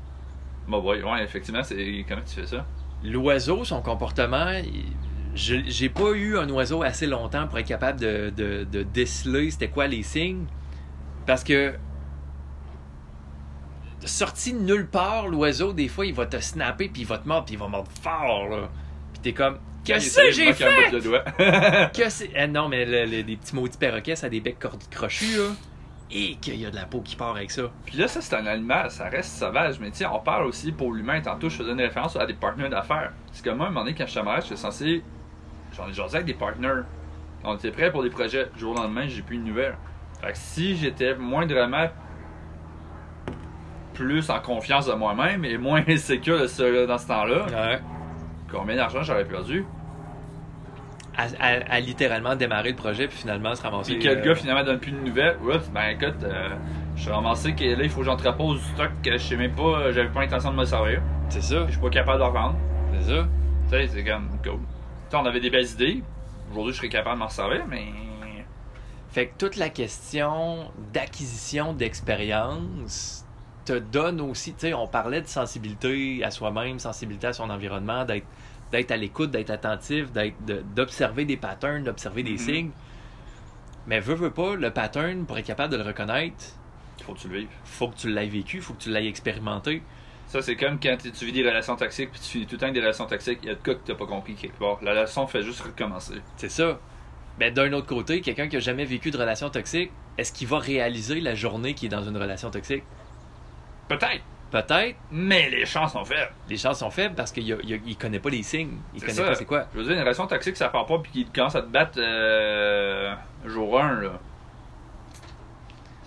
Bon, 0.66 0.82
ouais, 0.82 1.02
ouais, 1.02 1.24
effectivement, 1.24 1.62
c'est. 1.62 2.04
Comment 2.08 2.22
tu 2.26 2.34
fais 2.40 2.46
ça? 2.46 2.66
L'oiseau, 3.04 3.64
son 3.64 3.80
comportement, 3.80 4.50
il- 4.50 4.92
j'ai 5.34 5.88
pas 5.88 6.10
eu 6.12 6.36
un 6.36 6.48
oiseau 6.50 6.82
assez 6.82 7.06
longtemps 7.06 7.46
pour 7.46 7.58
être 7.60 7.68
capable 7.68 8.00
de, 8.00 8.32
de- 8.36 8.64
de 8.64 8.82
déceler 8.82 9.50
c'était 9.52 9.68
quoi 9.68 9.86
les 9.86 10.02
signes. 10.02 10.46
Parce 11.26 11.44
que 11.44 11.74
sorti 14.04 14.52
de 14.52 14.58
nulle 14.60 14.86
part, 14.86 15.28
l'oiseau, 15.28 15.72
des 15.72 15.88
fois, 15.88 16.06
il 16.06 16.14
va 16.14 16.26
te 16.26 16.38
snapper, 16.40 16.88
puis 16.88 17.02
il 17.02 17.06
va 17.06 17.18
te 17.18 17.26
mordre, 17.26 17.46
puis 17.46 17.54
il 17.54 17.58
va 17.58 17.68
mordre 17.68 17.90
fort, 18.02 18.48
là. 18.48 18.68
Puis 19.12 19.22
t'es 19.22 19.32
comme, 19.32 19.58
qu'est-ce 19.84 20.16
que 20.20 20.30
j'ai 20.30 20.52
fait? 20.52 20.90
de 20.90 21.00
doigt. 21.00 21.24
Que 21.92 22.08
c'est... 22.08 22.30
Eh 22.34 22.46
non, 22.46 22.68
mais 22.68 22.84
le- 22.84 23.04
le- 23.06 23.22
les 23.22 23.36
petits 23.36 23.54
maudits 23.54 23.78
perroquets, 23.78 24.16
ça 24.16 24.26
a 24.26 24.30
des 24.30 24.40
becs 24.40 24.58
crochus, 24.90 25.36
là. 25.36 25.48
Et 26.10 26.36
qu'il 26.36 26.56
y 26.56 26.64
a 26.64 26.70
de 26.70 26.76
la 26.76 26.86
peau 26.86 27.02
qui 27.02 27.16
part 27.16 27.36
avec 27.36 27.50
ça. 27.50 27.64
Puis 27.84 27.98
là, 27.98 28.08
ça, 28.08 28.22
c'est 28.22 28.34
un 28.34 28.46
animal, 28.46 28.90
ça 28.90 29.10
reste 29.10 29.36
sauvage. 29.36 29.78
Mais 29.78 29.90
tu 29.90 29.98
sais, 29.98 30.06
on 30.06 30.20
parle 30.20 30.46
aussi 30.46 30.72
pour 30.72 30.94
l'humain. 30.94 31.20
Tantôt, 31.20 31.50
je 31.50 31.56
faisais 31.56 31.72
une 31.72 31.80
référence 31.82 32.16
à 32.16 32.24
des 32.24 32.32
partenaires 32.32 32.70
d'affaires. 32.70 33.12
C'est 33.30 33.44
comme 33.44 33.58
moi, 33.58 33.66
à 33.66 33.68
un 33.68 33.72
moment 33.72 33.84
donné, 33.84 33.94
quand 33.94 34.06
je 34.06 34.12
suis 34.12 34.22
marié, 34.22 34.40
j'étais 34.42 34.56
censé. 34.56 35.02
J'en 35.76 35.86
ai 35.86 35.92
jasé 35.92 36.14
avec 36.16 36.26
des 36.26 36.32
partenaires. 36.32 36.84
On 37.44 37.56
était 37.56 37.70
prêts 37.70 37.92
pour 37.92 38.02
des 38.02 38.08
projets. 38.08 38.46
Du 38.54 38.60
jour 38.60 38.72
au 38.72 38.76
lendemain, 38.76 39.06
j'ai 39.06 39.20
plus 39.20 39.36
de 39.36 39.42
nouvelles. 39.42 39.76
Fait 40.22 40.32
que 40.32 40.38
si 40.38 40.76
j'étais 40.78 41.14
moindrement 41.14 41.88
plus 43.98 44.30
en 44.30 44.38
confiance 44.40 44.86
de 44.86 44.92
moi-même 44.94 45.44
et 45.44 45.58
moins 45.58 45.82
sécure 45.96 46.40
de 46.40 46.46
ce- 46.46 46.86
dans 46.86 46.98
ce 46.98 47.08
temps-là, 47.08 47.46
Ouais. 47.46 47.80
combien 48.50 48.76
d'argent 48.76 49.02
j'aurais 49.02 49.24
perdu? 49.24 49.64
À, 51.16 51.24
à- 51.40 51.74
à 51.74 51.80
littéralement 51.80 52.36
démarrer 52.36 52.70
le 52.70 52.76
projet, 52.76 53.08
puis 53.08 53.18
finalement 53.18 53.54
se 53.56 53.62
ramasser. 53.62 53.94
Puis 53.94 54.02
que 54.04 54.08
le 54.08 54.18
euh, 54.18 54.24
gars 54.24 54.34
finalement 54.36 54.62
donne 54.62 54.78
plus 54.78 54.92
de 54.92 55.00
nouvelles. 55.00 55.36
Oups, 55.42 55.68
ben 55.70 55.88
écoute, 55.88 56.22
euh, 56.22 56.50
je 56.94 57.02
suis 57.02 57.10
ramassé 57.10 57.54
que 57.54 57.64
là, 57.64 57.82
il 57.82 57.90
faut 57.90 58.00
que 58.00 58.06
j'entrepose 58.06 58.60
du 58.60 58.64
stock 58.74 58.90
que 59.02 59.12
je 59.12 59.18
sais 59.18 59.36
même 59.36 59.52
pas, 59.52 59.90
j'avais 59.90 60.08
pas 60.10 60.20
l'intention 60.20 60.52
de 60.52 60.56
me 60.56 60.64
servir. 60.64 61.02
C'est 61.28 61.42
ça, 61.42 61.66
Je 61.66 61.72
suis 61.72 61.80
pas 61.80 61.90
capable 61.90 62.18
de 62.18 62.22
le 62.22 62.28
revendre. 62.28 62.56
c'est 62.94 63.10
ça. 63.16 63.26
Tu 63.64 63.70
sais, 63.70 63.86
c'est 63.88 64.04
comme 64.04 64.28
cool. 64.44 64.60
Tu 64.60 65.10
sais, 65.10 65.16
on 65.16 65.26
avait 65.26 65.40
des 65.40 65.50
belles 65.50 65.66
idées. 65.68 66.02
Aujourd'hui, 66.52 66.72
je 66.72 66.78
serais 66.78 66.88
capable 66.88 67.16
de 67.16 67.20
m'en 67.24 67.28
servir, 67.28 67.64
mais. 67.68 67.86
Fait 69.10 69.26
que 69.26 69.38
toute 69.38 69.56
la 69.56 69.70
question 69.70 70.70
d'acquisition 70.92 71.72
d'expérience 71.72 73.17
te 73.72 73.78
donne 73.78 74.20
aussi, 74.20 74.52
tu 74.54 74.60
sais, 74.60 74.74
on 74.74 74.86
parlait 74.86 75.20
de 75.22 75.26
sensibilité 75.26 76.22
à 76.24 76.30
soi-même, 76.30 76.78
sensibilité 76.78 77.28
à 77.28 77.32
son 77.32 77.50
environnement, 77.50 78.04
d'être 78.04 78.26
d'être 78.70 78.90
à 78.90 78.98
l'écoute, 78.98 79.30
d'être 79.30 79.48
attentif, 79.48 80.12
de- 80.12 80.62
d'observer 80.76 81.24
des 81.24 81.38
patterns, 81.38 81.84
d'observer 81.84 82.22
des 82.22 82.32
Mhm. 82.32 82.38
signes. 82.38 82.70
Mais 83.86 83.98
veux, 84.00 84.14
veux 84.14 84.30
pas, 84.30 84.56
le 84.56 84.70
pattern, 84.70 85.24
pour 85.24 85.38
être 85.38 85.46
capable 85.46 85.72
de 85.72 85.78
le 85.78 85.84
reconnaître, 85.84 86.44
Faut 87.02 87.14
que 87.14 87.18
tu 87.20 87.28
le 87.28 87.38
vives. 87.38 87.48
faut 87.64 87.88
que 87.88 87.96
tu 87.96 88.10
l'aies 88.12 88.26
vécu, 88.28 88.60
faut 88.60 88.74
que 88.74 88.82
tu 88.82 88.90
l'aies 88.90 89.06
expérimenté. 89.08 89.82
Ça, 90.26 90.42
c'est 90.42 90.56
comme 90.56 90.78
quand 90.78 90.98
tu 91.00 91.24
vis 91.24 91.32
des 91.32 91.42
relations 91.48 91.76
toxiques 91.76 92.10
puis 92.10 92.20
tu 92.20 92.26
finis 92.26 92.46
tout 92.46 92.56
le 92.56 92.58
temps 92.58 92.66
avec 92.66 92.74
des 92.74 92.80
relations 92.80 93.06
toxiques. 93.06 93.38
Il 93.42 93.48
y 93.48 93.52
a 93.52 93.54
de 93.54 93.62
quoi 93.62 93.74
que 93.74 93.80
t'as 93.86 93.94
pas 93.94 94.04
compris 94.06 94.34
quelque 94.34 94.58
part. 94.58 94.76
La 94.82 95.00
leçon 95.02 95.26
fait 95.26 95.42
juste 95.42 95.62
recommencer. 95.62 96.16
C'est 96.36 96.50
ça. 96.50 96.78
Mais 97.38 97.50
d'un 97.50 97.72
autre 97.72 97.86
côté, 97.86 98.20
quelqu'un 98.20 98.48
qui 98.48 98.56
a 98.56 98.60
jamais 98.60 98.84
vécu 98.84 99.10
de 99.10 99.16
relation 99.16 99.48
toxique, 99.48 99.90
est-ce 100.18 100.32
qu'il 100.34 100.48
va 100.48 100.58
réaliser 100.58 101.22
la 101.22 101.34
journée 101.34 101.72
qui 101.72 101.86
est 101.86 101.88
dans 101.88 102.02
une 102.06 102.16
relation 102.18 102.50
toxique? 102.50 102.82
Peut-être, 103.88 104.22
Peut-être. 104.50 104.96
mais 105.10 105.50
les 105.50 105.66
chances 105.66 105.92
sont 105.92 106.04
faibles. 106.04 106.32
Les 106.48 106.56
chances 106.56 106.78
sont 106.78 106.90
faibles 106.90 107.14
parce 107.14 107.32
qu'il 107.32 107.46
il 107.64 107.96
connaît 107.96 108.18
pas 108.18 108.30
les 108.30 108.42
signes. 108.42 108.78
Il 108.94 109.00
connaît 109.00 109.12
ça. 109.12 109.24
pas 109.24 109.34
c'est 109.34 109.44
quoi. 109.44 109.66
Je 109.72 109.78
veux 109.78 109.84
dire, 109.84 109.94
une 109.94 110.00
relation 110.00 110.26
toxique, 110.26 110.56
ça 110.56 110.68
part 110.68 110.86
pas 110.86 110.98
puis 110.98 111.10
qu'il 111.12 111.30
commence 111.30 111.54
à 111.54 111.62
te 111.62 111.68
battre 111.68 111.98
euh, 111.98 113.14
jour 113.44 113.80
1, 113.80 114.00
là. 114.02 114.12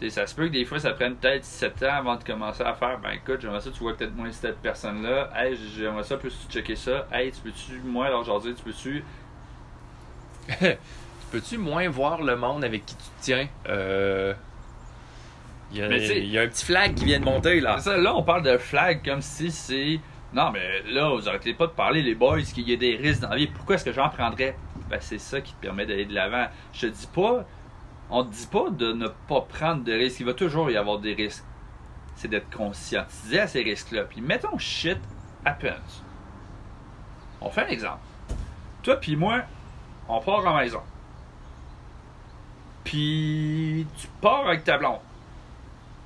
Ça 0.09 0.25
se 0.25 0.33
peut 0.33 0.47
que 0.47 0.53
des 0.53 0.65
fois, 0.65 0.79
ça 0.79 0.93
prenne 0.93 1.15
peut-être 1.15 1.45
7 1.45 1.83
ans 1.83 1.93
avant 1.93 2.15
de 2.15 2.23
commencer 2.23 2.63
à 2.63 2.73
faire. 2.73 2.97
Ben 2.99 3.11
écoute, 3.11 3.39
j'aimerais 3.39 3.61
ça, 3.61 3.69
tu 3.69 3.79
vois 3.81 3.95
peut-être 3.95 4.15
moins 4.15 4.31
cette 4.31 4.57
personne-là. 4.57 5.29
Hey, 5.35 5.55
j'aimerais 5.77 6.03
ça, 6.03 6.17
peux-tu 6.17 6.35
checker 6.49 6.75
ça? 6.75 7.07
Hey, 7.11 7.31
tu 7.31 7.41
peux-tu, 7.41 7.79
moi, 7.85 8.07
alors 8.07 8.21
aujourd'hui, 8.21 8.55
tu 8.55 8.63
peux-tu? 8.63 9.03
Peux-tu 11.31 11.57
moins 11.57 11.87
voir 11.87 12.21
le 12.21 12.35
monde 12.35 12.63
avec 12.65 12.85
qui 12.85 12.95
tu 12.95 13.03
te 13.03 13.21
tiens? 13.21 13.47
Euh... 13.69 14.33
Il 15.71 15.77
y, 15.77 15.81
a, 15.81 15.87
il 15.89 16.29
y 16.29 16.37
a 16.37 16.41
un 16.41 16.47
petit 16.47 16.65
flag 16.65 16.95
qui 16.95 17.05
vient 17.05 17.19
de 17.19 17.25
monter 17.25 17.61
là. 17.61 17.79
Ça, 17.79 17.97
là, 17.97 18.13
on 18.13 18.23
parle 18.23 18.43
de 18.43 18.57
flag 18.57 19.03
comme 19.05 19.21
si 19.21 19.51
c'est. 19.51 19.99
Non, 20.33 20.51
mais 20.51 20.81
là, 20.91 21.13
vous 21.15 21.29
arrêtez 21.29 21.53
pas 21.53 21.67
de 21.67 21.71
parler, 21.71 22.01
les 22.01 22.15
boys, 22.15 22.41
qu'il 22.41 22.69
y 22.69 22.73
a 22.73 22.77
des 22.77 22.95
risques 22.95 23.21
dans 23.21 23.29
la 23.29 23.37
vie. 23.37 23.47
Pourquoi 23.47 23.75
est-ce 23.75 23.85
que 23.85 23.93
j'en 23.93 24.09
prendrais? 24.09 24.57
Ben, 24.89 24.99
c'est 24.99 25.17
ça 25.17 25.39
qui 25.39 25.53
te 25.53 25.61
permet 25.61 25.85
d'aller 25.85 26.05
de 26.05 26.13
l'avant. 26.13 26.47
Je 26.73 26.87
te 26.87 26.91
dis 26.91 27.07
pas. 27.07 27.45
On 28.09 28.25
te 28.25 28.33
dit 28.33 28.47
pas 28.47 28.69
de 28.69 28.91
ne 28.91 29.07
pas 29.07 29.41
prendre 29.41 29.83
de 29.85 29.93
risques. 29.93 30.19
Il 30.19 30.25
va 30.25 30.33
toujours 30.33 30.69
y 30.69 30.75
avoir 30.75 30.99
des 30.99 31.13
risques. 31.13 31.45
C'est 32.15 32.27
d'être 32.27 32.49
conscientisé 32.49 33.39
à 33.39 33.47
ces 33.47 33.63
risques-là. 33.63 34.03
Puis 34.03 34.19
mettons 34.19 34.57
shit 34.57 34.99
happens. 35.45 36.03
On 37.39 37.49
fait 37.49 37.63
un 37.63 37.69
exemple. 37.69 38.01
Toi 38.83 38.97
puis 38.97 39.15
moi, 39.15 39.43
on 40.09 40.19
part 40.19 40.45
en 40.45 40.57
maison. 40.57 40.81
Puis 42.83 43.87
tu 43.97 44.07
pars 44.19 44.47
avec 44.47 44.65
ta 44.65 44.77
blonde. 44.77 44.99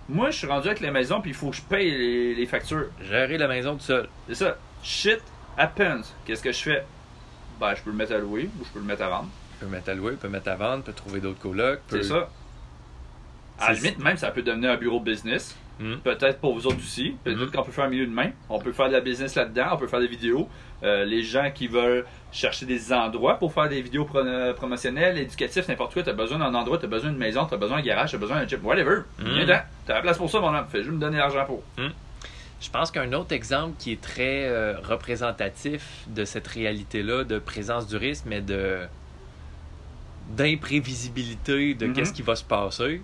Moi, 0.07 0.29
je 0.29 0.37
suis 0.37 0.47
rendu 0.47 0.67
avec 0.67 0.81
la 0.81 0.91
maison, 0.91 1.19
puis 1.21 1.31
il 1.31 1.35
faut 1.35 1.49
que 1.49 1.55
je 1.55 1.61
paye 1.61 1.89
les, 1.89 2.35
les 2.35 2.45
factures. 2.45 2.87
Gérer 3.01 3.37
la 3.37 3.47
maison 3.47 3.75
tout 3.75 3.81
seul. 3.83 4.07
C'est 4.27 4.35
ça. 4.35 4.57
Shit 4.83 5.21
happens. 5.57 6.01
Qu'est-ce 6.25 6.43
que 6.43 6.51
je 6.51 6.61
fais? 6.61 6.85
Ben, 7.59 7.73
je 7.73 7.81
peux 7.81 7.89
le 7.89 7.95
mettre 7.95 8.13
à 8.13 8.17
louer 8.17 8.49
ou 8.59 8.65
je 8.65 8.69
peux 8.69 8.79
le 8.79 8.85
mettre 8.85 9.03
à 9.03 9.09
vendre. 9.09 9.29
Peut 9.59 9.65
mettre 9.67 9.89
à 9.89 9.93
louer, 9.93 10.13
peut 10.13 10.27
mettre 10.27 10.49
à 10.49 10.55
vendre, 10.55 10.83
peut 10.83 10.93
trouver 10.93 11.21
d'autres 11.21 11.39
colocs. 11.39 11.79
C'est 11.89 12.03
ça. 12.03 12.29
À 13.57 13.71
la 13.71 13.79
limite, 13.79 13.99
même, 13.99 14.17
ça 14.17 14.31
peut 14.31 14.41
devenir 14.41 14.71
un 14.71 14.77
bureau 14.77 14.99
de 14.99 15.05
business. 15.05 15.55
Hmm. 15.79 15.95
Peut-être 16.03 16.39
pour 16.39 16.53
vous 16.53 16.67
autres 16.67 16.77
aussi. 16.77 17.15
Peut-être 17.23 17.37
Mhm. 17.37 17.51
qu'on 17.51 17.63
peut 17.63 17.71
faire 17.71 17.85
un 17.85 17.89
milieu 17.89 18.05
de 18.05 18.11
main. 18.11 18.29
On 18.49 18.59
peut 18.59 18.71
faire 18.71 18.87
de 18.87 18.93
la 18.93 19.01
business 19.01 19.35
là-dedans. 19.35 19.67
On 19.73 19.77
peut 19.77 19.87
faire 19.87 19.99
des 19.99 20.07
vidéos. 20.07 20.47
Euh, 20.83 21.03
les 21.05 21.21
gens 21.23 21.51
qui 21.53 21.67
veulent 21.67 22.05
chercher 22.31 22.65
des 22.65 22.93
endroits 22.93 23.35
pour 23.39 23.51
faire 23.53 23.67
des 23.67 23.81
vidéos 23.81 24.05
pro- 24.05 24.19
euh, 24.19 24.53
promotionnelles, 24.53 25.17
éducatifs, 25.17 25.67
n'importe 25.67 25.93
quoi. 25.93 26.03
T'as 26.03 26.13
besoin 26.13 26.39
d'un 26.39 26.53
endroit, 26.53 26.77
t'as 26.77 26.87
besoin 26.87 27.09
d'une 27.09 27.19
maison, 27.19 27.45
t'as 27.45 27.57
besoin 27.57 27.77
d'un 27.77 27.83
garage, 27.83 28.11
t'as 28.11 28.17
besoin 28.17 28.37
d'un 28.41 28.47
chip, 28.47 28.63
whatever. 28.63 29.01
Mhm. 29.19 29.33
Viens-t'en. 29.35 29.59
T'as 29.85 29.93
la 29.95 30.01
place 30.01 30.17
pour 30.17 30.29
ça, 30.29 30.39
mon 30.39 30.47
homme. 30.55 30.65
Fais 30.69 30.79
juste 30.79 30.91
me 30.93 30.99
donner 30.99 31.17
l'argent 31.17 31.45
pour. 31.45 31.61
Je 32.61 32.69
pense 32.69 32.89
qu'un 32.89 33.11
autre 33.13 33.33
exemple 33.33 33.73
qui 33.77 33.91
est 33.91 34.01
très 34.01 34.45
euh, 34.47 34.79
représentatif 34.81 36.05
de 36.07 36.23
cette 36.23 36.47
réalité-là 36.47 37.23
de 37.25 37.37
présence 37.37 37.85
du 37.87 37.97
risque, 37.97 38.23
mais 38.27 38.39
de 38.41 38.79
d'imprévisibilité 40.35 41.73
de 41.75 41.87
qu'est-ce 41.87 42.13
qui 42.13 42.21
va 42.21 42.35
se 42.35 42.43
passer, 42.43 43.01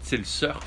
c'est 0.00 0.16
le 0.16 0.24
surf. 0.24 0.66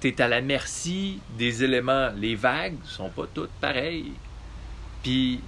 T'es 0.00 0.20
à 0.20 0.28
la 0.28 0.40
merci 0.40 1.20
des 1.38 1.64
éléments. 1.64 2.10
Les 2.16 2.34
vagues 2.34 2.76
sont 2.84 3.08
pas 3.08 3.24
toutes 3.32 3.50
pareilles. 3.60 4.12
Puis 5.02 5.40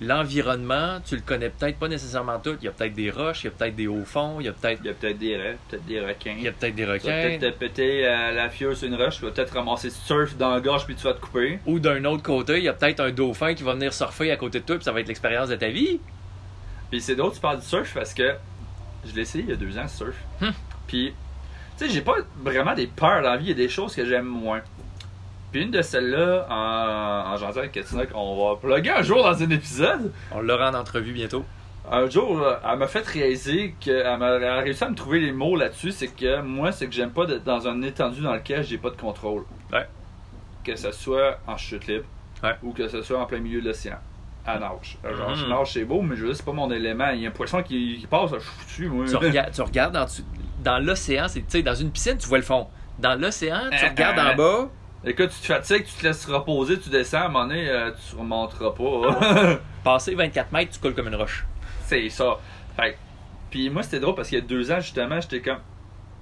l'environnement, 0.00 1.00
tu 1.04 1.16
le 1.16 1.22
connais 1.22 1.50
peut-être 1.50 1.78
pas 1.78 1.88
nécessairement 1.88 2.38
tout. 2.38 2.56
Il 2.60 2.64
y 2.64 2.68
a 2.68 2.70
peut-être 2.70 2.94
des 2.94 3.10
roches, 3.10 3.42
il 3.42 3.46
y 3.46 3.48
a 3.48 3.50
peut-être 3.50 3.74
des 3.76 3.86
hauts 3.88 4.04
fonds, 4.04 4.36
il 4.40 4.46
y 4.46 4.48
a 4.48 4.52
peut-être 4.52 4.80
Il 4.82 4.86
y 4.86 4.90
a 4.90 4.94
peut-être 4.94 5.18
des 5.18 5.54
peut-être 5.68 5.84
des 5.86 6.00
requins. 6.00 6.34
il 6.36 6.44
y 6.44 6.48
a 6.48 6.52
peut-être 6.52 6.74
des 6.74 6.82
Tu 6.82 6.86
vas 6.86 6.92
requins. 6.94 7.08
peut-être 7.10 7.40
te 7.40 7.58
péter 7.58 8.06
euh, 8.06 8.32
la 8.32 8.48
fiole 8.48 8.76
sur 8.76 8.86
une 8.88 8.94
roche, 8.94 9.16
tu 9.18 9.24
vas 9.24 9.32
peut-être 9.32 9.54
ramasser 9.54 9.88
du 9.88 9.94
surf 9.96 10.36
dans 10.36 10.50
la 10.50 10.60
gorge 10.60 10.86
puis 10.86 10.94
tu 10.94 11.02
vas 11.02 11.14
te 11.14 11.20
couper. 11.20 11.58
Ou 11.66 11.78
d'un 11.80 12.04
autre 12.04 12.22
côté, 12.22 12.58
il 12.58 12.64
y 12.64 12.68
a 12.68 12.74
peut-être 12.74 13.00
un 13.00 13.10
dauphin 13.10 13.54
qui 13.54 13.64
va 13.64 13.74
venir 13.74 13.92
surfer 13.92 14.30
à 14.30 14.36
côté 14.36 14.60
de 14.60 14.64
toi, 14.64 14.76
puis 14.76 14.84
ça 14.84 14.92
va 14.92 15.00
être 15.00 15.08
l'expérience 15.08 15.48
de 15.48 15.56
ta 15.56 15.68
vie. 15.68 16.00
Puis 16.90 17.00
c'est 17.00 17.16
drôle, 17.16 17.32
tu 17.32 17.40
parles 17.40 17.60
du 17.60 17.66
surf 17.66 17.92
parce 17.92 18.14
que 18.14 18.34
je 19.04 19.14
l'ai 19.14 19.22
essayé 19.22 19.44
il 19.44 19.50
y 19.50 19.52
a 19.52 19.56
deux 19.56 19.76
ans, 19.78 19.88
ce 19.88 19.96
surf. 19.96 20.16
Hmm. 20.40 20.50
Puis, 20.86 21.12
tu 21.78 21.86
sais, 21.86 21.90
j'ai 21.90 22.00
pas 22.02 22.16
vraiment 22.42 22.74
des 22.74 22.86
peurs 22.86 23.22
dans 23.22 23.30
la 23.30 23.36
vie, 23.36 23.46
il 23.46 23.48
y 23.48 23.52
a 23.52 23.54
des 23.54 23.68
choses 23.68 23.94
que 23.94 24.04
j'aime 24.04 24.26
moins. 24.26 24.60
Puis 25.52 25.62
une 25.62 25.70
de 25.70 25.80
celles-là, 25.80 26.46
en, 26.50 27.32
en 27.32 27.36
janvier 27.38 27.60
avec 27.60 27.72
Katina, 27.72 28.04
qu'on 28.06 28.48
va 28.50 28.56
plugger 28.56 28.90
un 28.90 29.02
jour 29.02 29.22
dans 29.22 29.42
un 29.42 29.50
épisode, 29.50 30.12
On 30.32 30.40
l'aura 30.42 30.70
en 30.70 30.74
entrevue 30.74 31.12
bientôt. 31.12 31.44
un 31.90 32.08
jour, 32.10 32.38
euh, 32.42 32.56
elle 32.70 32.78
m'a 32.78 32.86
fait 32.86 33.06
réaliser 33.06 33.74
qu'elle 33.80 34.04
a 34.06 34.60
réussi 34.60 34.84
à 34.84 34.90
me 34.90 34.94
trouver 34.94 35.20
les 35.20 35.32
mots 35.32 35.56
là-dessus, 35.56 35.92
c'est 35.92 36.08
que 36.08 36.42
moi, 36.42 36.70
c'est 36.72 36.86
que 36.86 36.92
j'aime 36.92 37.12
pas 37.12 37.24
d'être 37.24 37.44
dans 37.44 37.66
un 37.66 37.80
étendu 37.80 38.20
dans 38.20 38.34
lequel 38.34 38.62
j'ai 38.62 38.76
pas 38.76 38.90
de 38.90 38.96
contrôle. 38.96 39.44
Ouais. 39.72 39.86
Que 40.64 40.76
ce 40.76 40.92
soit 40.92 41.38
en 41.46 41.56
chute 41.56 41.86
libre 41.86 42.04
Ouais. 42.42 42.54
ou 42.62 42.72
que 42.72 42.86
ce 42.88 43.00
soit 43.02 43.18
en 43.18 43.24
plein 43.24 43.38
milieu 43.38 43.60
de 43.62 43.68
l'océan. 43.68 43.96
À 44.46 44.58
nage. 44.58 44.98
Euh, 45.04 45.16
Genre, 45.16 45.30
Mhm. 45.30 45.34
je 45.36 45.46
nage, 45.46 45.72
c'est 45.72 45.84
beau, 45.84 46.02
mais 46.02 46.14
je 46.14 46.20
veux 46.22 46.26
dire, 46.28 46.36
c'est 46.36 46.44
pas 46.44 46.52
mon 46.52 46.70
élément. 46.70 47.08
Il 47.14 47.20
y 47.22 47.26
a 47.26 47.30
un 47.30 47.32
poisson 47.32 47.62
qui, 47.62 47.96
qui 47.98 48.06
passe, 48.06 48.30
je 48.34 48.38
suis 48.38 48.48
foutu, 48.84 48.88
moi. 48.90 49.04
Tu, 49.08 49.16
regardes, 49.16 49.50
tu 49.52 49.62
regardes 49.62 49.94
dans, 49.94 50.04
tu- 50.06 50.22
dans 50.62 50.78
l'océan, 50.78 51.26
c'est, 51.28 51.40
tu 51.40 51.46
sais, 51.48 51.62
dans 51.62 51.74
une 51.74 51.90
piscine, 51.90 52.16
tu 52.18 52.26
vois 52.28 52.38
le 52.38 52.44
fond. 52.44 52.66
Dans 52.98 53.14
l'océan, 53.20 53.68
tu 53.70 53.84
Euh, 53.84 53.88
regardes 53.90 54.18
euh, 54.18 54.32
en 54.32 54.36
bas, 54.36 54.70
Écoute, 55.04 55.30
tu 55.30 55.40
te 55.40 55.46
fatigues, 55.46 55.84
tu 55.84 55.92
te 55.94 56.06
laisses 56.06 56.26
reposer, 56.26 56.78
tu 56.80 56.90
descends, 56.90 57.18
à 57.18 57.24
un 57.26 57.28
moment 57.28 57.46
donné, 57.46 57.68
euh, 57.68 57.92
tu 57.92 58.16
remonteras 58.16 58.72
pas. 58.72 59.60
passer 59.84 60.14
24 60.16 60.50
mètres, 60.52 60.72
tu 60.72 60.80
coules 60.80 60.94
comme 60.94 61.06
une 61.06 61.14
roche. 61.14 61.46
c'est 61.86 62.08
ça. 62.10 62.38
Fait 62.76 62.96
puis 63.50 63.70
moi, 63.70 63.82
c'était 63.82 64.00
drôle 64.00 64.14
parce 64.14 64.28
qu'il 64.28 64.38
y 64.38 64.42
a 64.42 64.44
deux 64.44 64.70
ans, 64.72 64.80
justement, 64.80 65.20
j'étais 65.20 65.40
comme. 65.40 65.60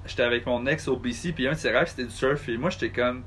J'étais 0.04 0.22
avec 0.22 0.46
mon 0.46 0.64
ex 0.66 0.86
au 0.86 0.96
BC, 0.96 1.32
puis 1.32 1.48
un 1.48 1.52
de 1.52 1.56
ses 1.56 1.70
rêves, 1.70 1.88
c'était 1.88 2.04
du 2.04 2.10
surf. 2.14 2.48
Et 2.48 2.56
moi, 2.56 2.70
j'étais 2.70 2.90
comme. 2.90 3.24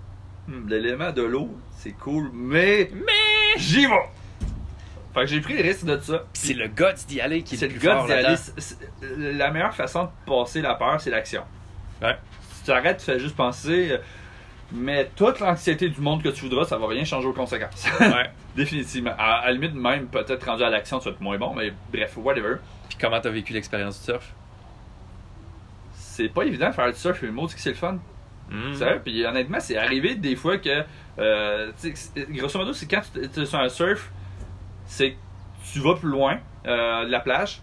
Hmm, 0.47 0.69
L'élément 0.69 1.11
de 1.11 1.23
l'eau, 1.23 1.49
c'est 1.77 1.91
cool, 1.91 2.29
mais. 2.33 2.89
Mais 2.93 3.57
J'y 3.57 3.87
vais! 3.87 4.09
Fait 5.13 5.21
que 5.21 5.25
j'ai 5.27 5.41
pris 5.41 5.55
le 5.57 5.63
risque 5.63 5.85
de 5.85 5.97
ça. 5.99 6.23
c'est 6.33 6.53
le 6.53 6.67
guts 6.67 7.05
d'y 7.07 7.19
aller 7.19 7.41
qui 7.41 7.55
est, 7.55 7.57
C'est 7.57 7.67
le 7.67 7.73
le 7.73 7.79
gars 7.79 8.05
d'y 8.05 8.13
aller. 8.13 8.35
La 9.37 9.49
meilleure 9.51 9.73
façon 9.73 10.03
de 10.05 10.09
passer 10.25 10.61
la 10.61 10.75
peur, 10.75 11.01
c'est 11.01 11.09
l'action. 11.09 11.43
Ouais. 12.01 12.15
Si 12.53 12.63
tu 12.65 12.71
arrêtes, 12.71 12.97
tu 12.99 13.05
fais 13.05 13.19
juste 13.19 13.35
penser. 13.35 13.89
euh, 13.91 13.97
Mais 14.71 15.09
toute 15.15 15.39
l'anxiété 15.39 15.89
du 15.89 15.99
monde 15.99 16.21
que 16.21 16.29
tu 16.29 16.41
voudras, 16.43 16.65
ça 16.65 16.77
va 16.77 16.87
rien 16.87 17.03
changer 17.05 17.27
aux 17.27 17.33
conséquences. 17.33 17.87
Ouais. 17.99 18.29
Définitivement. 18.55 19.13
À, 19.17 19.45
la 19.47 19.51
limite, 19.53 19.73
même 19.73 20.07
peut-être 20.07 20.45
rendu 20.45 20.63
à 20.63 20.69
l'action, 20.69 20.99
tu 20.99 21.05
vas 21.05 21.11
être 21.11 21.21
moins 21.21 21.37
bon, 21.37 21.55
mais 21.55 21.73
bref, 21.91 22.13
whatever. 22.17 22.57
Puis 22.87 22.97
comment 23.01 23.19
t'as 23.19 23.29
vécu 23.31 23.53
l'expérience 23.53 23.97
du 23.99 24.05
surf? 24.05 24.33
C'est 25.93 26.29
pas 26.29 26.43
évident 26.43 26.69
de 26.69 26.73
faire 26.75 26.91
du 26.91 26.99
surf, 26.99 27.19
mais 27.21 27.27
le 27.29 27.33
mot, 27.33 27.47
c'est 27.47 27.55
que 27.55 27.61
c'est 27.61 27.69
le 27.69 27.75
fun. 27.75 27.97
Hmm. 28.49 28.73
Sérieux, 28.73 29.01
puis 29.03 29.25
honnêtement, 29.25 29.59
c'est 29.59 29.77
arrivé 29.77 30.15
des 30.15 30.35
fois 30.35 30.57
que, 30.57 30.83
euh, 31.19 31.71
grosso 32.29 32.57
modo, 32.59 32.73
c'est 32.73 32.87
quand 32.87 33.01
tu 33.13 33.41
es 33.41 33.45
sur 33.45 33.59
un 33.59 33.69
surf, 33.69 34.11
c'est 34.89 35.11
que 35.11 35.15
tu 35.71 35.79
vas 35.79 35.93
plus 35.93 36.09
loin 36.09 36.39
euh, 36.65 37.05
de 37.05 37.11
la 37.11 37.19
plage, 37.19 37.61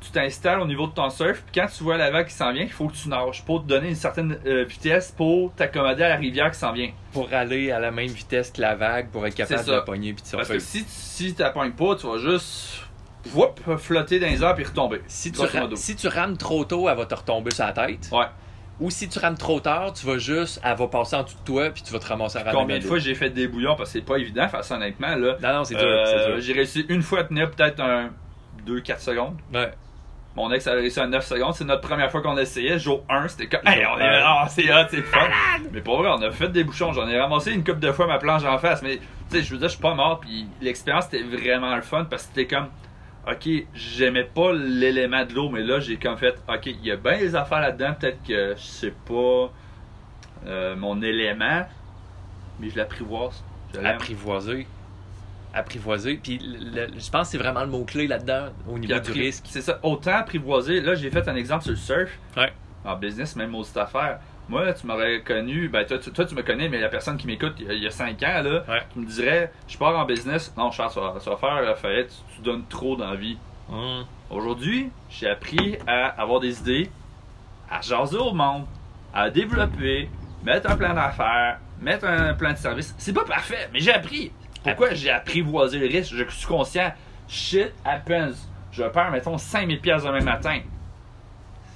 tu 0.00 0.10
t'installes 0.10 0.60
au 0.60 0.66
niveau 0.66 0.86
de 0.86 0.92
ton 0.92 1.10
surf, 1.10 1.42
puis 1.42 1.60
quand 1.60 1.66
tu 1.66 1.84
vois 1.84 1.96
la 1.96 2.10
vague 2.10 2.26
qui 2.26 2.34
s'en 2.34 2.52
vient, 2.52 2.62
il 2.62 2.72
faut 2.72 2.88
que 2.88 2.94
tu 2.94 3.08
nages 3.08 3.44
pour 3.44 3.62
te 3.62 3.68
donner 3.68 3.88
une 3.88 3.94
certaine 3.94 4.38
euh, 4.46 4.64
vitesse 4.64 5.12
pour 5.16 5.52
t'accommoder 5.54 6.04
à 6.04 6.08
la 6.10 6.16
rivière 6.16 6.50
qui 6.50 6.58
s'en 6.58 6.72
vient. 6.72 6.90
Pour 7.12 7.32
aller 7.32 7.70
à 7.70 7.78
la 7.78 7.90
même 7.90 8.08
vitesse 8.08 8.50
que 8.50 8.60
la 8.60 8.74
vague, 8.74 9.10
pour 9.10 9.26
être 9.26 9.34
capable 9.34 9.64
de 9.64 9.72
la 9.72 9.82
pogner 9.82 10.12
puis 10.12 10.24
de 10.24 10.36
Parce 10.36 10.48
que 10.48 10.58
si, 10.58 10.84
si 10.86 11.34
tu 11.34 11.42
n'appognes 11.42 11.72
pas, 11.72 11.96
tu 11.96 12.06
vas 12.06 12.18
juste 12.18 12.80
whoop, 13.34 13.60
flotter 13.78 14.18
dans 14.18 14.28
les 14.28 14.42
airs 14.42 14.54
puis 14.54 14.64
retomber. 14.64 15.02
Si 15.06 15.30
tu, 15.30 15.40
si 15.74 15.96
tu 15.96 16.08
rames 16.08 16.36
trop 16.36 16.64
tôt, 16.64 16.88
elle 16.88 16.96
va 16.96 17.06
te 17.06 17.14
retomber 17.14 17.52
sur 17.52 17.64
la 17.64 17.72
tête. 17.72 18.08
Ouais. 18.12 18.26
Ou 18.82 18.90
si 18.90 19.08
tu 19.08 19.20
rames 19.20 19.38
trop 19.38 19.60
tard, 19.60 19.92
tu 19.92 20.04
vas 20.06 20.18
juste, 20.18 20.60
elle 20.64 20.76
va 20.76 20.88
passer 20.88 21.14
en 21.14 21.22
dessous 21.22 21.38
de 21.38 21.44
toi 21.44 21.70
puis 21.70 21.84
tu 21.84 21.92
vas 21.92 22.00
te 22.00 22.06
ramasser 22.06 22.38
à 22.38 22.42
ramer 22.42 22.58
Combien 22.58 22.78
de 22.80 22.84
fois 22.84 22.98
j'ai 22.98 23.14
fait 23.14 23.30
des 23.30 23.46
bouillons? 23.46 23.76
Parce 23.76 23.92
que 23.92 24.00
c'est 24.00 24.04
pas 24.04 24.16
évident, 24.16 24.48
ça 24.60 24.74
honnêtement. 24.74 25.14
Là. 25.14 25.36
Non, 25.40 25.52
non, 25.54 25.64
c'est 25.64 25.76
dur. 25.76 25.84
Euh, 25.86 26.26
dur. 26.26 26.40
j'ai 26.40 26.52
réussi 26.52 26.84
une 26.88 27.02
fois 27.02 27.20
à 27.20 27.24
tenir 27.24 27.48
peut-être 27.52 27.80
un 27.80 28.10
2-4 28.66 28.98
secondes. 28.98 29.36
Ouais. 29.54 29.70
Mon 30.34 30.50
ex 30.50 30.66
a 30.66 30.72
réussi 30.72 30.98
à 30.98 31.06
9 31.06 31.24
secondes. 31.24 31.54
C'est 31.54 31.64
notre 31.64 31.86
première 31.86 32.10
fois 32.10 32.22
qu'on 32.22 32.36
essayait. 32.36 32.78
Jour 32.78 33.04
1, 33.08 33.28
c'était 33.28 33.46
comme. 33.46 33.60
Hey, 33.66 33.86
on 33.86 34.00
est 34.00 34.20
ah, 34.24 34.46
c'est 34.48 34.72
hot, 34.72 34.86
c'est 34.90 35.02
fun. 35.02 35.28
Mais 35.70 35.80
pour 35.80 35.98
vrai, 35.98 36.10
on 36.10 36.22
a 36.22 36.32
fait 36.32 36.48
des 36.48 36.64
bouchons. 36.64 36.92
J'en 36.92 37.06
ai 37.06 37.20
ramassé 37.20 37.52
une 37.52 37.62
couple 37.62 37.80
de 37.80 37.92
fois 37.92 38.08
ma 38.08 38.18
planche 38.18 38.44
en 38.44 38.58
face. 38.58 38.82
Mais 38.82 38.96
tu 39.30 39.36
sais, 39.36 39.42
je 39.42 39.52
veux 39.52 39.58
dire, 39.58 39.68
je 39.68 39.74
suis 39.74 39.82
pas 39.82 39.94
mort. 39.94 40.18
Puis 40.20 40.48
l'expérience 40.60 41.06
était 41.06 41.22
vraiment 41.22 41.76
le 41.76 41.82
fun 41.82 42.06
parce 42.10 42.24
que 42.24 42.28
c'était 42.34 42.52
comme. 42.52 42.68
Ok, 43.28 43.48
j'aimais 43.74 44.24
pas 44.24 44.52
l'élément 44.52 45.24
de 45.24 45.32
l'eau, 45.34 45.48
mais 45.48 45.62
là, 45.62 45.80
j'ai 45.80 45.96
comme 45.96 46.16
fait, 46.16 46.34
ok, 46.48 46.66
il 46.66 46.84
y 46.84 46.90
a 46.90 46.96
bien 46.96 47.18
des 47.18 47.34
affaires 47.34 47.60
là-dedans, 47.60 47.94
peut-être 47.98 48.22
que 48.26 48.54
je 48.56 48.60
sais 48.62 48.94
pas 49.06 49.52
euh, 50.46 50.74
mon 50.76 51.00
élément, 51.02 51.66
mais 52.60 52.68
je 52.70 52.76
l'apprivoise. 52.76 53.42
Apprivoiser. 53.84 54.66
Apprivoiser. 55.54 56.16
Puis 56.22 56.38
le- 56.38 56.86
le- 56.86 56.98
je 56.98 57.10
pense 57.10 57.28
que 57.28 57.32
c'est 57.32 57.38
vraiment 57.38 57.60
le 57.60 57.66
mot-clé 57.70 58.06
là-dedans 58.06 58.46
au 58.68 58.78
niveau 58.78 58.92
du 59.00 59.12
risque. 59.12 59.44
C'est 59.48 59.60
ça, 59.60 59.78
autant 59.82 60.14
apprivoiser. 60.16 60.80
Là, 60.80 60.94
j'ai 60.94 61.10
fait 61.10 61.26
un 61.28 61.36
exemple 61.36 61.62
sur 61.64 61.72
le 61.72 61.76
surf. 61.76 62.18
Ouais. 62.36 62.52
En 62.84 62.96
business, 62.96 63.36
même 63.36 63.54
aux 63.54 63.78
affaires. 63.78 64.18
Moi, 64.48 64.64
là, 64.64 64.74
tu 64.74 64.86
m'aurais 64.86 65.22
connu, 65.22 65.68
ben 65.68 65.86
toi 65.86 65.98
tu, 65.98 66.10
toi, 66.10 66.24
tu 66.24 66.34
me 66.34 66.42
connais, 66.42 66.68
mais 66.68 66.80
la 66.80 66.88
personne 66.88 67.16
qui 67.16 67.26
m'écoute 67.26 67.54
il 67.60 67.66
y 67.66 67.70
a- 67.70 67.72
il 67.74 67.82
y 67.82 67.86
a 67.86 67.90
5 67.90 68.22
ans, 68.22 68.42
là, 68.42 68.64
Ouais. 68.68 68.82
tu 68.92 68.98
me 68.98 69.06
dirais, 69.06 69.52
je 69.68 69.78
pars 69.78 69.96
en 69.98 70.04
business. 70.04 70.52
Non, 70.56 70.70
Charles, 70.70 70.90
ça 70.90 71.00
va, 71.00 71.20
ça 71.20 71.30
va 71.30 71.36
faire 71.36 71.62
la 71.62 71.74
faillite, 71.74 72.08
tu, 72.08 72.36
tu 72.36 72.42
donnes 72.42 72.64
trop 72.68 72.96
d'envie. 72.96 73.38
Hum. 73.70 74.04
Aujourd'hui, 74.30 74.90
j'ai 75.08 75.28
appris 75.30 75.78
à 75.86 76.08
avoir 76.20 76.40
des 76.40 76.58
idées, 76.60 76.90
à 77.70 77.80
jaser 77.80 78.16
au 78.18 78.32
monde, 78.32 78.66
à 79.14 79.30
développer, 79.30 80.10
mettre 80.42 80.70
un 80.70 80.76
plan 80.76 80.92
d'affaires, 80.92 81.58
mettre 81.80 82.06
un 82.06 82.34
plan 82.34 82.50
de 82.52 82.56
service. 82.58 82.94
C'est 82.98 83.12
pas 83.12 83.24
parfait, 83.24 83.68
mais 83.72 83.78
j'ai 83.80 83.92
appris. 83.92 84.32
Pourquoi 84.64 84.92
j'ai 84.94 85.10
apprivoisé 85.10 85.78
le 85.78 85.86
risque? 85.86 86.14
Je 86.14 86.24
suis 86.28 86.46
conscient. 86.46 86.92
Shit 87.28 87.72
happens. 87.84 88.32
Je 88.72 88.82
perds, 88.84 89.10
mettons, 89.10 89.38
5000 89.38 89.80
pièces 89.80 90.02
demain 90.04 90.20
matin. 90.20 90.60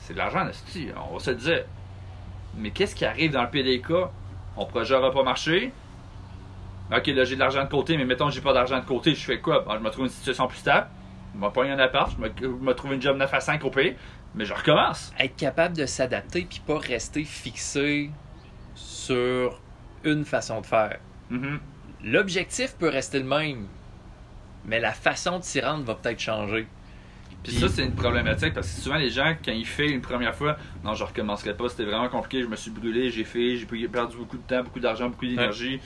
C'est 0.03 0.13
de 0.15 0.19
l'argent, 0.19 0.47
esti, 0.49 0.89
on 1.11 1.15
va 1.15 1.19
se 1.21 1.31
le 1.31 1.37
dire. 1.37 1.65
Mais 2.57 2.71
qu'est-ce 2.71 2.95
qui 2.95 3.05
arrive 3.05 3.33
dans 3.33 3.43
le 3.43 3.51
PDK? 3.51 3.91
Mon 4.57 4.67
projet 4.67 4.95
n'aura 4.95 5.11
pas 5.11 5.23
marché. 5.23 5.73
Ok, 6.91 7.07
là, 7.09 7.25
j'ai 7.25 7.35
de 7.35 7.41
l'argent 7.41 7.65
de 7.65 7.69
côté, 7.69 7.97
mais 7.97 8.05
mettons, 8.05 8.31
j'ai 8.31 8.41
pas 8.41 8.53
d'argent 8.53 8.79
de 8.79 8.85
côté, 8.85 9.15
je 9.15 9.25
fais 9.25 9.41
quoi? 9.41 9.61
Bon, 9.61 9.75
je 9.75 9.81
me 9.81 9.91
trouve 9.91 10.05
une 10.05 10.11
situation 10.11 10.47
plus 10.47 10.59
stable. 10.59 10.87
Je 11.35 11.41
me 11.45 11.51
pogne 11.51 11.71
un 11.71 11.79
appart, 11.79 12.11
je 12.17 12.23
me, 12.23 12.31
je 12.41 12.47
me 12.47 12.73
trouve 12.75 12.95
une 12.95 13.03
job 13.03 13.17
9 13.17 13.35
à 13.35 13.41
5 13.41 13.65
au 13.65 13.71
pire, 13.71 13.95
mais 14.35 14.45
je 14.45 14.55
recommence. 14.55 15.13
Être 15.19 15.37
capable 15.37 15.77
de 15.77 15.85
s'adapter 15.85 16.47
puis 16.49 16.63
pas 16.65 16.79
rester 16.79 17.25
fixé 17.25 18.11
sur 18.75 19.61
une 20.05 20.25
façon 20.25 20.61
de 20.61 20.67
faire. 20.67 20.99
Mhm. 21.29 21.59
L'objectif 22.05 22.77
peut 22.79 22.89
rester 22.89 23.19
le 23.19 23.25
même, 23.25 23.67
mais 24.65 24.79
la 24.81 24.93
façon 24.93 25.39
de 25.39 25.45
s'y 25.45 25.61
rendre 25.61 25.85
va 25.85 25.95
peut-être 25.97 26.21
changer. 26.21 26.67
Puis 27.47 27.57
ça, 27.57 27.69
c'est 27.69 27.85
une 27.85 27.95
problématique 27.95 28.55
parce 28.55 28.69
que 28.73 28.81
souvent 28.81 28.97
les 28.97 29.11
gens, 29.11 29.35
quand 29.45 29.53
ils 29.53 29.67
font 29.67 29.85
une 29.85 30.01
première 30.01 30.35
fois, 30.35 30.57
non, 30.85 30.95
je 30.95 31.05
recommencerai 31.05 31.57
pas, 31.57 31.69
c'était 31.69 31.85
vraiment 31.85 32.09
compliqué, 32.09 32.43
je 32.43 32.49
me 32.49 32.57
suis 32.57 32.71
brûlé, 32.71 33.11
j'ai 33.11 33.25
fait, 33.25 33.57
j'ai 33.57 33.89
perdu 33.89 34.17
beaucoup 34.17 34.37
de 34.37 34.43
temps, 34.43 34.63
beaucoup 34.65 34.81
d'argent, 34.81 35.09
beaucoup 35.09 35.27
d'énergie. 35.27 35.81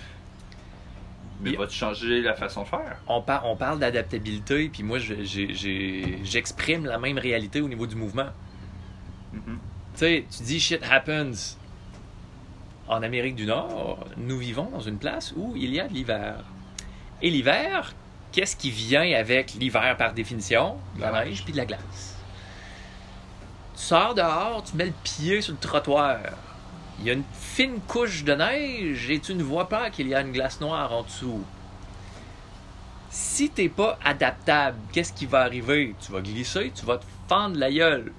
Mais 1.43 1.53
vas-tu 1.57 1.75
changer 1.77 2.21
la 2.21 2.35
façon 2.35 2.63
de 2.63 2.69
faire? 2.69 2.99
On, 3.07 3.23
par- 3.23 3.47
on 3.47 3.57
parle 3.57 3.79
d'adaptabilité, 3.79 4.69
puis 4.69 4.83
moi, 4.83 4.99
j'exprime 4.99 6.85
la 6.85 6.99
même 6.99 7.19
réalité 7.19 7.61
au 7.61 7.69
niveau 7.69 7.87
du 7.87 7.97
mouvement. 7.97 8.29
Mhm. 9.33 9.59
Tu 9.95 9.99
sais, 9.99 10.25
tu 10.37 10.43
dis 10.43 10.61
shit 10.61 10.83
happens. 10.91 11.57
En 12.89 13.03
Amérique 13.03 13.37
du 13.37 13.47
Nord, 13.47 14.05
nous 14.17 14.37
vivons 14.39 14.69
dans 14.71 14.81
une 14.81 14.99
place 14.99 15.33
où 15.37 15.55
il 15.57 15.73
y 15.73 15.79
a 15.81 15.87
de 15.87 15.95
l'hiver. 15.95 16.45
Et 17.23 17.31
l'hiver, 17.31 17.95
qu'est-ce 18.33 18.57
qui 18.57 18.71
vient 18.71 19.13
avec 19.13 19.55
l'hiver 19.55 19.97
par 19.97 20.13
définition? 20.13 20.77
De 20.97 21.01
la 21.01 21.25
neige 21.25 21.45
puis 21.45 21.53
de 21.53 21.59
la 21.59 21.67
glace. 21.67 22.17
Tu 23.75 23.83
sors 23.83 24.15
dehors, 24.15 24.63
tu 24.65 24.77
mets 24.77 24.87
le 24.87 24.93
pied 25.03 25.41
sur 25.41 25.53
le 25.53 25.59
trottoir. 25.59 26.19
Il 26.99 27.07
y 27.07 27.11
a 27.11 27.15
une 27.15 27.25
fine 27.33 27.81
couche 27.89 28.25
de 28.25 28.35
neige 28.35 29.11
et 29.11 29.21
tu 29.21 29.35
ne 29.35 29.43
vois 29.43 29.69
pas 29.69 29.91
qu'il 29.91 30.09
y 30.09 30.15
a 30.15 30.21
une 30.21 30.33
glace 30.33 30.61
noire 30.61 30.93
en 30.93 31.03
dessous. 31.03 31.43
Si 33.11 33.51
t'es 33.51 33.69
pas 33.69 33.99
adaptable, 34.05 34.77
qu'est-ce 34.93 35.13
qui 35.13 35.27
va 35.27 35.41
arriver? 35.41 35.95
Tu 36.01 36.13
vas 36.13 36.21
glisser, 36.21 36.71
tu 36.75 36.85
vas 36.85 36.99
te 36.99 37.05
fendre 37.29 37.59
la 37.59 37.73
gueule. 37.73 38.13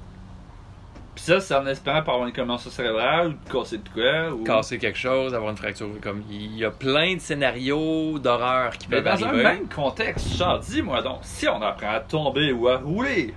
Puis 1.16 1.26
ça, 1.26 1.40
c'est 1.42 1.54
en 1.54 1.68
espérant 1.68 1.98
avoir 1.98 2.26
une 2.26 2.34
commotion 2.34 2.70
cérébrale 2.70 3.36
casser 3.52 3.80
de 3.80 3.90
quoi. 3.90 4.34
Ou... 4.34 4.44
casser 4.44 4.78
quelque 4.78 4.98
chose, 4.98 5.34
avoir 5.34 5.52
une 5.52 5.58
fracture. 5.58 5.90
Comme 6.02 6.24
il 6.30 6.58
y 6.58 6.64
a 6.64 6.72
plein 6.72 7.16
de 7.16 7.20
scénarios 7.20 8.18
d'horreur 8.18 8.78
qui 8.78 8.88
Mais 8.90 9.02
peuvent 9.02 9.20
dans 9.20 9.26
un 9.26 9.30
arriver. 9.30 9.44
même 9.44 9.68
contexte, 9.68 10.36
genre, 10.38 10.60
dis-moi 10.60 11.02
donc, 11.02 11.20
si 11.24 11.48
on 11.48 11.62
apprend 11.62 11.90
à 11.92 12.00
tomber 12.00 12.52
ou 12.54 12.68
à 12.70 12.78
rouler, 12.78 13.34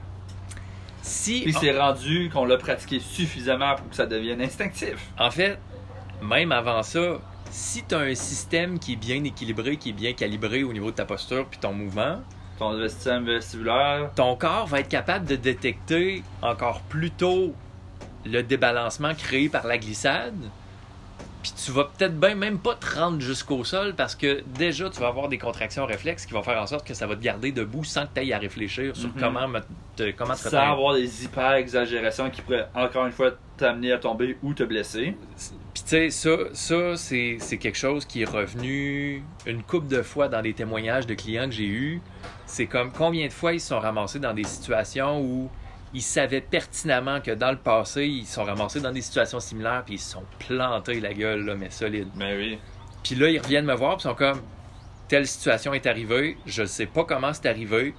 Si 1.02 1.42
puis 1.42 1.52
c'est 1.52 1.76
rendu 1.78 2.30
qu'on 2.32 2.44
l'a 2.44 2.56
pratiqué 2.56 2.98
suffisamment 3.00 3.74
pour 3.74 3.90
que 3.90 3.96
ça 3.96 4.06
devienne 4.06 4.40
instinctif. 4.40 4.96
en 5.18 5.30
fait, 5.30 5.58
même 6.22 6.52
avant 6.52 6.82
ça, 6.82 7.18
si 7.50 7.84
tu 7.84 7.94
as 7.94 7.98
un 7.98 8.14
système 8.14 8.78
qui 8.78 8.94
est 8.94 8.96
bien 8.96 9.22
équilibré, 9.24 9.76
qui 9.76 9.90
est 9.90 9.92
bien 9.92 10.12
calibré 10.12 10.62
au 10.62 10.72
niveau 10.72 10.90
de 10.90 10.96
ta 10.96 11.04
posture 11.04 11.46
puis 11.50 11.58
ton 11.58 11.72
mouvement, 11.72 12.20
Ton 12.58 12.80
système 12.88 13.24
vestibulaire, 13.24 14.10
ton 14.14 14.36
corps 14.36 14.66
va 14.66 14.78
être 14.80 14.88
capable 14.88 15.26
de 15.26 15.34
détecter 15.36 16.22
encore 16.40 16.80
plus 16.82 17.10
tôt 17.10 17.52
le 18.24 18.42
débalancement 18.42 19.14
créé 19.14 19.48
par 19.48 19.66
la 19.66 19.78
glissade. 19.78 20.34
Puis 21.42 21.52
tu 21.62 21.72
vas 21.72 21.84
peut-être 21.84 22.18
bien 22.18 22.34
même 22.34 22.58
pas 22.58 22.74
te 22.74 22.98
rendre 22.98 23.20
jusqu'au 23.20 23.64
sol 23.64 23.92
parce 23.94 24.14
que 24.14 24.42
déjà 24.58 24.88
tu 24.88 24.98
vas 24.98 25.08
avoir 25.08 25.28
des 25.28 25.36
contractions 25.36 25.84
réflexes 25.84 26.24
qui 26.24 26.32
vont 26.32 26.42
faire 26.42 26.58
en 26.58 26.66
sorte 26.66 26.86
que 26.86 26.94
ça 26.94 27.06
va 27.06 27.16
te 27.16 27.20
garder 27.22 27.52
debout 27.52 27.84
sans 27.84 28.06
que 28.06 28.14
tu 28.14 28.20
ailles 28.20 28.32
à 28.32 28.38
réfléchir 28.38 28.96
sur 28.96 29.10
Mhm. 29.10 29.14
comment, 29.20 29.46
me- 29.48 29.60
te, 29.94 30.10
comment 30.12 30.32
te 30.32 30.38
sans 30.38 30.46
retenir. 30.46 30.62
avoir 30.72 30.94
des 30.94 31.24
hyper-exagérations 31.24 32.30
qui 32.30 32.40
pourraient 32.40 32.66
encore 32.74 33.04
une 33.04 33.12
fois 33.12 33.32
t'amener 33.58 33.92
à 33.92 33.98
tomber 33.98 34.38
ou 34.42 34.54
te 34.54 34.62
blesser. 34.62 35.18
Puis 35.74 35.82
tu 35.82 35.88
sais, 35.90 36.08
ça, 36.10 36.30
ça 36.54 36.96
c'est, 36.96 37.36
c'est 37.40 37.58
quelque 37.58 37.76
chose 37.78 38.06
qui 38.06 38.22
est 38.22 38.30
revenu 38.30 39.22
une 39.44 39.62
couple 39.62 39.88
de 39.88 40.00
fois 40.00 40.28
dans 40.28 40.40
des 40.40 40.54
témoignages 40.54 41.06
de 41.06 41.12
clients 41.14 41.44
que 41.44 41.54
j'ai 41.54 41.66
eus. 41.66 42.00
C'est 42.46 42.66
comme 42.66 42.90
combien 42.90 43.26
de 43.26 43.32
fois 43.32 43.52
ils 43.52 43.60
se 43.60 43.68
sont 43.68 43.80
ramassés 43.80 44.18
dans 44.18 44.32
des 44.32 44.44
situations 44.44 45.20
où 45.20 45.50
ils 45.94 46.02
savaient 46.02 46.40
pertinemment 46.40 47.20
que 47.20 47.30
dans 47.30 47.50
le 47.50 47.56
passé, 47.56 48.04
ils 48.04 48.26
sont 48.26 48.44
ramassés 48.44 48.80
dans 48.80 48.92
des 48.92 49.00
situations 49.00 49.40
similaires 49.40 49.84
puis 49.86 49.94
ils 49.94 50.00
se 50.00 50.12
sont 50.12 50.24
plantés 50.40 51.00
la 51.00 51.14
gueule, 51.14 51.44
là, 51.44 51.54
mais 51.54 51.70
solide. 51.70 52.08
Mais 52.16 52.36
oui. 52.36 52.58
Puis 53.02 53.14
là, 53.14 53.30
ils 53.30 53.38
reviennent 53.38 53.66
me 53.66 53.74
voir 53.74 53.96
puis 53.96 54.02
ils 54.06 54.10
sont 54.10 54.14
comme 54.14 54.42
telle 55.08 55.26
situation 55.26 55.72
est 55.74 55.86
arrivée, 55.86 56.36
je 56.46 56.64
sais 56.64 56.86
pas 56.86 57.04
comment 57.04 57.32
c'est 57.32 57.46
arrivé, 57.46 57.94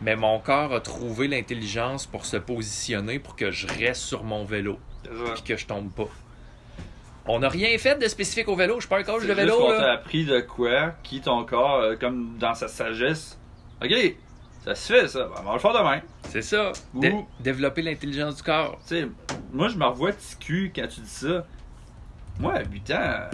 mais 0.00 0.16
mon 0.16 0.38
corps 0.38 0.72
a 0.72 0.80
trouvé 0.80 1.26
l'intelligence 1.26 2.06
pour 2.06 2.26
se 2.26 2.36
positionner 2.36 3.18
pour 3.18 3.36
que 3.36 3.50
je 3.50 3.66
reste 3.66 4.02
sur 4.02 4.22
mon 4.22 4.44
vélo 4.44 4.78
puis 5.02 5.42
que 5.42 5.56
je 5.56 5.66
tombe 5.66 5.90
pas. 5.90 6.08
On 7.26 7.38
n'a 7.38 7.48
rien 7.48 7.76
fait 7.78 7.98
de 8.00 8.08
spécifique 8.08 8.48
au 8.48 8.56
vélo. 8.56 8.74
Je 8.76 8.80
suis 8.80 8.88
pas 8.88 8.98
un 8.98 9.04
coach 9.04 9.22
de 9.22 9.26
juste 9.26 9.38
vélo. 9.38 9.56
qu'on 9.56 9.70
là. 9.70 9.78
t'a 9.78 9.92
appris 9.92 10.24
de 10.24 10.40
quoi, 10.40 10.94
qui 11.04 11.20
ton 11.20 11.44
corps, 11.44 11.76
euh, 11.76 11.96
comme 11.96 12.36
dans 12.38 12.54
sa 12.54 12.66
sagesse. 12.66 13.38
Ok, 13.80 13.90
ça 14.64 14.74
se 14.74 14.92
fait 14.92 15.08
ça, 15.08 15.28
on 15.40 15.42
va 15.42 15.52
le 15.54 15.58
faire 15.58 15.72
demain. 15.72 16.00
C'est 16.28 16.42
ça. 16.42 16.72
Dé- 16.94 17.14
développer 17.40 17.82
l'intelligence 17.82 18.36
du 18.36 18.42
corps. 18.42 18.78
Tu 18.86 18.94
sais, 18.94 19.08
moi 19.52 19.68
je 19.68 19.76
me 19.76 19.84
revois 19.84 20.12
petit 20.12 20.36
cul 20.36 20.72
quand 20.74 20.86
tu 20.88 21.00
dis 21.00 21.08
ça. 21.08 21.44
Moi 22.38 22.54
à 22.54 22.62
8 22.64 22.90
ans, 22.92 23.28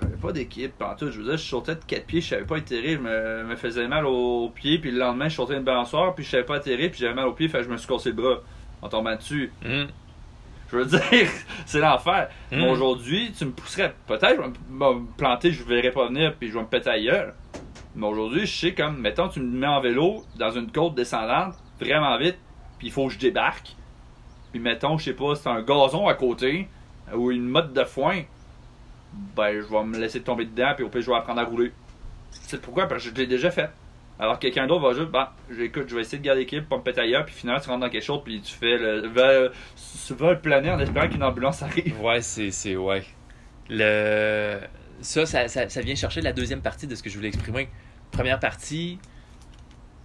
j'avais 0.00 0.16
pas 0.16 0.32
d'équipe 0.32 0.80
en 0.82 0.94
tout. 0.94 1.10
Je 1.10 1.18
veux 1.18 1.24
dire, 1.24 1.36
je 1.36 1.44
sautais 1.44 1.74
de 1.74 1.84
4 1.86 2.04
pieds, 2.06 2.20
je 2.20 2.28
savais 2.28 2.44
pas 2.44 2.58
atterrir, 2.58 2.98
je 2.98 3.02
me, 3.02 3.44
me 3.44 3.56
faisais 3.56 3.88
mal 3.88 4.06
aux 4.06 4.50
pieds, 4.50 4.78
puis 4.78 4.90
le 4.90 4.98
lendemain 4.98 5.28
je 5.28 5.34
sautais 5.36 5.56
une 5.56 5.64
balançoire, 5.64 6.14
puis 6.14 6.24
je 6.24 6.30
savais 6.30 6.44
pas 6.44 6.56
atterrir, 6.56 6.90
puis 6.90 7.00
j'avais 7.00 7.14
mal 7.14 7.26
aux 7.26 7.32
pieds, 7.32 7.48
fait 7.48 7.58
que 7.58 7.64
je 7.64 7.70
me 7.70 7.76
suis 7.76 7.88
cassé 7.88 8.10
le 8.10 8.16
bras 8.16 8.36
en 8.82 8.88
tombant 8.88 9.16
dessus. 9.16 9.50
Hum. 9.64 9.88
Je 10.70 10.76
veux 10.76 10.84
dire, 10.84 11.00
c'est 11.66 11.78
l'enfer. 11.80 12.28
Mm. 12.50 12.56
Mais 12.58 12.68
aujourd'hui, 12.68 13.32
tu 13.36 13.44
me 13.46 13.52
pousserais. 13.52 13.94
Peut-être, 14.06 14.36
je 14.36 14.40
vais 14.42 14.48
me 14.68 15.06
planter, 15.16 15.52
je 15.52 15.62
ne 15.62 15.68
verrai 15.68 15.90
pas 15.92 16.08
venir, 16.08 16.34
puis 16.38 16.48
je 16.48 16.54
vais 16.54 16.60
me 16.60 16.66
péter 16.66 17.02
gueule. 17.04 17.34
Mais 17.96 18.06
aujourd'hui, 18.06 18.46
je 18.46 18.54
sais 18.54 18.74
comme, 18.74 19.00
mettons, 19.00 19.28
tu 19.28 19.40
me 19.40 19.58
mets 19.58 19.66
en 19.66 19.80
vélo 19.80 20.22
dans 20.38 20.50
une 20.50 20.70
côte 20.70 20.94
descendante, 20.94 21.54
vraiment 21.80 22.16
vite, 22.18 22.36
puis 22.78 22.88
il 22.88 22.92
faut 22.92 23.06
que 23.08 23.14
je 23.14 23.18
débarque. 23.18 23.74
Puis 24.52 24.60
mettons, 24.60 24.98
je 24.98 25.04
sais 25.04 25.14
pas, 25.14 25.34
c'est 25.34 25.48
un 25.48 25.62
gazon 25.62 26.06
à 26.06 26.14
côté, 26.14 26.68
ou 27.14 27.30
une 27.30 27.48
motte 27.48 27.72
de 27.72 27.84
foin. 27.84 28.22
Ben, 29.34 29.60
je 29.62 29.66
vais 29.66 29.84
me 29.84 29.98
laisser 29.98 30.20
tomber 30.20 30.44
dedans, 30.44 30.72
puis 30.76 30.84
au 30.84 30.90
pire, 30.90 31.00
je 31.00 31.10
vais 31.10 31.16
apprendre 31.16 31.40
à 31.40 31.44
rouler. 31.44 31.72
C'est 32.30 32.60
pourquoi? 32.60 32.86
Parce 32.86 33.02
que 33.02 33.10
je 33.10 33.14
l'ai 33.14 33.26
déjà 33.26 33.50
fait. 33.50 33.70
Alors 34.18 34.38
quelqu'un 34.38 34.66
d'autre 34.66 34.82
va 34.82 34.94
juste, 34.94 35.10
bah, 35.10 35.34
écoute, 35.58 35.88
je 35.88 35.94
vais 35.94 36.02
essayer 36.02 36.18
de 36.18 36.24
garder 36.24 36.42
l'équipe, 36.42 36.64
péter 36.84 37.00
ailleurs, 37.00 37.24
puis 37.24 37.34
finalement 37.34 37.60
tu 37.60 37.68
rentres 37.68 37.80
dans 37.80 37.90
quelque 37.90 38.04
chose, 38.04 38.20
puis 38.24 38.40
tu 38.42 38.52
fais 38.52 38.76
le 38.76 39.10
tu 40.06 40.14
vas 40.14 40.34
planer 40.36 40.70
en 40.70 40.78
espérant 40.78 41.08
qu'une 41.08 41.22
ambulance 41.22 41.62
arrive. 41.62 41.98
Ouais, 42.00 42.20
c'est, 42.20 42.50
c'est, 42.50 42.76
ouais. 42.76 43.04
Le... 43.70 44.60
Ça, 45.00 45.26
ça, 45.26 45.48
ça 45.48 45.80
vient 45.80 45.94
chercher 45.94 46.20
la 46.20 46.32
deuxième 46.32 46.62
partie 46.62 46.86
de 46.86 46.94
ce 46.94 47.02
que 47.02 47.10
je 47.10 47.16
voulais 47.16 47.28
exprimer. 47.28 47.68
Première 48.16 48.40
partie, 48.40 48.98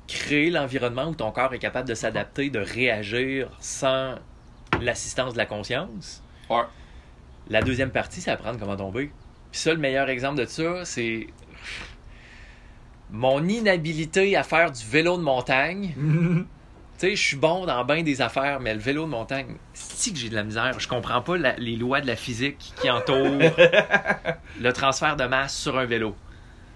créer 0.07 0.49
l'environnement 0.49 1.05
où 1.07 1.15
ton 1.15 1.31
corps 1.31 1.53
est 1.53 1.59
capable 1.59 1.87
de 1.87 1.95
s'adapter, 1.95 2.49
de 2.49 2.59
réagir 2.59 3.49
sans 3.59 4.15
l'assistance 4.81 5.33
de 5.33 5.37
la 5.37 5.45
conscience. 5.45 6.21
Ouais. 6.49 6.63
La 7.49 7.61
deuxième 7.61 7.91
partie, 7.91 8.21
c'est 8.21 8.31
apprendre 8.31 8.59
comment 8.59 8.75
tomber. 8.75 9.11
Puis 9.51 9.61
ça, 9.61 9.73
le 9.73 9.79
meilleur 9.79 10.09
exemple 10.09 10.39
de 10.41 10.45
ça, 10.45 10.83
c'est 10.85 11.27
mon 13.09 13.45
inhabilité 13.47 14.35
à 14.35 14.43
faire 14.43 14.71
du 14.71 14.83
vélo 14.85 15.17
de 15.17 15.23
montagne. 15.23 15.95
Tu 16.99 17.07
sais, 17.07 17.15
je 17.15 17.23
suis 17.29 17.37
bon 17.37 17.65
dans 17.65 17.83
bien 17.83 18.03
des 18.03 18.21
affaires, 18.21 18.59
mais 18.59 18.75
le 18.75 18.79
vélo 18.79 19.05
de 19.05 19.09
montagne, 19.09 19.55
c'est 19.73 20.11
que 20.11 20.17
j'ai 20.19 20.29
de 20.29 20.35
la 20.35 20.43
misère. 20.43 20.79
Je 20.79 20.87
comprends 20.87 21.19
pas 21.23 21.35
la- 21.35 21.55
les 21.55 21.75
lois 21.75 21.99
de 21.99 22.05
la 22.05 22.15
physique 22.15 22.73
qui 22.79 22.91
entourent 22.91 23.17
le 24.61 24.71
transfert 24.71 25.15
de 25.15 25.23
masse 25.23 25.57
sur 25.57 25.79
un 25.79 25.85
vélo. 25.85 26.15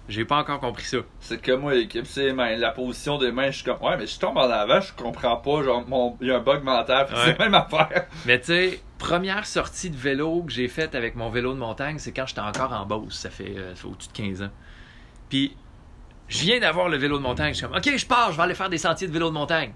J'ai 0.08 0.24
pas 0.24 0.36
encore 0.38 0.60
compris 0.60 0.84
ça. 0.84 0.98
C'est 1.18 1.40
que 1.40 1.50
moi, 1.52 1.74
l'équipe, 1.74 2.06
c'est. 2.06 2.32
La 2.32 2.70
position 2.70 3.18
des 3.18 3.32
mains, 3.32 3.50
je 3.50 3.56
suis 3.56 3.64
comme, 3.64 3.82
ouais, 3.82 3.96
mais 3.96 4.06
je 4.06 4.18
tombe 4.18 4.36
en 4.36 4.48
avant, 4.48 4.80
je 4.80 4.92
comprends 4.92 5.36
pas. 5.36 5.62
Genre, 5.64 5.84
mon... 5.88 6.16
il 6.20 6.28
y 6.28 6.30
a 6.30 6.36
un 6.36 6.40
bug 6.40 6.62
mental, 6.62 7.06
Ouais. 7.10 7.16
c'est 7.24 7.38
la 7.38 7.44
même 7.44 7.54
affaire. 7.54 8.06
Mais 8.24 8.38
tu 8.38 8.46
sais, 8.46 8.80
première 8.98 9.46
sortie 9.46 9.90
de 9.90 9.96
vélo 9.96 10.42
que 10.46 10.52
j'ai 10.52 10.68
faite 10.68 10.94
avec 10.94 11.16
mon 11.16 11.28
vélo 11.28 11.52
de 11.54 11.58
montagne, 11.58 11.98
c'est 11.98 12.12
quand 12.12 12.26
j'étais 12.26 12.40
encore 12.40 12.72
en 12.72 12.86
Beauce. 12.86 13.14
Ça 13.18 13.30
fait, 13.30 13.54
euh, 13.56 13.74
fait 13.74 13.86
au-dessus 13.88 14.08
de 14.08 14.12
15 14.12 14.42
ans. 14.42 14.50
Puis, 15.28 15.56
je 16.28 16.38
viens 16.40 16.60
d'avoir 16.60 16.88
le 16.88 16.96
vélo 16.98 17.18
de 17.18 17.22
montagne. 17.24 17.52
Je 17.52 17.58
suis 17.58 17.66
comme, 17.66 17.76
OK, 17.76 17.90
je 17.96 18.06
pars, 18.06 18.30
je 18.30 18.36
vais 18.36 18.42
aller 18.44 18.54
faire 18.54 18.70
des 18.70 18.78
sentiers 18.78 19.08
de 19.08 19.12
vélo 19.12 19.28
de 19.30 19.34
montagne. 19.34 19.72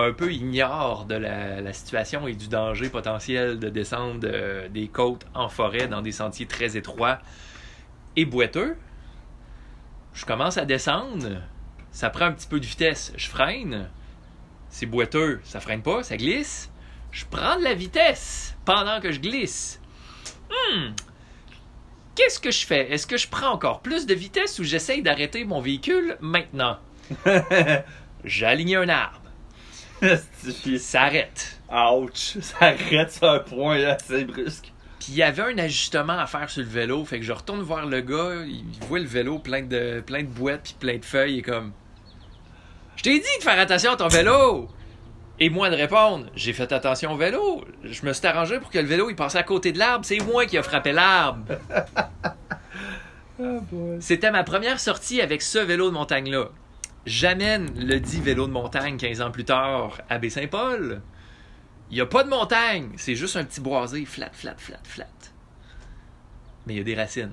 Un 0.00 0.12
peu 0.12 0.32
ignore 0.32 1.06
de 1.06 1.16
la, 1.16 1.60
la 1.60 1.72
situation 1.72 2.28
et 2.28 2.34
du 2.34 2.46
danger 2.46 2.88
potentiel 2.88 3.58
de 3.58 3.68
descendre 3.68 4.20
euh, 4.24 4.68
des 4.68 4.86
côtes 4.86 5.26
en 5.34 5.48
forêt 5.48 5.88
dans 5.88 6.02
des 6.02 6.12
sentiers 6.12 6.46
très 6.46 6.76
étroits 6.76 7.18
et 8.16 8.24
boiteux. 8.24 8.76
Je 10.14 10.24
commence 10.24 10.58
à 10.58 10.64
descendre. 10.64 11.42
Ça 11.90 12.10
prend 12.10 12.26
un 12.26 12.32
petit 12.32 12.48
peu 12.48 12.60
de 12.60 12.66
vitesse. 12.66 13.12
Je 13.16 13.28
freine. 13.28 13.88
C'est 14.68 14.86
boiteux. 14.86 15.40
Ça 15.44 15.60
freine 15.60 15.82
pas, 15.82 16.02
ça 16.02 16.16
glisse. 16.16 16.70
Je 17.10 17.24
prends 17.24 17.56
de 17.56 17.64
la 17.64 17.74
vitesse 17.74 18.56
pendant 18.64 19.00
que 19.00 19.12
je 19.12 19.20
glisse. 19.20 19.80
Hmm. 20.50 20.90
Qu'est-ce 22.14 22.40
que 22.40 22.50
je 22.50 22.66
fais? 22.66 22.92
Est-ce 22.92 23.06
que 23.06 23.16
je 23.16 23.28
prends 23.28 23.50
encore 23.50 23.80
plus 23.80 24.06
de 24.06 24.14
vitesse 24.14 24.58
ou 24.58 24.64
j'essaye 24.64 25.02
d'arrêter 25.02 25.44
mon 25.44 25.60
véhicule 25.60 26.16
maintenant? 26.20 26.78
J'ai 28.24 28.46
aligné 28.46 28.76
un 28.76 28.88
arbre. 28.88 29.22
Ça 30.78 31.02
arrête. 31.02 31.60
Ouch! 31.70 32.38
Ça 32.40 32.56
arrête 32.60 33.12
sur 33.12 33.28
un 33.28 33.38
point 33.38 33.78
là, 33.78 33.94
assez 33.94 34.24
brusque. 34.24 34.72
Puis 35.08 35.14
il 35.14 35.20
y 35.20 35.22
avait 35.22 35.40
un 35.40 35.56
ajustement 35.56 36.18
à 36.18 36.26
faire 36.26 36.50
sur 36.50 36.60
le 36.60 36.68
vélo. 36.68 37.02
Fait 37.06 37.18
que 37.18 37.24
je 37.24 37.32
retourne 37.32 37.62
voir 37.62 37.86
le 37.86 38.02
gars. 38.02 38.44
Il 38.46 38.62
voit 38.88 38.98
le 38.98 39.06
vélo 39.06 39.38
plein 39.38 39.62
de, 39.62 40.02
plein 40.06 40.22
de 40.22 40.28
boîtes 40.28 40.60
puis 40.64 40.76
plein 40.78 40.98
de 40.98 41.04
feuilles. 41.04 41.38
Et 41.38 41.42
comme. 41.42 41.72
Je 42.94 43.04
t'ai 43.04 43.18
dit 43.18 43.38
de 43.38 43.42
faire 43.42 43.58
attention 43.58 43.92
à 43.92 43.96
ton 43.96 44.08
vélo! 44.08 44.68
Et 45.40 45.48
moi 45.48 45.70
de 45.70 45.76
répondre, 45.76 46.26
j'ai 46.34 46.52
fait 46.52 46.70
attention 46.72 47.12
au 47.14 47.16
vélo. 47.16 47.64
Je 47.84 48.04
me 48.04 48.12
suis 48.12 48.26
arrangé 48.26 48.60
pour 48.60 48.68
que 48.68 48.78
le 48.78 48.84
vélo 48.84 49.08
il 49.08 49.16
passait 49.16 49.38
à 49.38 49.44
côté 49.44 49.72
de 49.72 49.78
l'arbre. 49.78 50.04
C'est 50.04 50.18
moi 50.18 50.44
qui 50.44 50.58
ai 50.58 50.62
frappé 50.62 50.92
l'arbre. 50.92 51.54
Oh 53.40 53.60
boy. 53.70 53.96
C'était 54.00 54.32
ma 54.32 54.44
première 54.44 54.78
sortie 54.78 55.22
avec 55.22 55.40
ce 55.40 55.58
vélo 55.58 55.90
de 55.90 55.94
montagne-là. 55.94 56.48
J'amène 57.06 57.70
le 57.78 57.98
dit 57.98 58.20
vélo 58.20 58.46
de 58.46 58.52
montagne 58.52 58.98
15 58.98 59.22
ans 59.22 59.30
plus 59.30 59.44
tard 59.44 60.02
à 60.10 60.18
Baie-Saint-Paul. 60.18 61.00
Il 61.90 61.94
n'y 61.94 62.00
a 62.00 62.06
pas 62.06 62.22
de 62.24 62.28
montagne, 62.28 62.90
c'est 62.96 63.14
juste 63.14 63.36
un 63.36 63.44
petit 63.44 63.60
boisé 63.60 64.04
flat, 64.04 64.30
flat, 64.32 64.54
flat, 64.58 64.80
flat. 64.84 65.06
Mais 66.66 66.74
il 66.74 66.76
y 66.78 66.80
a 66.80 66.84
des 66.84 66.94
racines. 66.94 67.32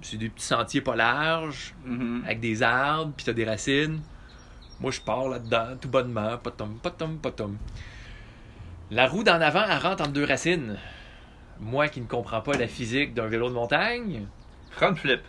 C'est 0.00 0.16
des 0.16 0.28
petits 0.28 0.44
sentiers 0.46 0.80
pas 0.80 0.96
larges, 0.96 1.74
Mhm. 1.84 2.22
avec 2.24 2.40
des 2.40 2.62
arbres, 2.62 3.12
puis 3.16 3.24
t'as 3.24 3.32
des 3.32 3.44
racines. 3.44 4.00
Moi, 4.80 4.90
je 4.90 5.00
pars 5.00 5.28
là-dedans, 5.28 5.76
tout 5.80 5.88
bonnement, 5.88 6.36
potom, 6.38 6.78
potom, 6.82 7.18
potom. 7.18 7.56
La 8.90 9.06
roue 9.06 9.22
d'en 9.22 9.40
avant, 9.40 9.62
elle 9.68 9.78
rentre 9.78 10.02
entre 10.02 10.12
deux 10.12 10.24
racines. 10.24 10.76
Moi 11.60 11.86
qui 11.88 12.00
ne 12.00 12.06
comprends 12.06 12.40
pas 12.40 12.54
la 12.54 12.66
physique 12.66 13.14
d'un 13.14 13.26
vélo 13.28 13.48
de 13.48 13.54
montagne, 13.54 14.26
Front 14.72 14.96
flip. 14.96 15.20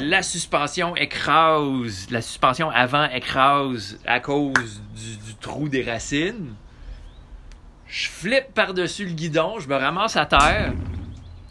la 0.00 0.22
suspension 0.22 0.96
écrase, 0.96 2.06
la 2.10 2.22
suspension 2.22 2.70
avant 2.70 3.04
écrase 3.10 3.98
à 4.06 4.20
cause 4.20 4.80
du, 4.94 5.16
du 5.18 5.34
trou 5.34 5.68
des 5.68 5.82
racines. 5.82 6.54
Je 7.92 8.08
flippe 8.08 8.54
par-dessus 8.54 9.04
le 9.04 9.12
guidon, 9.12 9.58
je 9.58 9.68
me 9.68 9.76
ramasse 9.76 10.16
à 10.16 10.24
terre. 10.24 10.72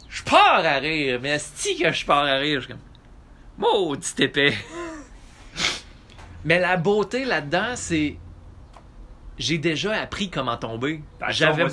Je 0.08 0.24
pars 0.24 0.64
à 0.64 0.78
rire, 0.78 1.20
mais 1.22 1.36
est 1.36 1.78
que 1.80 1.92
je 1.92 2.04
pars 2.04 2.24
à 2.24 2.34
rire? 2.34 2.60
Je 2.60 2.66
suis 2.66 2.74
comme, 2.74 2.82
maudit 3.58 4.12
épais. 4.18 4.52
mais 6.44 6.58
la 6.58 6.76
beauté 6.76 7.24
là-dedans, 7.24 7.76
c'est. 7.76 8.16
J'ai 9.38 9.58
déjà 9.58 9.92
appris 9.92 10.30
comment 10.30 10.56
tomber. 10.56 11.00
J'avais. 11.28 11.64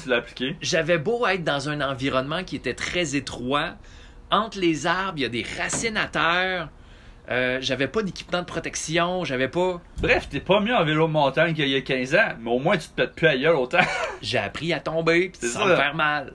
J'avais 0.62 1.00
beau 1.00 1.26
être 1.26 1.44
dans 1.44 1.68
un 1.68 1.82
environnement 1.82 2.44
qui 2.44 2.56
était 2.56 2.76
très 2.76 3.16
étroit, 3.16 3.72
entre 4.30 4.60
les 4.60 4.86
arbres, 4.86 5.18
il 5.18 5.22
y 5.22 5.26
a 5.26 5.30
des 5.30 5.46
racines 5.58 5.98
à 5.98 6.06
terre. 6.06 6.70
Euh, 7.30 7.60
j'avais 7.62 7.88
pas 7.88 8.02
d'équipement 8.02 8.40
de 8.40 8.46
protection, 8.46 9.24
j'avais 9.24 9.50
pas. 9.50 9.80
Bref, 10.02 10.28
t'es 10.30 10.40
pas 10.40 10.60
mieux 10.62 10.76
en 10.76 10.84
vélo 10.84 11.06
de 11.08 11.12
montagne 11.12 11.54
qu'il 11.54 11.68
y 11.68 11.76
a 11.76 11.82
15 11.82 12.16
ans, 12.16 12.30
mais 12.40 12.50
au 12.50 12.58
moins 12.60 12.76
tu 12.78 12.88
te 12.90 12.94
pètes 12.96 13.14
plus 13.14 13.28
gueule 13.40 13.56
autant. 13.56 13.78
J'ai 14.22 14.40
appris 14.40 14.74
à 14.74 14.80
tomber 14.80 15.32
C'est 15.40 15.48
sans 15.50 15.60
ça. 15.60 15.66
me 15.68 15.76
faire 15.76 15.94
mal. 15.96 16.34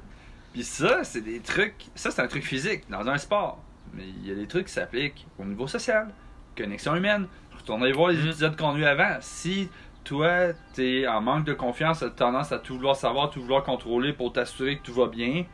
Puis 0.52 0.62
ça, 0.62 1.02
c'est 1.02 1.20
des 1.22 1.40
trucs. 1.40 1.74
Ça, 1.96 2.12
c'est 2.12 2.22
un 2.22 2.28
truc 2.28 2.44
physique 2.44 2.84
dans 2.88 3.08
un 3.08 3.18
sport. 3.18 3.58
Mais 3.92 4.04
il 4.04 4.28
y 4.28 4.30
a 4.30 4.36
des 4.36 4.46
trucs 4.46 4.66
qui 4.66 4.72
s'appliquent 4.72 5.26
au 5.38 5.44
niveau 5.44 5.66
social, 5.66 6.08
connexion 6.56 6.94
humaine. 6.94 7.26
Retournez 7.58 7.90
voir 7.90 8.10
les 8.10 8.18
Mm. 8.18 8.26
épisodes 8.28 8.56
qu'on 8.56 8.74
a 8.76 8.78
eu 8.78 8.84
avant. 8.84 9.16
Si 9.20 9.68
toi, 10.04 10.52
t'es 10.74 11.08
en 11.08 11.20
manque 11.20 11.44
de 11.44 11.54
confiance, 11.54 12.00
t'as 12.00 12.10
tendance 12.10 12.52
à 12.52 12.58
tout 12.58 12.74
vouloir 12.76 12.94
savoir, 12.94 13.30
tout 13.30 13.40
vouloir 13.42 13.64
contrôler 13.64 14.12
pour 14.12 14.32
t'assurer 14.32 14.78
que 14.78 14.82
tout 14.84 14.94
va 14.94 15.06
bien, 15.08 15.44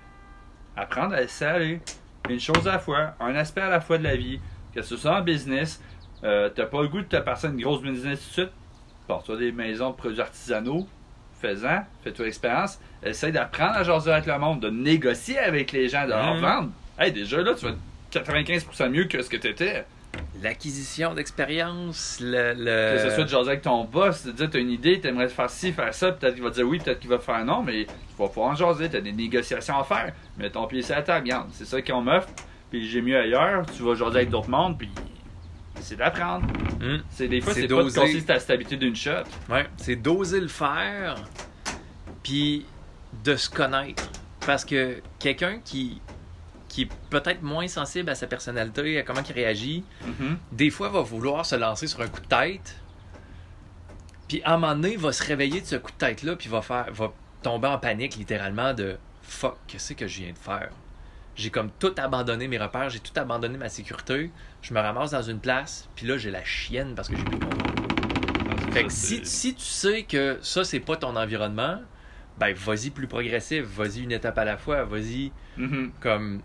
apprendre 0.76 1.14
à 1.14 1.20
laisser 1.20 1.46
aller. 1.46 1.80
Une 2.28 2.40
chose 2.40 2.68
à 2.68 2.72
la 2.72 2.78
fois, 2.78 3.14
un 3.20 3.34
aspect 3.36 3.62
à 3.62 3.70
la 3.70 3.80
fois 3.80 3.96
de 3.96 4.04
la 4.04 4.16
vie. 4.16 4.38
Que 4.74 4.82
ce 4.82 4.96
soit 4.96 5.16
en 5.18 5.22
business, 5.22 5.82
euh, 6.24 6.48
t'as 6.54 6.66
pas 6.66 6.82
le 6.82 6.88
goût 6.88 7.00
de 7.00 7.06
te 7.06 7.16
passer 7.16 7.48
une 7.48 7.60
grosse 7.60 7.82
business 7.82 8.20
tout 8.20 8.28
de 8.28 8.32
suite. 8.46 8.52
Porte-toi 9.08 9.36
des 9.36 9.52
maisons 9.52 9.90
de 9.90 9.96
produits 9.96 10.20
artisanaux, 10.20 10.86
fais-en, 11.40 11.84
fais-toi 12.04 12.26
l'expérience, 12.26 12.78
essaye 13.02 13.32
d'apprendre 13.32 13.72
à 13.76 13.82
jaser 13.82 14.12
avec 14.12 14.26
le 14.26 14.38
monde, 14.38 14.60
de 14.60 14.70
négocier 14.70 15.38
avec 15.38 15.72
les 15.72 15.88
gens, 15.88 16.04
de 16.04 16.10
leur 16.10 16.34
Mhm. 16.34 16.40
vendre. 16.40 16.70
Hey, 16.98 17.10
déjà 17.12 17.42
là, 17.42 17.54
tu 17.54 17.64
vas 17.64 17.70
être 17.72 17.78
95% 18.10 18.88
mieux 18.90 19.04
que 19.04 19.20
ce 19.22 19.28
que 19.28 19.36
t'étais. 19.36 19.84
L'acquisition 20.42 21.14
d'expérience, 21.14 22.18
le. 22.20 22.52
le- 22.56 22.96
Que 22.96 23.08
ce 23.10 23.14
soit 23.14 23.24
de 23.24 23.28
jaser 23.28 23.48
avec 23.50 23.62
ton 23.62 23.84
boss, 23.84 24.24
de 24.26 24.32
dire 24.32 24.48
t'as 24.50 24.58
une 24.58 24.70
idée, 24.70 25.00
t'aimerais 25.00 25.28
faire 25.28 25.50
ci, 25.50 25.72
faire 25.72 25.92
ça, 25.94 26.12
peut-être 26.12 26.34
qu'il 26.34 26.42
va 26.42 26.50
dire 26.50 26.66
oui, 26.66 26.78
peut-être 26.78 27.00
qu'il 27.00 27.10
va 27.10 27.18
faire 27.18 27.44
non, 27.44 27.62
mais 27.62 27.84
tu 27.84 27.92
vas 28.18 28.28
pouvoir 28.28 28.50
en 28.50 28.54
jaser, 28.54 28.88
t'as 28.88 29.00
des 29.00 29.12
négociations 29.12 29.78
à 29.78 29.84
faire. 29.84 30.12
Mets 30.38 30.50
ton 30.50 30.66
pied 30.66 30.82
sur 30.82 30.94
la 30.96 31.02
table, 31.02 31.24
regarde, 31.26 31.48
c'est 31.52 31.64
ça 31.64 31.80
qu'on 31.82 32.00
m'offre, 32.02 32.28
puis 32.70 32.88
j'ai 32.88 33.02
mieux 33.02 33.18
ailleurs, 33.18 33.66
tu 33.66 33.82
vas 33.82 33.94
jaser 33.94 34.16
avec 34.18 34.30
d'autres 34.30 34.48
mondes, 34.50 34.78
puis 34.78 34.90
c'est 35.80 35.96
d'apprendre. 35.96 36.46
Hmm. 36.80 36.98
C'est 37.10 37.28
des 37.28 37.40
fois, 37.40 37.52
C'est 37.54 37.62
pas 37.62 37.66
de 37.68 37.82
d'oser. 37.82 38.00
casser 38.00 38.22
ta 38.24 38.38
stabilité 38.38 38.76
d'une 38.76 38.96
shot. 38.96 39.24
Ouais, 39.48 39.66
c'est 39.76 39.96
d'oser 39.96 40.40
le 40.40 40.48
faire, 40.48 41.16
puis 42.22 42.66
de 43.24 43.36
se 43.36 43.48
connaître. 43.50 44.08
Parce 44.46 44.64
que 44.64 45.02
quelqu'un 45.18 45.60
qui, 45.64 46.00
qui 46.68 46.82
est 46.82 46.88
peut-être 47.10 47.42
moins 47.42 47.66
sensible 47.68 48.08
à 48.10 48.14
sa 48.14 48.26
personnalité, 48.26 48.98
à 48.98 49.02
comment 49.02 49.20
il 49.28 49.32
réagit, 49.34 49.84
Mhm. 50.06 50.38
des 50.52 50.70
fois 50.70 50.88
va 50.88 51.00
vouloir 51.02 51.44
se 51.44 51.56
lancer 51.56 51.86
sur 51.86 52.00
un 52.00 52.08
coup 52.08 52.20
de 52.20 52.26
tête. 52.26 52.76
Puis 54.28 54.42
à 54.44 54.54
un 54.54 54.58
moment 54.58 54.74
donné, 54.74 54.92
il 54.92 54.98
va 54.98 55.12
se 55.12 55.24
réveiller 55.24 55.60
de 55.60 55.66
ce 55.66 55.76
coup 55.76 55.90
de 55.90 55.96
tête-là, 55.96 56.36
puis 56.36 56.48
va 56.48 56.62
faire 56.62 56.86
va 56.92 57.12
tomber 57.42 57.68
en 57.68 57.78
panique 57.78 58.16
littéralement 58.16 58.74
de 58.74 58.96
fuck, 59.22 59.56
qu'est-ce 59.66 59.92
que 59.94 60.06
je 60.06 60.20
viens 60.22 60.32
de 60.32 60.38
faire? 60.38 60.70
J'ai 61.36 61.50
comme 61.50 61.70
tout 61.78 61.94
abandonné 61.96 62.48
mes 62.48 62.58
repères, 62.58 62.90
j'ai 62.90 63.00
tout 63.00 63.12
abandonné 63.18 63.56
ma 63.56 63.68
sécurité. 63.68 64.30
Je 64.62 64.74
me 64.74 64.80
ramasse 64.80 65.10
dans 65.12 65.22
une 65.22 65.38
place, 65.40 65.88
puis 65.94 66.06
là 66.06 66.18
j'ai 66.18 66.30
la 66.30 66.44
chienne 66.44 66.94
parce 66.94 67.08
que 67.08 67.16
j'ai 67.16 67.24
plus 67.24 67.38
le 67.38 67.46
contrôle. 67.46 68.72
Fait 68.72 68.84
que 68.84 68.92
si, 68.92 69.24
si 69.24 69.54
tu 69.54 69.64
sais 69.64 70.02
que 70.04 70.38
ça 70.42 70.64
c'est 70.64 70.80
pas 70.80 70.96
ton 70.96 71.16
environnement, 71.16 71.80
ben 72.38 72.54
vas-y 72.54 72.90
plus 72.90 73.06
progressif, 73.06 73.64
vas-y 73.64 74.00
une 74.00 74.12
étape 74.12 74.38
à 74.38 74.44
la 74.44 74.56
fois, 74.56 74.84
vas-y 74.84 75.32
Mhm. 75.56 75.90
comme 76.00 76.40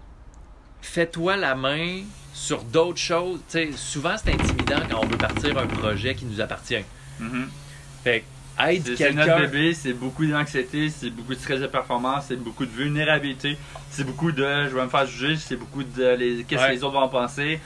fais-toi 0.81 1.35
la 1.37 1.55
main 1.55 2.01
sur 2.33 2.63
d'autres 2.63 2.99
choses. 2.99 3.39
Tu 3.49 3.53
sais, 3.53 3.71
souvent 3.75 4.15
c'est 4.17 4.33
intimidant 4.33 4.81
quand 4.89 5.01
on 5.03 5.07
veut 5.07 5.17
partir 5.17 5.57
un 5.57 5.67
projet 5.67 6.15
qui 6.15 6.25
nous 6.25 6.41
appartient. 6.41 6.83
Mhm. 7.19 7.47
Fait 8.03 8.21
que 8.21 8.25
aide 8.67 8.83
C'est 8.85 8.95
c'est 8.95 9.11
notre 9.13 9.27
quelqu'un. 9.27 9.47
bébé, 9.51 9.73
c'est 9.73 9.93
beaucoup 9.93 10.25
d'anxiété, 10.25 10.89
c'est 10.89 11.09
beaucoup 11.09 11.33
de 11.35 11.39
stress 11.39 11.59
de 11.59 11.67
performance, 11.67 12.25
c'est 12.27 12.35
beaucoup 12.35 12.65
de 12.65 12.71
vulnérabilité, 12.71 13.57
c'est 13.89 14.03
beaucoup 14.05 14.31
de 14.31 14.45
je 14.69 14.75
vais 14.75 14.83
me 14.83 14.89
faire 14.89 15.05
juger, 15.05 15.35
c'est 15.37 15.55
beaucoup 15.57 15.83
de 15.83 16.15
les- 16.15 16.43
qu'est-ce 16.43 16.61
Ouais. 16.61 16.67
que 16.69 16.73
les 16.73 16.83
autres 16.83 16.93
vont 16.93 17.01
en 17.01 17.09
penser, 17.09 17.59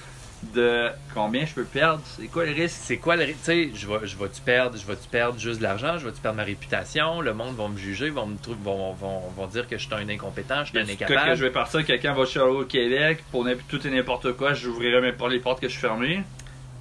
de 0.54 0.88
combien 1.14 1.46
je 1.46 1.54
peux 1.54 1.66
perdre, 1.66 2.02
c'est 2.18 2.28
quoi 2.28 2.46
le 2.46 2.54
risque? 2.54 2.78
C'est 2.82 2.96
quoi 2.96 3.18
le 3.18 3.24
ri- 3.26 3.34
Tu 3.34 3.40
sais, 3.44 3.70
je 3.76 3.86
vais, 3.88 4.08
je 4.08 4.16
vais-tu 4.18 4.40
perdre, 4.40 4.78
je 4.78 4.88
vais-tu 4.88 5.10
perdre 5.10 5.38
juste 5.38 5.58
de 5.60 5.64
l'argent, 5.64 5.98
je 5.98 6.06
vais-tu 6.08 6.22
perdre 6.22 6.38
ma 6.38 6.44
réputation, 6.46 7.20
le 7.20 7.34
monde 7.34 7.56
va 7.58 7.68
me 7.68 7.78
juger, 7.78 8.10
vont 8.10 8.26
me 8.26 8.38
vont, 8.64 8.94
vont, 8.94 9.20
vont 9.36 9.48
dire 9.48 9.68
que 9.68 9.78
je 9.78 9.84
suis 9.86 9.94
un 9.94 10.08
incompétent, 10.08 10.64
je 10.64 10.70
suis 10.70 10.80
un 10.80 10.86
Cas 10.86 10.96
que 10.96 11.04
incapable. 11.14 11.36
je 11.36 11.44
vais 11.44 11.52
partir, 11.52 11.86
quelqu'un 11.86 12.14
va 12.14 12.26
chez 12.26 12.40
au 12.40 12.64
Québec, 12.64 13.22
pour 13.32 13.44
n'importe- 13.44 13.68
tout 13.68 13.86
et 13.86 13.92
n'importe 13.92 14.32
quoi, 14.38 14.54
j'ouvrirai 14.54 15.02
même 15.02 15.16
pas 15.18 15.28
les 15.28 15.40
portes 15.40 15.60
que 15.60 15.68
je 15.68 15.74
suis 15.74 15.82
fermé. 15.82 16.24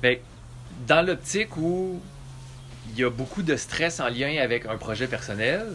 Fait 0.02 0.16
que 0.18 0.22
dans 0.86 1.04
l'optique 1.04 1.56
où 1.56 2.00
il 2.90 2.98
y 2.98 3.04
a 3.04 3.10
beaucoup 3.10 3.42
de 3.42 3.56
stress 3.56 4.00
en 4.00 4.08
lien 4.08 4.36
avec 4.42 4.66
un 4.66 4.76
projet 4.76 5.06
personnel, 5.06 5.66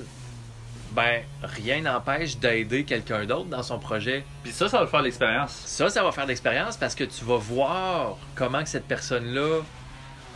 ben 0.92 1.24
rien 1.42 1.82
n'empêche 1.82 2.38
d'aider 2.38 2.84
quelqu'un 2.84 3.26
d'autre 3.26 3.50
dans 3.50 3.64
son 3.64 3.80
projet. 3.80 4.24
Puis 4.44 4.52
ça, 4.52 4.70
ça 4.70 4.80
va 4.80 4.88
faire 4.88 5.02
l'expérience. 5.02 5.52
Ça, 5.66 5.90
ça 5.90 6.04
va 6.04 6.12
faire 6.12 6.26
de 6.26 6.30
l'expérience 6.30 6.78
parce 6.78 6.96
que 6.96 7.04
tu 7.04 7.26
vas 7.26 7.38
voir 7.38 8.18
comment 8.36 8.62
que 8.64 8.70
cette 8.70 8.88
personne-là 8.88 9.62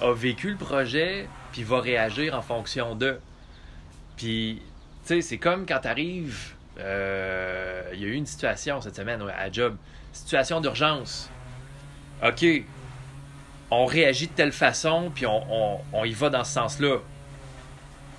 a 0.02 0.14
vécu 0.14 0.52
le 0.52 0.58
projet, 0.58 1.28
puis 1.52 1.64
va 1.64 1.80
réagir 1.80 2.36
en 2.36 2.42
fonction 2.42 2.96
d'eux. 2.96 3.20
Puis, 4.16 4.62
tu 5.06 5.16
sais, 5.16 5.22
c'est 5.22 5.38
comme 5.38 5.66
quand 5.66 5.80
t'arrives, 5.80 6.54
euh, 6.80 7.84
il 7.94 8.00
y 8.00 8.06
a 8.06 8.08
eu 8.08 8.14
une 8.14 8.26
situation 8.26 8.82
cette 8.82 8.96
semaine 8.96 9.22
à 9.22 9.52
job, 9.52 9.76
situation 10.12 10.62
d'urgence. 10.62 11.30
OK, 12.24 12.46
on 13.72 13.86
réagit 13.86 14.28
de 14.28 14.32
telle 14.34 14.52
façon, 14.54 15.12
puis 15.14 15.26
on, 15.26 15.44
on- 15.52 15.80
on 15.94 16.06
y 16.06 16.14
va 16.14 16.30
dans 16.30 16.44
ce 16.44 16.54
sens-là. 16.54 16.98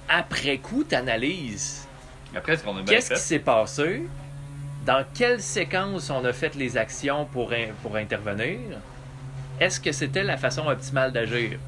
Après 0.09 0.59
coup, 0.59 0.85
tu 0.89 0.95
analyses 0.95 1.87
Après, 2.35 2.57
ce 2.57 2.63
qu'on 2.65 2.77
a 2.79 2.83
qu'est-ce 2.83 3.13
qui 3.13 3.21
s'est 3.21 3.39
passé, 3.39 4.05
dans 4.87 5.05
quelle 5.15 5.41
séquence 5.43 6.09
on 6.11 6.25
a 6.25 6.33
fait 6.33 6.55
les 6.55 6.77
actions 6.77 7.27
pour, 7.27 7.53
in- 7.53 7.73
pour 7.83 7.97
intervenir, 7.97 8.59
est-ce 9.61 9.81
que 9.81 9.93
c'était 9.93 10.25
la 10.25 10.37
façon 10.37 10.67
optimale 10.67 11.13
d'agir? 11.13 11.59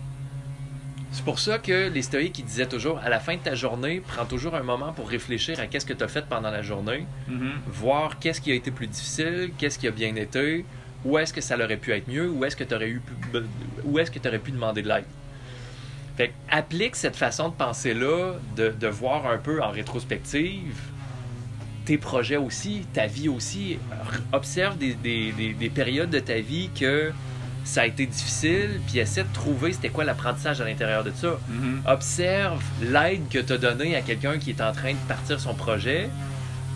C'est 1.12 1.24
pour 1.24 1.40
ça 1.40 1.58
que 1.58 1.88
les 1.88 2.02
stoïques 2.02 2.38
ils 2.38 2.44
disaient 2.44 2.68
toujours, 2.68 2.98
à 3.00 3.08
la 3.08 3.18
fin 3.18 3.34
de 3.34 3.40
ta 3.40 3.54
journée, 3.56 4.00
prends 4.06 4.24
toujours 4.26 4.54
un 4.54 4.62
moment 4.62 4.92
pour 4.92 5.08
réfléchir 5.08 5.58
à 5.58 5.66
qu'est-ce 5.66 5.84
que 5.84 5.92
tu 5.92 6.04
as 6.04 6.08
fait 6.08 6.24
pendant 6.24 6.50
la 6.52 6.62
journée, 6.62 7.04
Mhm. 7.26 7.50
voir 7.66 8.18
qu'est-ce 8.20 8.40
qui 8.40 8.52
a 8.52 8.54
été 8.54 8.70
plus 8.70 8.86
difficile, 8.86 9.50
qu'est-ce 9.58 9.78
qui 9.78 9.88
a 9.88 9.90
bien 9.90 10.14
été, 10.14 10.64
où 11.04 11.18
est-ce 11.18 11.32
que 11.32 11.40
ça 11.40 11.56
aurait 11.56 11.76
pu 11.76 11.92
être 11.92 12.08
mieux, 12.08 12.28
où 12.28 12.44
est-ce 12.44 12.56
que 12.56 12.64
tu 12.64 12.74
aurais 12.74 12.88
eu 12.88 13.00
pu- 13.00 13.38
où 13.84 13.98
est-ce 13.98 14.10
que 14.10 14.18
tu 14.18 14.28
aurais 14.28 14.38
pu 14.38 14.50
demander 14.52 14.82
de 14.82 14.88
l'aide? 14.88 15.04
Fait 16.16 16.28
que 16.28 16.32
applique 16.50 16.96
cette 16.96 17.16
façon 17.16 17.48
de 17.48 17.54
penser-là, 17.54 18.34
de, 18.56 18.68
de 18.78 18.86
voir 18.88 19.26
un 19.26 19.38
peu 19.38 19.62
en 19.62 19.70
rétrospective 19.70 20.76
tes 21.86 21.96
projets 21.96 22.36
aussi, 22.36 22.82
ta 22.92 23.06
vie 23.06 23.28
aussi. 23.28 23.78
Observe 24.32 24.76
des, 24.76 24.94
des- 24.94 25.32
des- 25.32 25.54
des 25.54 25.70
périodes 25.70 26.10
de 26.10 26.18
ta 26.20 26.38
vie 26.40 26.68
que 26.78 27.10
ça 27.64 27.82
a 27.82 27.86
été 27.86 28.06
difficile, 28.06 28.80
puis 28.86 28.98
essaie 28.98 29.22
de 29.22 29.32
trouver 29.32 29.72
c'était 29.72 29.88
quoi 29.88 30.04
l'apprentissage 30.04 30.60
à 30.60 30.64
l'intérieur 30.64 31.04
de 31.04 31.12
ça 31.14 31.38
Mhm. 31.48 31.82
observe 31.86 32.62
l'aide 32.82 33.28
que 33.30 33.38
tu 33.38 33.52
as 33.52 33.58
donnée 33.58 33.96
à 33.96 34.02
quelqu'un 34.02 34.38
qui 34.38 34.50
est 34.50 34.60
en 34.60 34.72
train 34.72 34.92
de 34.92 34.98
partir 35.08 35.40
son 35.40 35.54
projet. 35.54 36.08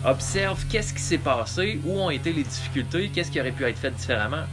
Observe 0.05 0.63
qu'est-ce 0.67 0.93
qui 0.93 1.01
s'est 1.01 1.17
passé, 1.17 1.81
où 1.83 1.99
ont 1.99 2.11
été 2.11 2.31
les 2.31 2.43
difficultés, 2.43 3.09
qu'est-ce 3.09 3.31
qui 3.31 3.41
aurait 3.41 3.51
pu 3.51 3.63
être 3.63 3.79
fait 3.79 3.89
différemment. 3.89 4.43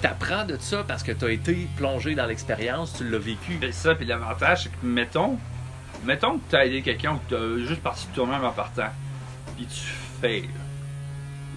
T'apprends 0.00 0.44
de 0.44 0.56
ça 0.60 0.84
parce 0.86 1.02
que 1.02 1.10
tu 1.10 1.24
as 1.24 1.30
été 1.32 1.68
plongé 1.76 2.14
dans 2.14 2.26
l'expérience, 2.26 2.94
tu 2.96 3.08
l'as 3.08 3.18
vécu. 3.18 3.58
C'est 3.60 3.72
ça, 3.72 3.94
puis 3.96 4.06
l'avantage, 4.06 4.64
c'est 4.64 4.68
que, 4.68 4.86
mettons, 4.86 5.36
mettons 6.04 6.38
que 6.38 6.48
tu 6.48 6.56
as 6.56 6.66
aidé 6.66 6.82
quelqu'un 6.82 7.14
ou 7.14 7.18
que 7.18 7.28
tu 7.28 7.34
as 7.34 7.66
juste 7.66 7.82
parti 7.82 8.06
de 8.06 8.14
toi-même 8.14 8.44
en 8.44 8.52
partant, 8.52 8.90
puis 9.56 9.66
tu 9.66 9.80
fails. 10.20 10.48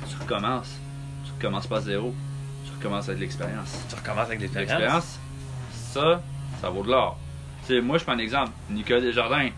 Tu 0.09 0.15
recommences. 0.19 0.79
Tu 1.25 1.31
recommences 1.33 1.67
pas 1.67 1.77
à 1.77 1.81
zéro. 1.81 2.15
Tu 2.65 2.71
recommences 2.71 3.07
avec 3.09 3.21
l'expérience. 3.21 3.85
Tu 3.87 3.95
recommences 3.95 4.27
avec 4.27 4.41
l'expérience. 4.41 4.71
L'expérience, 4.71 5.19
ça, 5.73 6.23
ça 6.59 6.69
vaut 6.69 6.81
de 6.81 6.89
l'or. 6.89 7.19
Tu 7.67 7.75
sais, 7.75 7.81
moi, 7.81 7.99
je 7.99 8.03
prends 8.03 8.13
un 8.13 8.19
exemple. 8.19 8.51
Nicolas 8.71 9.01
Desjardins, 9.01 9.49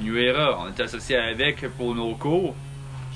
New 0.00 0.16
Era, 0.16 0.58
on 0.58 0.70
était 0.70 0.84
associés 0.84 1.16
avec 1.16 1.68
pour 1.76 1.94
nos 1.94 2.14
cours. 2.16 2.56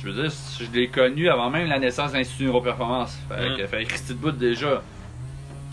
Je 0.06 0.12
veux 0.12 0.22
dire, 0.22 0.32
je 0.60 0.70
l'ai 0.72 0.86
connu 0.88 1.28
avant 1.28 1.50
même 1.50 1.66
la 1.68 1.80
naissance 1.80 2.12
de 2.12 2.18
l'Institut 2.18 2.44
Neuroperformance. 2.44 3.18
Fait 3.28 3.50
Mm. 3.50 3.56
que, 3.56 3.66
fait 3.66 3.84
Christy 3.84 4.12
de 4.14 4.18
bout 4.18 4.30
déjà. 4.30 4.82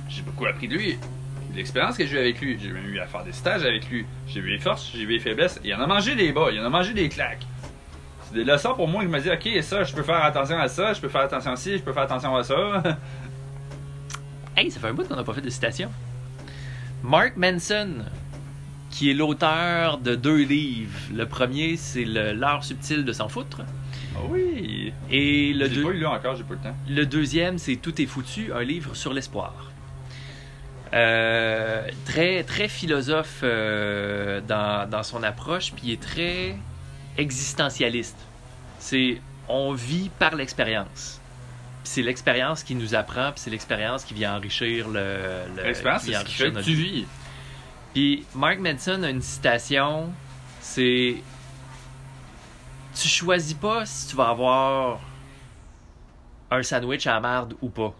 J'ai 0.09 0.23
beaucoup 0.23 0.45
appris 0.47 0.67
de 0.67 0.73
lui. 0.75 0.97
L'expérience 1.55 1.97
que 1.97 2.05
j'ai 2.07 2.15
eue 2.15 2.19
avec 2.19 2.41
lui, 2.41 2.57
j'ai 2.59 2.69
même 2.71 2.87
eu 2.89 2.97
à 2.99 3.05
faire 3.05 3.23
des 3.23 3.31
stages 3.31 3.61
avec 3.63 3.87
lui. 3.91 4.07
J'ai 4.27 4.41
vu 4.41 4.49
les 4.49 4.57
forces, 4.57 4.89
j'ai 4.91 5.05
vu 5.05 5.13
les 5.13 5.19
faiblesses. 5.19 5.59
Il 5.63 5.71
en 5.75 5.81
a 5.81 5.85
mangé 5.85 6.15
des 6.15 6.31
bas, 6.31 6.47
il 6.51 6.59
en 6.59 6.65
a 6.65 6.69
mangé 6.69 6.93
des 6.93 7.09
claques. 7.09 7.45
C'est 8.23 8.33
des 8.33 8.43
leçons 8.43 8.73
pour 8.73 8.87
moi. 8.87 9.03
Il 9.03 9.09
m'a 9.09 9.19
dit, 9.19 9.29
ok, 9.29 9.61
ça, 9.61 9.83
je 9.83 9.93
peux 9.93 10.01
faire 10.01 10.23
attention 10.23 10.57
à 10.57 10.67
ça, 10.67 10.93
je 10.93 10.99
peux 11.01 11.09
faire 11.09 11.21
attention 11.21 11.51
à 11.51 11.55
ci, 11.55 11.77
je 11.77 11.83
peux 11.83 11.93
faire 11.93 12.03
attention 12.03 12.35
à 12.35 12.43
ça. 12.43 12.55
Hey, 14.55 14.69
ça 14.69 14.79
fait 14.79 14.87
un 14.87 14.93
bout 14.93 15.07
qu'on 15.07 15.15
n'a 15.15 15.23
pas 15.23 15.33
fait 15.33 15.41
de 15.41 15.49
citation. 15.49 15.89
Mark 17.01 17.33
Manson, 17.37 18.03
qui 18.91 19.09
est 19.09 19.15
l'auteur 19.15 19.97
de 19.97 20.13
deux 20.13 20.43
livres. 20.43 20.91
Le 21.11 21.25
premier, 21.25 21.75
c'est 21.75 22.05
L'art 22.05 22.63
subtil 22.63 23.03
de 23.03 23.11
s'en 23.13 23.29
foutre. 23.29 23.61
Ah 24.15 24.19
oui. 24.29 24.93
Et 25.09 25.53
le, 25.53 25.67
J'ai 25.67 25.75
deux- 25.75 25.83
pas 25.83 25.89
eu 25.91 25.99
là 25.99 26.11
encore, 26.11 26.35
j'ai 26.35 26.43
pas 26.43 26.53
le 26.53 26.59
temps. 26.59 26.75
Le 26.87 27.05
deuxième, 27.05 27.57
c'est 27.57 27.75
Tout 27.77 28.01
est 28.01 28.05
foutu, 28.05 28.51
un 28.53 28.63
livre 28.63 28.95
sur 28.95 29.13
l'espoir. 29.13 29.71
Euh, 30.93 31.87
très, 32.05 32.43
très 32.43 32.67
philosophe 32.67 33.39
euh, 33.41 34.41
dans, 34.47 34.87
dans 34.87 35.01
son 35.01 35.23
approche, 35.23 35.71
puis 35.73 35.81
il 35.85 35.91
est 35.93 36.01
très 36.01 36.55
existentialiste. 37.17 38.17
C'est 38.79 39.19
on 39.49 39.73
vit 39.73 40.09
par 40.19 40.35
l'expérience. 40.35 41.19
C'est 41.83 42.01
l'expérience 42.03 42.63
qui 42.63 42.75
nous 42.75 42.93
apprend, 42.95 43.31
puis 43.31 43.41
c'est 43.41 43.49
l'expérience 43.49 44.03
qui 44.05 44.13
vient 44.13 44.35
enrichir 44.37 44.87
le. 44.87 45.03
le- 45.57 45.63
L'expérience, 45.63 46.03
c'est 46.03 46.13
ce 46.13 46.25
qui 46.25 46.33
fait 46.35 46.51
que 46.51 46.59
tu 46.61 46.73
vis. 46.75 47.05
Puis 47.93 48.25
Mark 48.35 48.59
Manson 48.59 49.01
a 49.03 49.09
une 49.09 49.21
citation, 49.21 50.11
c'est 50.61 51.15
tu 52.95 53.07
choisis 53.07 53.53
pas 53.53 53.85
si 53.85 54.07
tu 54.09 54.15
vas 54.15 54.29
avoir 54.29 54.99
un 56.51 56.63
sandwich 56.63 57.07
à 57.07 57.13
la 57.13 57.19
marde 57.19 57.55
ou 57.61 57.69
pas. 57.69 57.93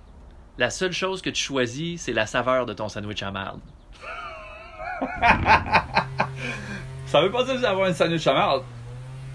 La 0.58 0.70
seule 0.70 0.92
chose 0.92 1.22
que 1.22 1.30
tu 1.30 1.42
choisis, 1.42 2.02
c'est 2.02 2.14
la 2.14 2.28
saveur 2.28 2.66
de 2.66 2.74
ton 2.74 2.90
sandwich 2.90 3.22
à 3.24 3.26
la 3.26 3.32
marde. 3.32 3.60
Ça 7.08 7.22
veut 7.22 7.32
pas 7.32 7.44
dire 7.44 7.54
que 7.54 7.60
vous 7.60 7.66
avoir 7.66 7.88
une 7.88 7.94
sandwich 7.94 8.26
à 8.28 8.34
marde. 8.34 8.64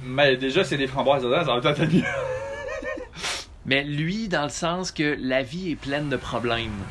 Mais 0.02 0.36
déjà, 0.36 0.64
c'est 0.64 0.76
des 0.76 0.86
framboises 0.86 1.22
dedans, 1.22 1.44
ça 1.44 1.58
va 1.58 1.70
être 1.70 1.92
mieux. 1.92 2.02
Mais 3.66 3.84
lui, 3.84 4.28
dans 4.28 4.44
le 4.44 4.48
sens 4.48 4.92
que 4.92 5.16
la 5.20 5.42
vie 5.42 5.72
est 5.72 5.76
pleine 5.76 6.08
de 6.08 6.16
problèmes. 6.16 6.84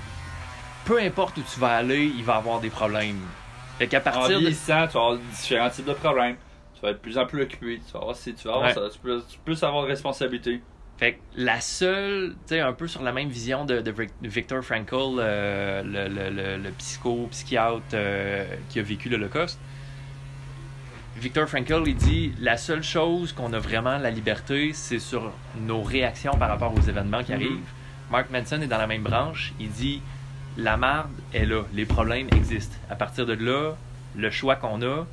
Peu 0.85 0.99
importe 0.99 1.37
où 1.37 1.41
tu 1.41 1.59
vas 1.59 1.75
aller, 1.77 2.05
il 2.05 2.23
va 2.23 2.35
avoir 2.35 2.59
des 2.59 2.69
problèmes. 2.69 3.21
Fait 3.79 3.87
qu'à 3.87 3.99
En 3.99 4.01
partir 4.01 4.35
de... 4.35 4.39
vieillissant, 4.39 4.87
tu 4.87 4.93
vas 4.93 4.99
avoir 4.99 5.17
différents 5.17 5.69
types 5.69 5.85
de 5.85 5.93
problèmes. 5.93 6.35
Tu 6.79 6.81
vas 6.85 6.89
être 6.91 6.97
de 6.97 7.01
plus 7.01 7.17
en 7.17 7.25
plus 7.25 7.41
occupé. 7.41 7.81
Tu 7.85 7.91
vas 7.93 7.99
avoir, 7.99 8.15
si 8.15 8.33
tu 8.33 8.47
vas 8.47 8.53
avoir 8.55 8.67
Ouais. 8.77 8.89
tu 8.91 8.99
peux, 8.99 9.21
tu 9.27 9.39
peux 9.43 9.65
avoir 9.65 9.83
de 9.83 9.87
responsabilité. 9.87 10.61
Fait 10.97 11.13
que 11.13 11.19
la 11.35 11.59
seule, 11.61 12.31
tu 12.47 12.55
sais, 12.55 12.59
un 12.59 12.73
peu 12.73 12.87
sur 12.87 13.03
la 13.03 13.11
même 13.11 13.29
vision 13.29 13.65
de, 13.65 13.81
de 13.81 13.91
Vic- 13.91 14.13
Victor 14.23 14.63
Frankl, 14.63 14.95
euh, 15.19 15.83
le, 15.83 16.07
le, 16.07 16.29
le, 16.29 16.57
le 16.57 16.69
psycho-psychiatre 16.71 17.81
euh, 17.93 18.45
qui 18.69 18.79
a 18.79 18.83
vécu 18.83 19.07
l'Holocauste. 19.09 19.59
Victor 21.17 21.47
Frankl, 21.47 21.83
il 21.87 21.95
dit 21.95 22.33
la 22.39 22.57
seule 22.57 22.83
chose 22.83 23.33
qu'on 23.33 23.51
a 23.53 23.59
vraiment 23.59 23.97
la 23.97 24.11
liberté, 24.11 24.71
c'est 24.73 24.99
sur 24.99 25.31
nos 25.59 25.81
réactions 25.81 26.33
par 26.33 26.49
rapport 26.49 26.73
aux 26.75 26.81
événements 26.81 27.23
qui 27.23 27.31
Mhm. 27.31 27.37
arrivent. 27.37 27.69
Mark 28.11 28.29
Manson 28.29 28.61
est 28.61 28.67
dans 28.67 28.77
la 28.77 28.87
même 28.87 29.03
branche. 29.03 29.53
Il 29.59 29.69
dit 29.71 30.01
la 30.57 30.77
marde 30.77 31.09
est 31.33 31.45
là, 31.45 31.63
les 31.73 31.85
problèmes 31.85 32.27
existent. 32.35 32.75
À 32.89 32.95
partir 32.95 33.25
de 33.25 33.33
là, 33.33 33.73
le 34.15 34.29
choix 34.31 34.55
qu'on 34.55 34.81
a, 34.83 35.05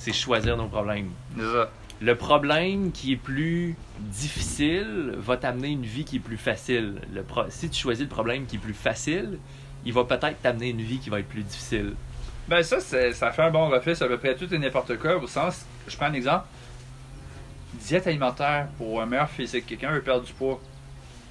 c'est 0.00 0.12
choisir 0.14 0.56
nos 0.56 0.66
problèmes. 0.68 1.10
Ça. 1.38 1.70
Le 2.00 2.14
problème 2.16 2.92
qui 2.92 3.12
est 3.12 3.16
plus 3.16 3.76
difficile 3.98 5.12
va 5.18 5.36
t'amener 5.36 5.68
une 5.68 5.82
vie 5.84 6.04
qui 6.04 6.16
est 6.16 6.20
plus 6.20 6.38
facile. 6.38 6.94
Le 7.12 7.22
pro- 7.22 7.50
Si 7.50 7.68
tu 7.68 7.78
choisis 7.80 8.04
le 8.04 8.08
problème 8.08 8.46
qui 8.46 8.56
est 8.56 8.58
plus 8.60 8.72
facile, 8.74 9.38
il 9.84 9.92
va 9.92 10.04
peut-être 10.04 10.40
t'amener 10.40 10.70
une 10.70 10.80
vie 10.80 10.98
qui 10.98 11.10
va 11.10 11.20
être 11.20 11.28
plus 11.28 11.42
difficile. 11.42 11.92
Ben 12.48 12.62
ça, 12.62 12.80
c'est- 12.80 13.12
ça 13.12 13.30
fait 13.32 13.42
un 13.42 13.50
bon 13.50 13.68
reflet 13.68 13.94
sur 13.94 14.06
à 14.06 14.08
peu 14.08 14.16
près 14.18 14.34
tout 14.34 14.52
et 14.52 14.58
n'importe 14.58 14.96
quoi. 14.98 15.16
Au 15.22 15.26
sens, 15.26 15.66
je 15.86 15.94
prends 15.96 16.06
un 16.06 16.14
exemple. 16.14 16.46
Diète 17.74 18.06
alimentaire 18.06 18.68
pour 18.78 19.00
un 19.00 19.06
meilleur 19.06 19.28
physique. 19.28 19.66
Quelqu'un 19.66 19.92
veut 19.92 20.00
perdre 20.02 20.24
du 20.24 20.32
poids. 20.32 20.60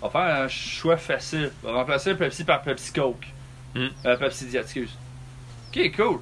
On 0.01 0.07
va 0.07 0.11
faire 0.11 0.43
un 0.43 0.47
choix 0.47 0.97
facile. 0.97 1.51
On 1.63 1.71
va 1.73 1.79
remplacer 1.79 2.11
le 2.11 2.17
Pepsi 2.17 2.43
par 2.43 2.61
Pepsi 2.61 2.93
Coke. 2.93 3.27
Mm. 3.75 3.87
Euh, 4.05 4.17
Pepsi 4.17 4.45
Diet, 4.45 4.61
excuse. 4.61 4.95
Ok, 5.75 5.91
cool. 5.95 6.19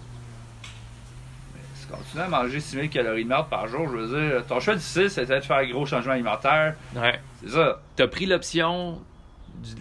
Tu 1.88 1.93
continues 1.93 2.23
à 2.23 2.27
manger 2.27 2.59
6000 2.59 2.89
calories 2.89 3.23
de 3.23 3.29
merde 3.29 3.47
par 3.49 3.67
jour, 3.67 3.88
je 3.89 3.97
veux 3.97 4.29
dire, 4.31 4.45
ton 4.45 4.59
choix 4.59 4.75
difficile, 4.75 5.09
c'était 5.09 5.39
de 5.39 5.43
faire 5.45 5.57
un 5.57 5.65
gros 5.67 5.85
changement 5.85 6.13
alimentaire. 6.13 6.75
Ouais. 6.95 7.19
C'est 7.43 7.51
ça. 7.51 7.79
T'as 7.95 8.07
pris 8.07 8.25
l'option 8.25 9.01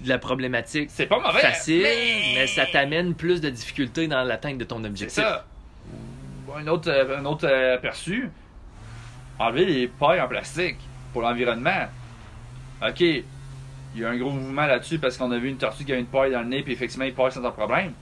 de 0.02 0.09
la 0.09 0.18
problématique 0.18 0.88
C'est 0.92 1.07
pas 1.07 1.18
mauvais. 1.18 1.40
facile, 1.40 1.82
mais- 1.82 2.32
mais... 2.36 2.46
ça 2.46 2.64
t'amène 2.66 3.14
plus 3.14 3.40
de 3.40 3.50
difficultés 3.50 4.07
dans 4.09 4.22
l'atteinte 4.22 4.59
de 4.59 4.64
ton 4.64 4.80
C'est 4.80 4.86
objectif. 4.86 5.22
ça. 5.24 5.44
Ou 6.48 6.52
Un 6.57 6.66
autre, 6.68 6.88
euh, 6.90 7.18
un 7.18 7.24
autre 7.24 7.46
euh, 7.46 7.74
aperçu. 7.74 8.30
Enlever 9.38 9.64
les 9.66 9.88
pailles 9.88 10.20
en 10.20 10.28
plastique 10.28 10.78
pour 11.12 11.22
l'environnement. 11.22 11.86
Ok, 12.86 13.00
il 13.00 13.24
y 13.96 14.04
a 14.04 14.11
un 14.11 14.16
gros 14.16 14.30
mouvement 14.30 14.64
là-dessus 14.66 14.98
parce 14.98 15.16
qu'on 15.18 15.30
a 15.32 15.38
vu 15.38 15.48
une 15.50 15.59
tortue 15.59 15.84
qui 15.84 15.92
a 15.92 15.96
une 15.96 16.07
paille 16.07 16.30
dans 16.32 16.40
le 16.40 16.46
nez, 16.46 16.62
puis 16.62 16.72
effectivement, 16.72 17.04
les 17.04 17.12
pailles, 17.12 17.32
c'est 17.32 17.44
un 17.44 17.50
problème. 17.50 17.92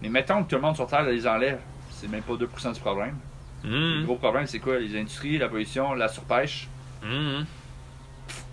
Mais 0.00 0.08
mettons 0.08 0.44
que 0.44 0.48
tout 0.50 0.56
le 0.56 0.62
monde 0.62 0.76
sur 0.76 0.86
Terre 0.86 1.02
les 1.02 1.26
enlève. 1.26 1.58
C'est 1.90 2.08
même 2.08 2.22
pas 2.22 2.34
2% 2.34 2.72
du 2.72 2.80
problème. 2.80 3.16
Le 3.64 4.00
Mhm. 4.00 4.04
gros 4.04 4.16
problème, 4.16 4.46
c'est 4.46 4.58
quoi? 4.60 4.78
Les 4.78 4.96
industries, 4.98 5.38
la 5.38 5.48
pollution, 5.48 5.94
la 5.94 6.08
surpêche. 6.08 6.68
Mhm. 7.02 7.44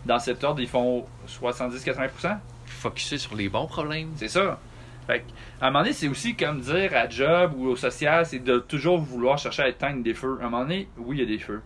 Dans 0.05 0.19
cet 0.19 0.43
ordre, 0.43 0.61
ils 0.61 0.67
font 0.67 1.05
70-80%. 1.27 2.39
Focuser 2.65 3.17
sur 3.17 3.35
les 3.35 3.49
bons 3.49 3.67
problèmes. 3.67 4.09
C'est 4.15 4.27
ça. 4.27 4.59
Fait 5.07 5.19
que, 5.19 5.25
à 5.61 5.67
un 5.67 5.71
moment 5.71 5.83
donné, 5.83 5.93
c'est 5.93 6.07
aussi 6.07 6.35
comme 6.35 6.61
dire 6.61 6.91
à 6.95 7.07
job 7.07 7.53
ou 7.55 7.67
au 7.67 7.75
social, 7.75 8.25
c'est 8.25 8.39
de 8.39 8.57
toujours 8.59 8.97
vouloir 8.97 9.37
chercher 9.37 9.63
à 9.63 9.69
éteindre 9.69 10.01
des 10.03 10.13
feux. 10.15 10.37
À 10.41 10.45
un 10.45 10.49
moment 10.49 10.63
donné, 10.63 10.87
oui, 10.97 11.17
il 11.17 11.19
y 11.19 11.23
a 11.23 11.27
des 11.27 11.39
feux. 11.39 11.61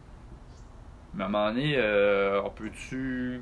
Mais 1.14 1.24
à 1.24 1.28
un 1.28 1.30
moment 1.30 1.50
donné, 1.50 1.76
euh, 1.78 2.42
on 2.46 2.50
peut-tu. 2.50 3.42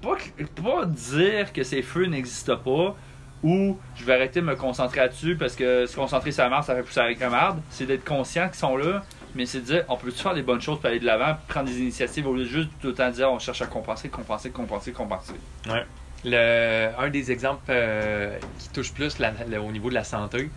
Pas 0.00 0.86
dire 0.86 1.52
que 1.52 1.62
ces 1.62 1.82
feux 1.82 2.06
n'existent 2.06 2.56
pas 2.56 2.96
ou 3.42 3.78
je 3.96 4.04
vais 4.04 4.14
arrêter 4.14 4.40
de 4.40 4.46
me 4.46 4.54
concentrer 4.56 5.00
là-dessus 5.00 5.36
parce 5.36 5.56
que 5.56 5.86
se 5.86 5.96
concentrer 5.96 6.30
sur 6.32 6.42
la 6.44 6.50
marde, 6.50 6.64
ça 6.64 6.74
fait 6.74 6.82
pousser 6.82 7.00
avec 7.00 7.20
la 7.20 7.30
marde. 7.30 7.60
C'est 7.70 7.86
d'être 7.86 8.04
conscient 8.04 8.46
qu'ils 8.48 8.58
sont 8.58 8.76
là, 8.76 9.02
mais 9.34 9.46
c'est 9.46 9.60
de 9.60 9.64
dire 9.64 9.84
on 9.88 9.96
peut-tu 9.96 10.18
faire 10.22 10.34
des 10.34 10.42
bonnes 10.42 10.60
choses 10.60 10.78
pour 10.78 10.86
aller 10.86 11.00
de 11.00 11.06
l'avant, 11.06 11.36
prendre 11.48 11.66
des 11.68 11.78
initiatives 11.80 12.26
au 12.26 12.34
lieu 12.34 12.44
de 12.44 12.48
juste 12.48 12.70
tout 12.80 12.88
le 12.88 12.94
temps 12.94 13.10
dire 13.10 13.30
on 13.30 13.38
cherche 13.38 13.62
à 13.62 13.66
compenser, 13.66 14.08
compenser, 14.08 14.50
compenser, 14.50 14.92
compenser. 14.92 15.34
Ouais. 15.68 15.84
Le, 16.22 16.90
un 16.98 17.08
des 17.08 17.32
exemples 17.32 17.62
euh, 17.70 18.36
qui 18.58 18.68
touche 18.68 18.92
plus 18.92 19.18
la- 19.18 19.32
la- 19.48 19.62
au 19.62 19.72
niveau 19.72 19.88
de 19.88 19.94
la 19.94 20.04
santé, 20.04 20.50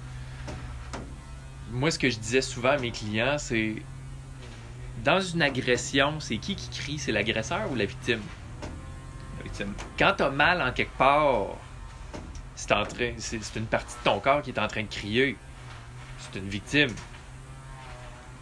moi, 1.72 1.90
ce 1.90 1.98
que 1.98 2.10
je 2.10 2.20
disais 2.20 2.42
souvent 2.42 2.72
à 2.72 2.78
mes 2.78 2.92
clients, 2.92 3.38
c'est 3.38 3.76
dans 5.04 5.20
une 5.22 5.42
agression, 5.42 6.20
c'est 6.20 6.38
qui 6.38 6.56
qui 6.56 6.70
crie? 6.70 7.00
C'est 7.00 7.12
l'agresseur 7.12 7.62
ou 7.72 7.76
la 7.76 7.86
victime? 7.86 8.20
La 9.38 9.44
victime. 9.44 9.74
Quand 9.98 10.14
t'as 10.18 10.30
mal 10.30 10.62
en 10.62 10.72
quelque 10.72 10.96
part, 10.98 11.48
c'est 12.56 12.72
en 12.72 12.84
train- 12.86 13.14
c'est 13.18 13.44
c'est 13.44 13.60
une 13.60 13.66
partie 13.66 13.96
de 14.00 14.04
ton 14.04 14.20
corps 14.20 14.42
qui 14.42 14.52
est 14.52 14.60
en 14.60 14.68
train 14.68 14.84
de 14.84 14.88
crier. 14.88 15.36
C'est 16.20 16.40
une 16.40 16.48
victime. 16.50 16.90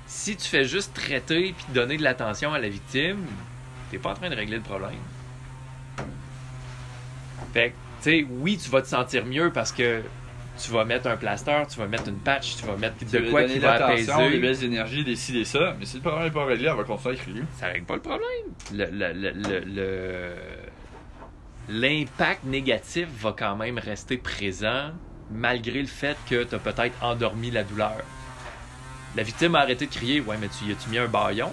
Si 0.07 0.35
tu 0.35 0.47
fais 0.47 0.65
juste 0.65 0.93
traiter 0.93 1.53
puis 1.57 1.65
donner 1.73 1.97
de 1.97 2.03
l'attention 2.03 2.53
à 2.53 2.59
la 2.59 2.69
victime, 2.69 3.25
t'es 3.89 3.97
pas 3.97 4.11
en 4.11 4.13
train 4.15 4.29
de 4.29 4.35
régler 4.35 4.57
le 4.57 4.63
problème. 4.63 4.91
Fait 7.53 7.69
que, 7.71 7.73
tu 8.03 8.09
sais, 8.21 8.27
oui, 8.29 8.57
tu 8.57 8.69
vas 8.69 8.81
te 8.81 8.87
sentir 8.87 9.25
mieux 9.25 9.51
parce 9.51 9.71
que 9.71 10.01
tu 10.61 10.71
vas 10.71 10.85
mettre 10.85 11.07
un 11.07 11.17
plaster, 11.17 11.63
tu 11.69 11.79
vas 11.79 11.87
mettre 11.87 12.07
une 12.09 12.19
patch, 12.19 12.57
tu 12.57 12.65
vas 12.65 12.75
mettre 12.75 12.97
Tu 12.97 13.05
de 13.05 13.29
quoi 13.31 13.43
qui 13.45 13.59
va 13.59 13.73
apaiser. 13.85 14.29
des 14.31 14.39
belles 14.39 14.63
énergies, 14.63 15.03
décider 15.03 15.45
ça. 15.45 15.75
Mais 15.79 15.85
si 15.85 15.97
le 15.97 16.01
problème 16.03 16.25
n'est 16.25 16.31
pas 16.31 16.45
réglé, 16.45 16.69
on 16.69 16.75
va 16.75 16.83
continuer 16.83 17.15
à 17.15 17.17
crier. 17.17 17.41
ça 17.57 17.67
règle 17.67 17.85
pas 17.85 17.95
le 17.95 18.01
problème. 18.01 18.21
Le- 18.73 18.85
le- 18.91 19.13
le- 19.13 19.31
le- 19.31 19.59
le- 19.65 20.35
L'impact 21.71 22.43
négatif 22.43 23.07
va 23.19 23.33
quand 23.37 23.55
même 23.55 23.79
rester 23.79 24.17
présent 24.17 24.91
malgré 25.31 25.81
le 25.81 25.87
fait 25.87 26.17
que 26.29 26.43
tu 26.43 26.55
as 26.55 26.59
peut-être 26.59 27.01
endormi 27.01 27.49
la 27.49 27.63
douleur. 27.63 28.03
La 29.15 29.23
victime 29.23 29.55
a 29.55 29.59
arrêté 29.59 29.85
de 29.85 29.91
crier, 29.91 30.19
ouais, 30.19 30.37
mais 30.39 30.49
tu 30.49 30.65
y 30.65 30.71
as-tu 30.73 30.89
mis 30.89 30.97
un 30.97 31.07
baillon? 31.07 31.49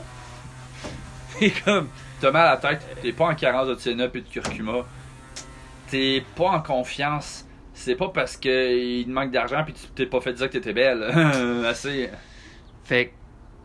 Et 1.41 1.53
comme, 1.53 1.89
T'as 2.21 2.33
mal 2.33 2.49
à 2.49 2.51
la 2.51 2.57
tête, 2.57 2.85
t'es 3.01 3.12
pas 3.12 3.27
en 3.27 3.35
carence 3.37 3.69
de 3.69 3.77
Tienop 3.77 4.16
et 4.16 4.23
de 4.23 4.29
curcuma. 4.29 4.85
T'es 5.89 6.25
pas 6.35 6.51
en 6.51 6.61
confiance. 6.61 7.47
C'est 7.73 7.95
pas 7.95 8.09
parce 8.09 8.37
qu'il 8.37 9.05
te 9.05 9.11
manque 9.11 9.31
d'argent 9.31 9.62
puis 9.62 9.73
tu 9.73 9.87
t'es 9.95 10.07
pas 10.07 10.21
fait 10.21 10.33
dire 10.33 10.49
que 10.49 10.53
t'étais 10.55 10.73
belle. 10.73 11.05
Assez. 11.64 12.11
fait 12.85 13.07
que 13.07 13.12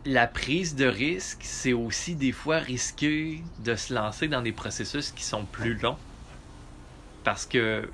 la 0.04 0.28
prise 0.28 0.76
de 0.76 0.86
risque, 0.86 1.40
c'est 1.42 1.72
aussi 1.72 2.14
des 2.14 2.30
fois 2.30 2.58
risquer 2.58 3.42
de 3.58 3.74
se 3.74 3.92
lancer 3.92 4.28
dans 4.28 4.42
des 4.42 4.52
processus 4.52 5.10
qui 5.10 5.24
sont 5.24 5.44
plus 5.44 5.74
longs. 5.74 5.96
Parce 7.24 7.46
que 7.46 7.88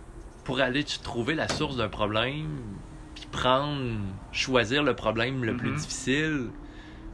pour 0.45 0.61
aller 0.61 0.85
trouver 0.85 1.35
la 1.35 1.49
source 1.49 1.77
d'un 1.77 1.89
problème, 1.89 2.59
puis 3.15 3.27
prendre, 3.31 3.99
choisir 4.33 4.83
le 4.83 4.95
problème 4.95 5.45
le 5.45 5.57
plus 5.57 5.71
Mhm. 5.71 5.77
difficile, 5.77 6.51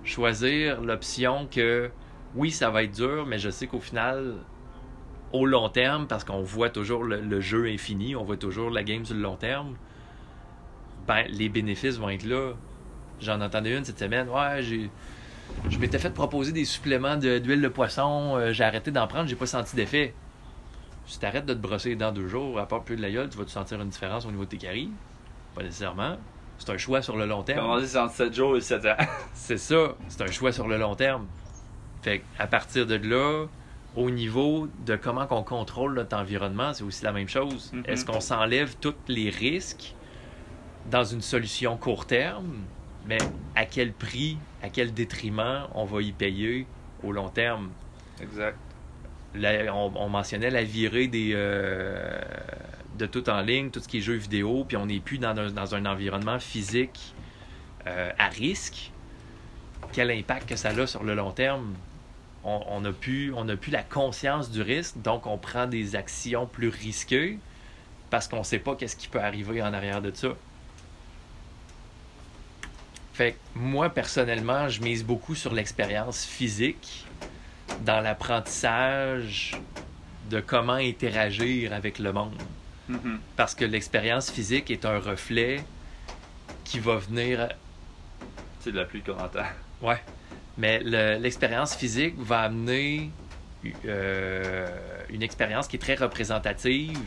choisir 0.05 0.81
l'option 0.81 1.47
que 1.51 1.91
oui, 2.35 2.51
ça 2.51 2.71
va 2.71 2.83
être 2.85 2.95
dur, 2.95 3.27
mais 3.27 3.39
je 3.39 3.51
sais 3.51 3.67
qu'au 3.67 3.81
final, 3.81 4.35
au 5.33 5.45
long 5.47 5.69
terme, 5.69 6.07
parce 6.07 6.25
qu'on 6.25 6.43
voit 6.43 6.71
toujours 6.71 7.03
le, 7.05 7.21
le 7.21 7.41
jeu 7.41 7.67
infini, 7.67 8.15
on 8.17 8.23
voit 8.25 8.37
toujours 8.37 8.71
la 8.71 8.83
game 8.83 9.05
sur 9.05 9.15
le 9.17 9.23
long 9.23 9.37
terme, 9.37 9.77
ben 11.07 11.25
les 11.29 11.49
bénéfices 11.49 11.99
vont 11.99 12.09
être 12.11 12.25
là. 12.25 12.53
J'en 13.21 13.41
entendais 13.41 13.77
une 13.77 13.85
cette 13.85 13.99
semaine. 13.99 14.29
Ouais, 14.29 14.63
j'ai. 14.63 14.91
Je 15.71 15.79
m'étais 15.79 15.99
fait 15.99 16.11
proposer 16.13 16.53
des 16.53 16.65
suppléments 16.65 17.17
de- 17.17 17.39
d'huile 17.39 17.63
de, 17.63 17.69
poisson. 17.69 18.35
euh, 18.37 18.53
j'ai 18.53 18.65
arrêté 18.65 18.91
d'en 18.91 19.07
prendre, 19.07 19.29
j'ai 19.29 19.37
pas 19.37 19.47
senti 19.47 19.77
d'effet. 19.77 20.13
Si 21.07 21.21
t'arrêtes 21.21 21.47
de 21.47 21.55
te 21.55 21.59
brosser 21.59 21.91
les 21.91 21.97
dents 21.97 22.13
deux 22.13 22.27
jours, 22.29 22.59
à 22.59 22.67
part 22.67 22.83
plus 22.83 22.97
de 22.97 23.03
la 23.03 23.11
gueule, 23.11 23.29
tu 23.29 23.39
vas-te 23.39 23.51
sentir 23.51 23.81
une 23.81 23.89
différence 23.89 24.27
au 24.27 24.31
niveau 24.31 24.45
de 24.45 24.51
tes 24.51 24.59
caries? 24.59 24.91
Pas 25.55 25.63
nécessairement. 25.63 26.17
C'est 26.59 26.71
un 26.71 26.79
choix 26.79 27.03
sur 27.03 27.17
le 27.17 27.27
long 27.27 27.43
terme. 27.43 27.61
Comment 27.61 27.79
dire, 27.79 27.89
c'est 27.89 27.99
entre 27.99 28.15
7 28.15 28.35
jours 28.35 28.57
et 28.57 28.61
7 28.61 28.87
ans. 28.87 28.97
C'est 29.35 29.59
ça, 29.59 29.95
c'est 30.09 30.23
un 30.23 30.31
choix 30.31 30.53
sur 30.53 30.67
le 30.67 30.79
long 30.79 30.95
terme. 30.95 31.27
Fait 32.03 32.23
à 32.39 32.47
partir 32.47 32.87
de 32.87 32.95
là, 32.95 33.47
au 33.95 34.11
niveau 34.11 34.69
de 34.87 34.97
comment 34.97 35.27
on 35.31 35.43
contrôle 35.43 35.95
notre 35.95 36.17
environnement, 36.17 36.73
c'est 36.73 36.85
aussi 36.85 37.05
la 37.05 37.13
même 37.13 37.29
chose. 37.29 37.73
Mhm. 37.73 37.83
Est-ce 37.87 38.05
qu'on 38.05 38.21
s'enlève 38.21 38.77
tous 38.81 38.95
les 39.09 39.31
risques 39.31 39.95
dans 40.91 41.05
une 41.05 41.21
solution 41.21 41.77
court 41.77 42.07
terme, 42.07 42.59
mais 43.07 43.19
à 43.55 43.67
quel 43.67 43.93
prix, 43.93 44.39
à 44.63 44.69
quel 44.69 44.95
détriment 44.95 45.67
on 45.75 45.85
va 45.85 46.03
y 46.03 46.13
payer 46.13 46.67
au 47.03 47.13
long 47.13 47.29
terme? 47.29 47.71
Exact. 48.21 48.57
On, 49.37 49.93
on 49.95 50.09
mentionnait 50.09 50.51
la 50.51 50.63
virée 50.63 51.11
euh, 51.15 52.19
de 52.99 53.07
tout 53.07 53.29
en 53.29 53.41
ligne, 53.41 53.71
tout 53.71 53.81
ce 53.81 53.89
qui 53.89 53.99
est 53.99 54.01
jeux 54.01 54.15
vidéo, 54.15 54.65
puis 54.67 54.77
on 54.77 54.87
n'est 54.87 55.01
plus 55.01 55.19
dans 55.19 55.75
un, 55.75 55.87
environnement 55.87 56.39
physique 56.39 57.15
euh, 57.87 58.11
à 58.19 58.29
risque. 58.29 58.91
Quel 59.93 60.11
impact 60.11 60.49
que 60.49 60.57
ça 60.57 60.71
a 60.71 60.87
sur 60.87 61.05
le 61.05 61.15
long 61.15 61.31
terme? 61.31 61.75
On 62.45 62.81
n'a 62.81 62.93
plus, 62.93 63.33
la 63.73 63.83
conscience 63.83 64.53
du 64.53 64.63
risque, 64.63 65.03
donc 65.03 65.27
on 65.27 65.37
prend 65.37 65.67
des 65.67 65.97
actions 65.97 66.47
plus 66.47 66.69
risquées 66.69 67.41
parce 68.09 68.29
qu'on 68.29 68.39
ne 68.39 68.45
sait 68.45 68.61
pas 68.61 68.77
qu'est-ce 68.77 68.95
qui 68.95 69.09
peut 69.09 69.21
arriver 69.21 69.61
en 69.63 69.73
arrière 69.75 70.01
de 70.01 70.13
ça. 70.15 70.29
Moi, 73.55 73.91
personnellement, 73.91 74.69
je 74.69 74.81
mise 74.83 75.05
beaucoup 75.05 75.35
sur 75.35 75.53
l'expérience 75.53 76.25
physique 76.25 77.06
dans 77.85 78.01
l'apprentissage 78.01 79.53
de 80.31 80.41
comment 80.41 80.75
interagir 80.75 81.73
avec 81.73 81.99
le 81.99 82.13
monde. 82.13 82.41
Mhm. 82.89 83.19
Parce 83.37 83.55
que 83.55 83.65
l'expérience 83.65 84.31
physique 84.31 84.71
est 84.71 84.85
un 84.85 84.99
reflet 84.99 85.63
qui 86.65 86.79
va 86.81 86.97
venir. 86.97 87.49
C'est 88.61 88.73
de 88.73 88.79
la 88.79 88.85
pluie 88.85 89.03
qu'on 89.03 89.19
entend. 89.19 89.45
Ouais. 89.83 90.01
Mais 90.59 90.81
le- 90.83 91.19
l'expérience 91.19 91.75
physique 91.77 92.15
va 92.19 92.41
amener 92.41 93.11
euh, 93.85 94.69
une 95.11 95.23
expérience 95.23 95.67
qui 95.67 95.77
est 95.77 95.81
très 95.81 95.97
représentative, 95.97 96.99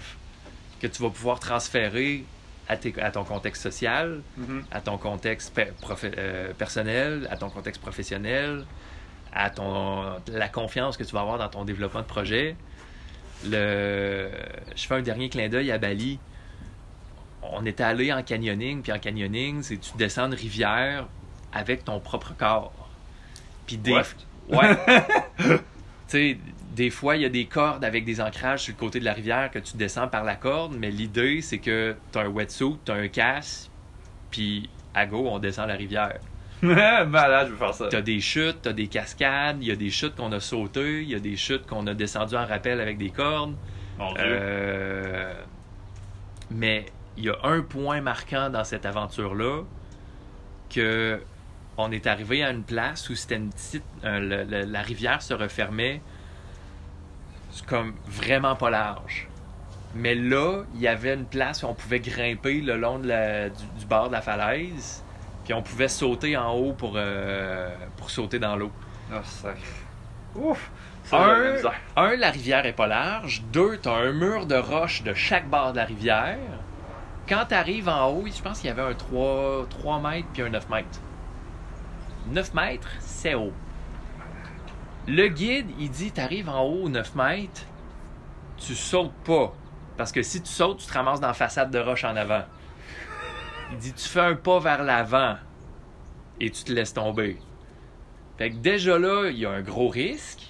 que 0.81 0.87
tu 0.87 1.01
vas 1.01 1.09
pouvoir 1.09 1.39
transférer 1.39 2.25
à, 2.67 2.75
tes- 2.77 3.01
à 3.01 3.11
ton 3.11 3.23
contexte 3.23 3.63
social, 3.63 4.21
Mhm. 4.37 4.63
à 4.71 4.81
ton 4.81 4.97
contexte 4.97 5.57
euh, 5.57 6.53
personnel, 6.53 7.27
à 7.31 7.37
ton 7.37 7.49
contexte 7.49 7.81
professionnel, 7.81 8.65
à 9.33 9.49
ton, 9.49 10.03
la 10.27 10.49
confiance 10.49 10.97
que 10.97 11.03
tu 11.03 11.13
vas 11.13 11.21
avoir 11.21 11.37
dans 11.37 11.49
ton 11.49 11.65
développement 11.65 12.01
de 12.01 12.05
projet. 12.05 12.55
Le, 13.45 14.29
je 14.75 14.87
fais 14.87 14.95
un 14.95 15.01
dernier 15.01 15.29
clin 15.29 15.49
d'œil 15.49 15.71
à 15.71 15.77
Bali. 15.77 16.19
On 17.41 17.65
était 17.65 17.83
allé 17.83 18.11
en 18.11 18.21
canyoning, 18.21 18.81
puis 18.81 18.91
en 18.91 18.99
canyoning, 18.99 19.63
c'est 19.63 19.77
tu 19.77 19.91
descends 19.97 20.27
une 20.27 20.33
rivière 20.33 21.07
avec 21.53 21.85
ton 21.85 21.99
propre 21.99 22.33
corps. 22.37 22.89
Puis 23.65 23.77
des, 23.77 23.93
What? 23.93 24.03
Ouais. 24.49 24.77
tu 25.37 25.57
sais, 26.07 26.37
des 26.75 26.89
fois, 26.89 27.15
il 27.15 27.21
y 27.21 27.25
a 27.25 27.29
des 27.29 27.45
cordes 27.45 27.83
avec 27.83 28.05
des 28.05 28.21
ancrages 28.21 28.63
sur 28.63 28.73
le 28.73 28.79
côté 28.79 28.99
de 28.99 29.05
la 29.05 29.13
rivière 29.13 29.51
que 29.51 29.59
tu 29.59 29.77
descends 29.77 30.07
par 30.07 30.23
la 30.23 30.35
corde, 30.35 30.75
mais 30.77 30.91
l'idée, 30.91 31.41
c'est 31.41 31.59
que 31.59 31.95
tu 32.11 32.17
as 32.17 32.21
un 32.21 32.27
wetsuit, 32.27 32.77
tu 32.85 32.91
as 32.91 32.95
un 32.95 33.07
casque, 33.07 33.69
puis 34.31 34.69
à 34.93 35.05
go, 35.05 35.27
on 35.29 35.39
descend 35.39 35.67
la 35.67 35.75
rivière. 35.75 36.19
Malade, 37.07 37.47
je 37.47 37.51
veux 37.53 37.57
faire 37.57 37.73
ça. 37.73 37.87
Tu 37.87 37.95
as 37.95 38.01
des 38.01 38.19
chutes, 38.19 38.63
tu 38.63 38.69
as 38.69 38.73
des 38.73 38.87
cascades, 38.87 39.57
il 39.61 39.67
y 39.67 39.71
a 39.71 39.75
des 39.75 39.89
chutes 39.89 40.15
qu'on 40.15 40.31
a 40.31 40.39
sautées, 40.39 41.01
il 41.03 41.09
y 41.09 41.15
a 41.15 41.19
des 41.19 41.37
chutes 41.37 41.65
qu'on 41.65 41.87
a 41.87 41.93
descendues 41.93 42.35
en 42.35 42.45
rappel 42.45 42.81
avec 42.81 42.97
des 42.97 43.09
cordes. 43.11 43.55
Mon 43.97 44.11
Dieu. 44.13 44.21
Euh, 44.25 45.33
mais 46.51 46.85
il 47.17 47.25
y 47.25 47.29
a 47.29 47.35
un 47.43 47.61
point 47.61 48.01
marquant 48.01 48.49
dans 48.49 48.63
cette 48.63 48.85
aventure-là 48.85 49.63
que 50.69 51.21
on 51.77 51.91
est 51.91 52.07
arrivé 52.07 52.43
à 52.43 52.49
une 52.51 52.63
place 52.63 53.09
où 53.09 53.15
c'était 53.15 53.35
une 53.37 53.49
petite. 53.51 53.83
euh, 54.03 54.19
le- 54.19 54.43
le- 54.43 54.65
la 54.65 54.81
rivière 54.81 55.21
se 55.21 55.33
refermait 55.33 56.01
c'est 57.51 57.65
comme 57.65 57.93
vraiment 58.07 58.55
pas 58.55 58.69
large. 58.69 59.27
Mais 59.95 60.13
là, 60.13 60.63
il 60.75 60.81
y 60.81 60.87
avait 60.87 61.15
une 61.15 61.25
place 61.25 61.63
où 61.63 61.67
on 61.67 61.73
pouvait 61.73 61.99
grimper 61.99 62.61
le 62.61 62.77
long 62.77 62.99
de 62.99 63.07
la- 63.07 63.49
du, 63.49 63.63
du 63.79 63.85
bord 63.87 64.07
de 64.09 64.13
la 64.13 64.21
falaise, 64.21 65.03
puis 65.49 65.57
on 65.57 65.63
pouvait 65.63 65.87
sauter 65.87 66.37
en 66.37 66.53
haut 66.53 66.73
pour, 66.73 66.93
euh, 66.95 67.75
pour 67.97 68.11
sauter 68.11 68.37
dans 68.37 68.55
l'eau. 68.55 68.71
Oh, 69.11 69.15
sacré. 69.23 69.63
Ouf. 70.35 70.69
Un, 71.11 72.15
la 72.17 72.29
rivière 72.29 72.67
est 72.67 72.73
pas 72.73 72.85
large. 72.85 73.41
Deux, 73.51 73.79
t'as 73.81 73.95
un 73.95 74.11
mur 74.11 74.45
de 74.45 74.53
roche 74.53 75.01
de 75.01 75.15
chaque 75.15 75.49
bord 75.49 75.71
de 75.71 75.77
la 75.77 75.85
rivière. 75.85 76.37
Quand 77.27 77.45
t'arrives 77.47 77.89
en 77.89 78.11
haut, 78.11 78.25
je 78.27 78.39
pense 78.43 78.59
qu'il 78.59 78.67
y 78.67 78.71
avait 78.71 78.83
un 78.83 78.93
3, 78.93 79.65
3 79.71 79.99
mètres 80.01 80.27
puis 80.33 80.43
un 80.43 80.49
9 80.49 80.69
mètres. 80.69 80.99
9 82.27 82.53
mètres, 82.53 82.89
c'est 82.99 83.33
haut. 83.33 83.53
Le 85.07 85.29
guide, 85.29 85.71
il 85.79 85.89
dit 85.89 86.11
t'arrives 86.11 86.49
en 86.49 86.61
haut, 86.61 86.89
9 86.89 87.15
mètres, 87.15 87.63
tu 88.57 88.75
sautes 88.75 89.15
pas. 89.25 89.51
Parce 89.97 90.11
que 90.11 90.21
si 90.21 90.43
tu 90.43 90.51
sautes, 90.51 90.77
tu 90.77 90.85
te 90.85 90.93
ramasses 90.93 91.21
dans 91.21 91.27
la 91.29 91.33
façade 91.33 91.71
de 91.71 91.79
roche 91.79 92.03
en 92.03 92.15
avant. 92.15 92.43
Il 93.71 93.77
dit 93.77 93.93
tu 93.93 94.07
fais 94.07 94.19
un 94.21 94.35
pas 94.35 94.59
vers 94.59 94.83
l'avant 94.83 95.37
et 96.39 96.49
tu 96.49 96.63
te 96.63 96.71
laisses 96.71 96.93
tomber. 96.93 97.37
Fait 98.37 98.51
que 98.51 98.55
déjà 98.55 98.97
là, 98.97 99.29
il 99.29 99.37
y 99.37 99.45
a 99.45 99.51
un 99.51 99.61
gros 99.61 99.89
risque. 99.89 100.41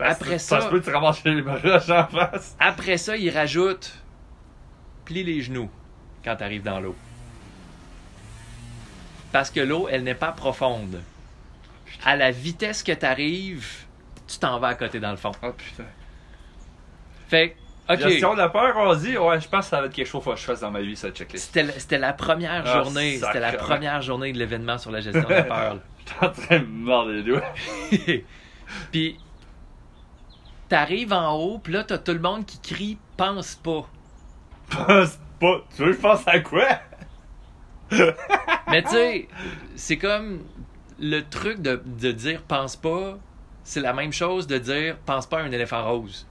Après 0.00 0.38
ça- 0.38 0.60
Ça 0.60 0.66
se 0.66 0.70
peut 0.70 0.80
que 0.80 0.86
tu 0.86 0.90
ramasses 0.90 1.22
les 1.24 1.40
roches 1.42 1.90
en 1.90 2.06
face. 2.08 2.56
Après 2.58 2.96
ça, 2.96 3.16
il 3.16 3.30
rajoute 3.30 3.94
plie 5.04 5.22
les 5.22 5.40
genoux 5.42 5.70
quand 6.24 6.36
tu 6.36 6.42
arrives 6.44 6.62
dans 6.62 6.80
l'eau. 6.80 6.96
Parce 9.32 9.50
que 9.50 9.60
l'eau, 9.60 9.88
elle 9.88 10.02
n'est 10.02 10.14
pas 10.14 10.32
profonde. 10.32 11.00
À 12.04 12.16
la 12.16 12.30
vitesse 12.30 12.82
que 12.82 12.92
tu 12.92 13.06
arrives, 13.06 13.84
tu 14.26 14.38
t'en 14.38 14.58
vas 14.58 14.68
à 14.68 14.74
côté 14.74 14.98
dans 14.98 15.10
le 15.10 15.16
fond. 15.16 15.32
Oh 15.42 15.52
putain. 15.52 15.84
Fait 17.28 17.50
que 17.50 17.56
Ok. 17.90 17.98
Gestion 18.00 18.32
de 18.34 18.38
la 18.38 18.48
peur, 18.48 18.74
on 18.76 18.94
dit, 18.94 19.18
ouais, 19.18 19.40
je 19.40 19.48
pense 19.48 19.64
que 19.66 19.70
ça 19.70 19.80
va 19.80 19.86
être 19.86 19.92
quelque 19.92 20.06
chose 20.06 20.22
qu'il 20.22 20.30
faut 20.30 20.34
que 20.34 20.40
je 20.40 20.44
fasse 20.44 20.60
dans 20.60 20.70
ma 20.70 20.80
vie, 20.80 20.94
cette 20.96 21.16
checklist. 21.16 21.46
C'était 21.46 21.64
la- 21.64 21.72
c'était 21.72 21.98
la 21.98 22.12
première 22.12 22.62
Ah, 22.64 22.82
journée. 22.82 23.18
C'était 23.18 23.40
la 23.40 23.52
première 23.52 24.00
journée 24.02 24.32
de 24.32 24.38
l'événement 24.38 24.78
sur 24.78 24.90
la 24.92 25.00
gestion 25.00 25.22
de 25.28 25.28
la 25.34 25.42
peur. 25.42 25.76
J'étais 26.06 26.26
en 26.26 26.30
train 26.30 26.58
de 26.60 26.64
me 26.64 26.84
mordre 26.84 27.10
les 27.10 27.22
doigts. 27.22 27.42
puis 28.92 29.18
t'arrives 30.68 31.12
en 31.12 31.34
haut, 31.36 31.58
puis 31.58 31.72
là 31.72 31.84
t'as 31.84 31.98
tout 31.98 32.12
le 32.12 32.18
monde 32.20 32.46
qui 32.46 32.58
crie 32.60 32.98
pense 33.16 33.56
pas. 33.56 33.86
Pense 34.70 35.18
pas. 35.40 35.60
Tu 35.76 35.82
veux 35.82 35.90
que 35.90 35.96
je 35.96 36.00
pense 36.00 36.26
à 36.26 36.40
quoi? 36.40 36.66
Mais 38.68 38.82
tu 38.82 38.88
sais, 38.90 39.28
c'est 39.76 39.98
comme 39.98 40.40
le 40.98 41.20
truc 41.20 41.60
de, 41.60 41.82
de 41.84 42.12
dire 42.12 42.42
pense 42.42 42.76
pas, 42.76 43.18
c'est 43.64 43.80
la 43.80 43.92
même 43.92 44.12
chose 44.12 44.46
de 44.46 44.56
dire 44.58 44.96
pense 45.04 45.26
pas 45.26 45.40
à 45.40 45.42
un 45.42 45.50
éléphant 45.52 45.84
rose. 45.84 46.26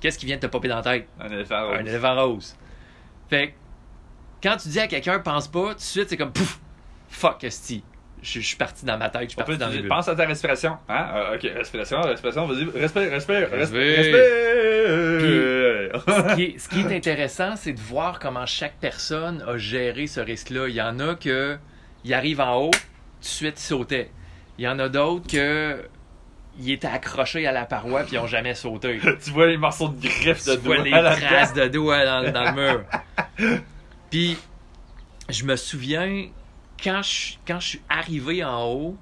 Qu'est-ce 0.00 0.18
qui 0.18 0.26
vient 0.26 0.36
de 0.36 0.42
te 0.42 0.46
popper 0.46 0.68
dans 0.68 0.76
la 0.76 0.82
tête? 0.82 1.08
Un 1.20 1.28
éléphant 1.28 1.66
rose. 1.66 1.76
Un 1.80 1.84
éléphant 1.86 2.14
rose. 2.26 2.56
Fait 3.28 3.48
que 3.48 3.52
quand 4.42 4.56
tu 4.56 4.68
dis 4.68 4.80
à 4.80 4.86
quelqu'un 4.86 5.18
pense 5.18 5.48
pas, 5.48 5.68
tout 5.70 5.74
de 5.74 5.80
suite 5.80 6.08
c'est 6.08 6.16
comme 6.16 6.32
pouf, 6.32 6.58
fuck 7.08 7.42
esti. 7.44 7.82
Je 8.22 8.40
je 8.40 8.46
suis 8.46 8.56
parti 8.56 8.84
dans 8.84 8.98
ma 8.98 9.10
tête, 9.10 9.22
je 9.24 9.28
suis 9.28 9.36
parti 9.36 9.56
dans 9.56 9.68
les 9.68 9.78
bulles. 9.78 9.88
pense 9.88 10.08
à 10.08 10.14
ta 10.16 10.26
respiration. 10.26 10.76
Hein? 10.88 11.06
Euh, 11.14 11.34
ok, 11.36 11.42
respiration, 11.56 12.00
respiration, 12.00 12.46
vas-y, 12.46 12.64
respire, 12.64 13.10
respire, 13.10 13.50
respire, 13.50 13.52
Respire. 13.52 13.96
respire. 13.96 16.02
ce, 16.06 16.34
qui 16.34 16.42
est, 16.42 16.58
ce 16.58 16.68
qui 16.68 16.80
est 16.80 16.96
intéressant, 16.96 17.56
c'est 17.56 17.72
de 17.72 17.80
voir 17.80 18.18
comment 18.18 18.46
chaque 18.46 18.76
personne 18.80 19.42
a 19.46 19.56
géré 19.56 20.06
ce 20.06 20.20
risque-là. 20.20 20.68
Il 20.68 20.74
y 20.74 20.82
en 20.82 20.98
a 20.98 21.14
que 21.14 21.56
ils 22.04 22.14
arrivent 22.14 22.40
en 22.40 22.56
haut, 22.56 22.70
tout 22.70 22.78
de 23.20 23.24
suite 23.24 23.60
ils 23.60 23.62
sautaient. 23.62 24.10
Il 24.58 24.64
y 24.64 24.68
en 24.68 24.78
a 24.80 24.88
d'autres 24.88 25.30
que 25.30 25.84
ils 26.58 26.72
étaient 26.72 26.88
accrochés 26.88 27.46
à 27.46 27.52
la 27.52 27.64
paroi 27.66 28.02
puis 28.04 28.14
ils 28.16 28.18
n'ont 28.18 28.26
jamais 28.26 28.54
sauté. 28.54 29.00
tu 29.24 29.30
vois 29.30 29.46
les 29.46 29.56
morceaux 29.56 29.88
de 29.88 30.00
griffes 30.00 30.44
de 30.44 30.54
tu 30.56 30.60
vois 30.62 30.76
doigts 30.76 30.84
les 30.84 30.90
traces 30.90 31.52
de 31.54 31.68
doigts 31.68 32.04
dans, 32.04 32.20
le- 32.20 32.30
dans 32.32 32.44
le 32.44 32.52
mur. 32.52 32.84
Puis 34.10 34.36
je 35.28 35.44
me 35.44 35.54
souviens 35.56 36.28
quand 36.82 37.02
je, 37.02 37.34
quand 37.46 37.60
je 37.60 37.66
suis 37.68 37.82
arrivé 37.88 38.42
en 38.44 38.64
haut, 38.72 38.96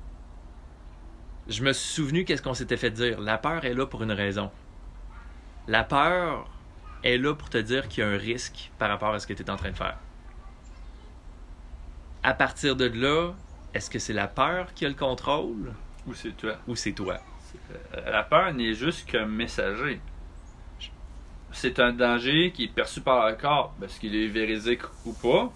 je 1.48 1.62
me 1.62 1.72
suis 1.72 1.88
souvenu 1.94 2.24
qu'est-ce 2.24 2.42
qu'on 2.42 2.54
s'était 2.54 2.76
fait 2.76 2.90
dire. 2.90 3.20
La 3.20 3.38
peur 3.38 3.64
est 3.64 3.74
là 3.74 3.86
pour 3.86 4.02
une 4.02 4.12
raison. 4.12 4.50
La 5.68 5.84
peur 5.84 6.48
est 7.04 7.18
là 7.18 7.34
pour 7.34 7.48
te 7.50 7.58
dire 7.58 7.86
qu'il 7.88 8.02
y 8.02 8.06
a 8.06 8.10
un 8.10 8.16
risque 8.16 8.70
par 8.78 8.88
rapport 8.88 9.14
à 9.14 9.18
ce 9.20 9.26
que 9.26 9.32
tu 9.32 9.42
es 9.42 9.50
en 9.50 9.56
train 9.56 9.70
de 9.70 9.76
faire. 9.76 9.96
À 12.22 12.34
partir 12.34 12.74
de 12.76 12.86
là, 12.86 13.32
est-ce 13.74 13.88
que 13.88 13.98
c'est 13.98 14.12
la 14.12 14.26
peur 14.26 14.74
qui 14.74 14.84
a 14.84 14.88
le 14.88 14.94
contrôle? 14.94 15.72
Ou 16.06 16.14
c'est 16.14 16.36
toi? 16.36 16.54
ou 16.66 16.74
c'est 16.76 16.92
toi? 16.92 17.18
Euh, 17.96 18.10
La 18.10 18.22
peur 18.22 18.52
n'est 18.52 18.74
juste 18.74 19.08
qu'un 19.08 19.26
messager. 19.26 20.00
C'est 21.52 21.78
un 21.80 21.92
danger 21.92 22.52
qui 22.52 22.64
est 22.64 22.68
perçu 22.74 23.00
par 23.00 23.28
le 23.28 23.34
corps, 23.34 23.72
parce 23.80 23.98
qu'il 23.98 24.14
est 24.14 24.26
véridique 24.26 24.82
ou 25.04 25.12
pas. 25.14 25.50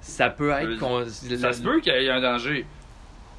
Ça 0.00 0.30
peut 0.30 0.50
être... 0.50 0.78
Qu'on- 0.78 1.04
Ça 1.04 1.52
se 1.52 1.62
peut 1.62 1.80
qu'il 1.80 1.92
y 1.92 2.06
ait 2.06 2.10
un 2.10 2.20
danger. 2.20 2.66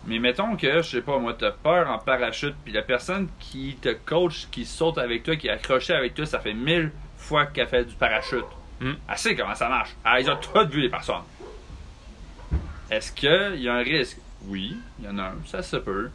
Mais 0.06 0.20
mettons 0.20 0.56
que, 0.56 0.82
je 0.82 0.88
sais 0.90 1.02
pas, 1.02 1.18
moi, 1.20 1.34
t'as 1.38 1.52
peur 1.52 1.90
en 1.90 1.98
parachute, 2.00 2.56
puis 2.64 2.72
la 2.72 2.82
personne 2.84 3.28
qui 3.40 3.76
te 3.82 3.90
coach, 3.94 4.48
qui 4.52 4.64
saute 4.66 4.98
avec 4.98 5.24
toi, 5.24 5.36
qui 5.36 5.48
est 5.48 5.52
accrochée 5.52 5.94
avec 5.94 6.14
toi, 6.14 6.26
ça 6.26 6.40
fait 6.40 6.54
mille 6.54 6.92
fois 7.18 7.48
qu'elle 7.48 7.68
fait 7.68 7.84
du 7.84 7.96
parachute. 7.96 8.46
Hmm. 8.80 8.94
Elle 9.10 9.18
sait 9.18 9.36
comment 9.36 9.56
ça 9.56 9.68
marche. 9.68 9.96
Elle 10.06 10.30
a 10.30 10.36
toutes 10.38 10.70
vu 10.70 10.82
les 10.82 10.90
personnes. 10.90 11.24
Est-ce 12.90 13.12
qu'il 13.12 13.62
y 13.62 13.68
a 13.68 13.74
un 13.74 13.84
risque? 13.84 14.18
Oui, 14.46 14.78
il 15.00 15.06
y 15.06 15.08
en 15.10 15.18
a 15.18 15.24
un, 15.24 15.36
ça 15.46 15.62
se 15.62 15.76
peut. 15.78 16.10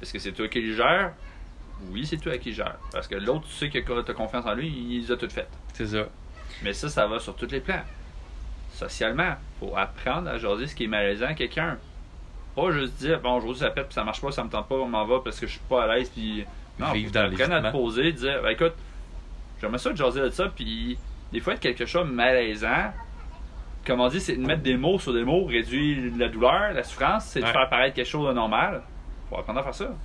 Est-ce 0.00 0.12
que 0.12 0.18
c'est 0.18 0.32
toi 0.32 0.48
qui 0.48 0.60
le 0.60 0.74
gères? 0.74 1.12
Oui, 1.90 2.06
c'est 2.06 2.18
toi 2.18 2.36
qui 2.38 2.50
le 2.50 2.56
gères. 2.56 2.78
Parce 2.92 3.06
que 3.08 3.14
l'autre, 3.14 3.46
tu 3.48 3.54
sais 3.54 3.70
que 3.70 3.78
tu 3.78 4.10
as 4.10 4.14
confiance 4.14 4.46
en 4.46 4.54
lui, 4.54 4.68
il 4.68 5.02
les 5.02 5.12
a 5.12 5.16
toutes 5.16 5.32
faites. 5.32 5.50
C'est 5.74 5.86
ça. 5.86 6.06
Mais 6.62 6.72
ça, 6.72 6.88
ça 6.88 7.06
va 7.06 7.18
sur 7.18 7.34
tous 7.36 7.50
les 7.50 7.60
plans. 7.60 7.82
Socialement, 8.72 9.34
faut 9.58 9.76
apprendre 9.76 10.28
à 10.28 10.38
jaser 10.38 10.66
ce 10.66 10.74
qui 10.74 10.84
est 10.84 10.88
malaisant 10.88 11.26
à 11.26 11.34
quelqu'un. 11.34 11.78
Pas 12.54 12.70
juste 12.72 12.94
dire, 12.94 13.20
bon, 13.20 13.36
aujourd'hui 13.36 13.60
ça 13.60 13.70
pète, 13.70 13.86
puis 13.86 13.94
ça 13.94 14.04
marche 14.04 14.20
pas, 14.20 14.32
ça 14.32 14.42
me 14.42 14.50
tente 14.50 14.68
pas, 14.68 14.74
on 14.74 14.88
m'en 14.88 15.04
va 15.06 15.20
parce 15.20 15.38
que 15.38 15.46
je 15.46 15.52
suis 15.52 15.60
pas 15.68 15.84
à 15.84 15.94
l'aise, 15.94 16.08
puis. 16.10 16.44
Non, 16.78 16.92
Vivre 16.92 17.08
faut 17.08 17.14
dans 17.14 17.26
apprendre 17.26 17.54
à 17.54 17.62
te 17.62 17.72
poser, 17.72 18.12
dire, 18.12 18.42
ben 18.42 18.50
écoute, 18.50 18.72
j'aimerais 19.60 19.78
ça 19.78 19.90
de 19.90 19.96
jaser 19.96 20.20
de 20.20 20.30
ça, 20.30 20.48
puis 20.48 20.98
des 21.32 21.40
fois, 21.40 21.54
être 21.54 21.60
quelque 21.60 21.86
chose 21.86 22.08
de 22.08 22.12
malaisant, 22.12 22.92
comme 23.86 24.00
on 24.00 24.08
dit, 24.08 24.20
c'est 24.20 24.36
de 24.36 24.44
mettre 24.44 24.62
des 24.62 24.76
mots 24.76 24.98
sur 24.98 25.12
des 25.12 25.24
mots, 25.24 25.44
réduire 25.44 26.12
la 26.16 26.28
douleur, 26.28 26.72
la 26.72 26.82
souffrance, 26.82 27.26
c'est 27.26 27.40
de 27.40 27.46
faire 27.46 27.68
paraître 27.68 27.94
quelque 27.94 28.08
chose 28.08 28.28
de 28.28 28.34
normal. 28.34 28.82
Faut 29.30 29.38
apprendre 29.38 29.60
à 29.60 29.62
faire 29.62 29.74
ça. 29.74 29.96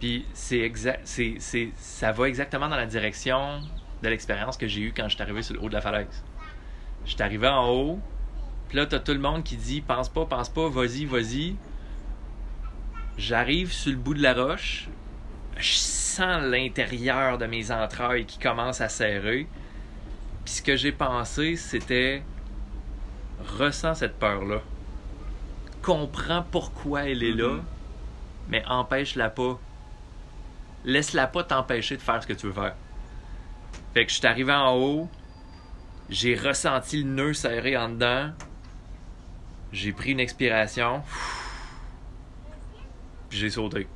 Puis 0.00 0.24
c'est 0.32 0.60
exact, 0.60 1.00
c'est, 1.04 1.34
c'est, 1.38 1.70
ça 1.76 2.12
va 2.12 2.28
exactement 2.28 2.68
dans 2.68 2.76
la 2.76 2.86
direction 2.86 3.60
de 4.02 4.08
l'expérience 4.08 4.56
que 4.56 4.66
j'ai 4.68 4.80
eue 4.82 4.92
quand 4.96 5.08
je 5.08 5.14
suis 5.14 5.22
arrivé 5.22 5.42
sur 5.42 5.54
le 5.54 5.60
haut 5.60 5.68
de 5.68 5.74
la 5.74 5.80
falaise. 5.80 6.24
Je 7.04 7.12
suis 7.12 7.22
arrivé 7.22 7.48
en 7.48 7.68
haut, 7.68 7.98
puis 8.68 8.78
là, 8.78 8.86
t'as 8.86 8.98
tout 8.98 9.12
le 9.12 9.18
monde 9.18 9.44
qui 9.44 9.56
dit 9.56 9.80
pense 9.80 10.08
pas, 10.08 10.24
pense 10.24 10.48
pas, 10.48 10.68
vas-y, 10.68 11.04
vas-y. 11.04 11.56
J'arrive 13.16 13.72
sur 13.72 13.92
le 13.92 13.98
bout 13.98 14.14
de 14.14 14.22
la 14.22 14.34
roche, 14.34 14.88
je 15.56 15.74
sens 15.74 16.42
l'intérieur 16.42 17.38
de 17.38 17.46
mes 17.46 17.70
entrailles 17.70 18.26
qui 18.26 18.38
commence 18.38 18.80
à 18.80 18.88
serrer. 18.88 19.46
Puis 20.44 20.54
ce 20.54 20.62
que 20.62 20.76
j'ai 20.76 20.92
pensé, 20.92 21.56
c'était 21.56 22.22
ressens 23.58 23.94
cette 23.94 24.18
peur-là. 24.18 24.60
Comprends 25.82 26.44
pourquoi 26.50 27.08
elle 27.08 27.22
est 27.22 27.32
là, 27.32 27.52
Mhm. 27.54 27.62
Mais 28.48 28.62
empêche-la 28.66 29.30
pas. 29.30 29.58
Laisse-la 30.84 31.26
pas 31.26 31.44
t'empêcher 31.44 31.96
de 31.96 32.02
faire 32.02 32.22
ce 32.22 32.26
que 32.26 32.32
tu 32.32 32.46
veux 32.46 32.52
faire. 32.52 32.74
Fait 33.94 34.04
que 34.04 34.10
je 34.10 34.18
suis 34.18 34.26
arrivé 34.26 34.52
en 34.52 34.74
haut, 34.76 35.08
j'ai 36.10 36.34
ressenti 36.34 37.02
le 37.02 37.08
nœud 37.08 37.32
serré 37.32 37.76
en 37.76 37.88
dedans, 37.88 38.30
j'ai 39.72 39.92
pris 39.92 40.12
une 40.12 40.20
expiration, 40.20 41.02
puis 43.28 43.38
j'ai 43.38 43.50
sauté. 43.50 43.88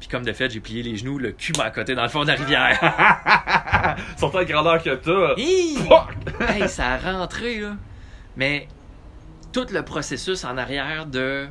Puis 0.00 0.08
comme 0.08 0.24
de 0.24 0.32
fait, 0.32 0.50
j'ai 0.50 0.60
plié 0.60 0.82
les 0.82 0.96
genoux, 0.96 1.18
le 1.18 1.32
cul 1.32 1.52
m'a 1.56 1.64
accoté 1.64 1.94
dans 1.94 2.02
le 2.02 2.08
fond 2.08 2.22
de 2.22 2.28
la 2.28 2.34
rivière. 2.34 3.96
Surtout 4.18 4.38
la 4.38 4.44
grandeur 4.44 4.82
que 4.82 4.94
t'as. 4.94 5.34
Hi! 5.36 5.76
Fuck! 5.88 6.40
hey, 6.48 6.68
ça 6.68 6.92
a 6.92 6.98
rentré, 6.98 7.60
là. 7.60 7.76
Mais 8.36 8.68
tout 9.52 9.66
le 9.70 9.82
processus 9.82 10.44
en 10.44 10.58
arrière 10.58 11.06
de 11.06 11.48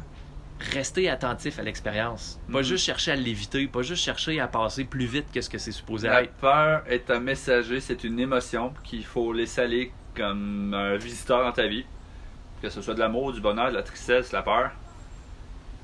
rester 0.60 1.10
attentif 1.10 1.60
à 1.60 1.64
l'expérience. 1.64 2.40
Pas 2.52 2.60
Mhm. 2.60 2.64
juste 2.64 2.86
chercher 2.86 3.12
à 3.12 3.16
l'éviter, 3.16 3.68
pas 3.68 3.82
juste 3.82 4.04
chercher 4.04 4.40
à 4.40 4.48
passer 4.48 4.86
plus 4.86 5.06
vite 5.06 5.26
que 5.34 5.42
ce 5.42 5.50
que 5.50 5.58
c'est 5.58 5.72
supposé 5.72 6.08
La 6.08 6.24
être. 6.24 6.34
peur 6.34 6.84
est 6.88 7.10
un 7.10 7.20
messager, 7.20 7.80
c'est 7.82 8.04
une 8.04 8.20
émotion 8.20 8.74
qu'il 8.84 9.04
faut 9.06 9.34
laisser 9.34 9.62
aller 9.62 9.92
comme 10.16 10.74
un 10.74 10.96
visiteur 10.96 11.44
dans 11.44 11.52
ta 11.52 11.68
vie. 11.68 11.86
Que 12.62 12.70
ce 12.70 12.82
soit 12.82 12.94
de 12.94 13.00
l'amour, 13.00 13.34
du 13.34 13.42
bonheur, 13.42 13.70
de 13.70 13.76
la 13.76 13.84
tristesse, 13.84 14.30
de 14.32 14.36
la 14.38 14.42
peur. 14.42 14.72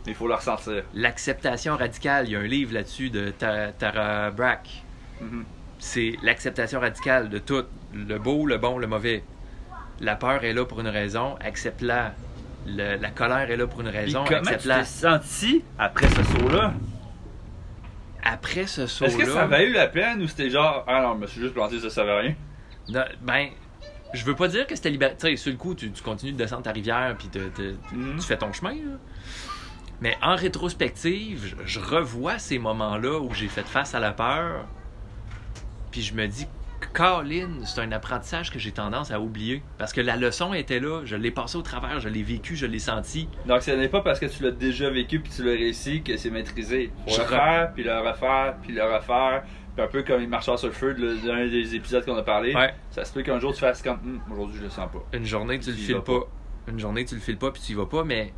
Il 0.07 0.15
faut 0.15 0.27
le 0.27 0.33
ressentir. 0.33 0.83
L'acceptation 0.95 1.75
radicale, 1.75 2.27
il 2.27 2.31
y 2.31 2.35
a 2.35 2.39
un 2.39 2.47
livre 2.47 2.73
là-dessus 2.73 3.09
de 3.09 3.29
Ta- 3.29 3.71
Tara 3.73 4.31
Brach. 4.31 4.83
Mhm. 5.19 5.43
C'est 5.79 6.15
l'acceptation 6.23 6.79
radicale 6.79 7.29
de 7.29 7.37
tout, 7.39 7.65
le 7.93 8.17
beau, 8.17 8.45
le 8.47 8.57
bon, 8.57 8.77
le 8.79 8.87
mauvais. 8.87 9.23
La 9.99 10.15
peur 10.15 10.43
est 10.43 10.53
là 10.53 10.65
pour 10.65 10.79
une 10.79 10.87
raison, 10.87 11.35
accepte-la. 11.41 12.13
Le- 12.67 12.95
la 13.01 13.09
colère 13.09 13.49
est 13.49 13.57
là 13.57 13.65
pour 13.67 13.81
une 13.81 13.89
Puis 13.89 13.97
raison, 13.97 14.23
comment 14.27 14.41
tu 14.57 14.67
t'es 14.67 14.85
senti 14.85 15.63
après 15.79 16.07
ce 16.09 16.23
saut-là? 16.23 16.73
Après 18.23 18.67
ce 18.67 18.81
Est-ce 18.81 18.99
que 19.17 19.25
saut-là, 19.25 19.33
ça 19.41 19.47
valait 19.47 19.69
la 19.71 19.87
peine 19.87 20.21
ou 20.21 20.27
c'était 20.27 20.49
genre, 20.49 20.83
ah 20.87 21.01
non, 21.01 21.15
je 21.15 21.19
me 21.21 21.27
suis 21.27 21.41
juste 21.41 21.53
planté, 21.53 21.79
ça 21.79 21.89
servait 21.89 22.11
à 22.11 22.17
rien? 22.19 22.35
Ben, 23.21 23.47
je 24.13 24.23
veux 24.25 24.35
pas 24.35 24.47
dire 24.47 24.67
que 24.67 24.75
c'était 24.75 24.91
sais, 25.29 25.35
sur 25.37 25.51
le 25.51 25.57
coup, 25.57 25.73
tu, 25.73 25.91
tu 25.91 26.03
continues 26.03 26.33
de 26.33 26.37
descendre 26.37 26.61
ta 26.63 26.71
rivière 26.71 27.15
puis 27.17 27.29
te- 27.29 27.39
te- 27.49 27.75
Mhm. 27.95 28.17
tu 28.19 28.25
fais 28.27 28.37
ton 28.37 28.53
chemin. 28.53 28.73
là. 28.73 28.97
Mais 30.01 30.17
en 30.21 30.35
rétrospective, 30.35 31.55
je, 31.63 31.65
je 31.65 31.79
revois 31.79 32.37
ces 32.39 32.59
moments-là 32.59 33.19
où 33.19 33.33
j'ai 33.33 33.47
fait 33.47 33.65
face 33.67 33.95
à 33.95 33.99
la 33.99 34.11
peur. 34.11 34.65
Puis 35.91 36.01
je 36.01 36.13
me 36.13 36.27
dis, 36.27 36.47
Colin, 36.93 37.63
c'est 37.65 37.81
un 37.81 37.91
apprentissage 37.91 38.51
que 38.51 38.59
j'ai 38.59 38.71
tendance 38.71 39.11
à 39.11 39.19
oublier. 39.19 39.63
Parce 39.77 39.93
que 39.93 40.01
la 40.01 40.15
leçon 40.17 40.53
était 40.53 40.79
là, 40.79 41.01
je 41.05 41.15
l'ai 41.15 41.31
passé 41.31 41.57
au 41.57 41.61
travers, 41.61 41.99
je 41.99 42.09
l'ai 42.09 42.23
vécu, 42.23 42.55
je 42.55 42.65
l'ai 42.65 42.79
senti. 42.79 43.27
Donc 43.45 43.61
ce 43.61 43.71
n'est 43.71 43.87
pas 43.89 44.01
parce 44.01 44.19
que 44.19 44.25
tu 44.25 44.43
l'as 44.43 44.51
déjà 44.51 44.89
vécu 44.89 45.19
puis 45.19 45.31
tu 45.31 45.43
l'as 45.43 45.51
réussi 45.51 46.01
que 46.03 46.17
c'est 46.17 46.29
maîtrisé. 46.29 46.91
Faut 47.07 47.13
Je 47.15 47.17
le 47.19 47.23
re- 47.23 47.29
refaire, 47.29 47.71
puis 47.73 47.83
le 47.83 47.97
refaire, 47.99 48.55
puis 48.61 48.73
le 48.73 48.83
refaire. 48.83 49.43
Puis 49.75 49.85
un 49.85 49.87
peu 49.87 50.03
comme 50.03 50.19
les 50.19 50.27
marcheurs 50.27 50.59
sur 50.59 50.67
le 50.67 50.73
feu 50.73 50.93
de 50.93 51.15
d'un 51.25 51.47
des 51.47 51.75
épisodes 51.75 52.03
qu'on 52.03 52.17
a 52.17 52.23
parlé. 52.23 52.53
Ouais. 52.53 52.73
Ça 52.89 53.05
se 53.05 53.13
peut 53.13 53.21
qu'un 53.21 53.39
jour 53.39 53.53
tu 53.53 53.59
fasses 53.61 53.81
comme, 53.81 53.99
Hum, 54.03 54.21
aujourd'hui 54.31 54.57
je 54.57 54.63
le 54.63 54.69
sens 54.69 54.89
pas. 54.91 55.17
Une 55.17 55.25
journée, 55.25 55.59
tu 55.59 55.69
le 55.69 55.75
Tu 55.75 55.81
y 55.81 55.85
files 55.85 56.01
pas. 56.01 56.19
Une 56.67 56.79
journée, 56.79 57.05
tu 57.05 57.15
le 57.15 57.21
files 57.21 57.37
pas, 57.37 57.51
puis 57.51 57.61
tu 57.65 57.71
y 57.71 57.75
vas 57.75 57.85
pas, 57.85 58.03
mais 58.03 58.33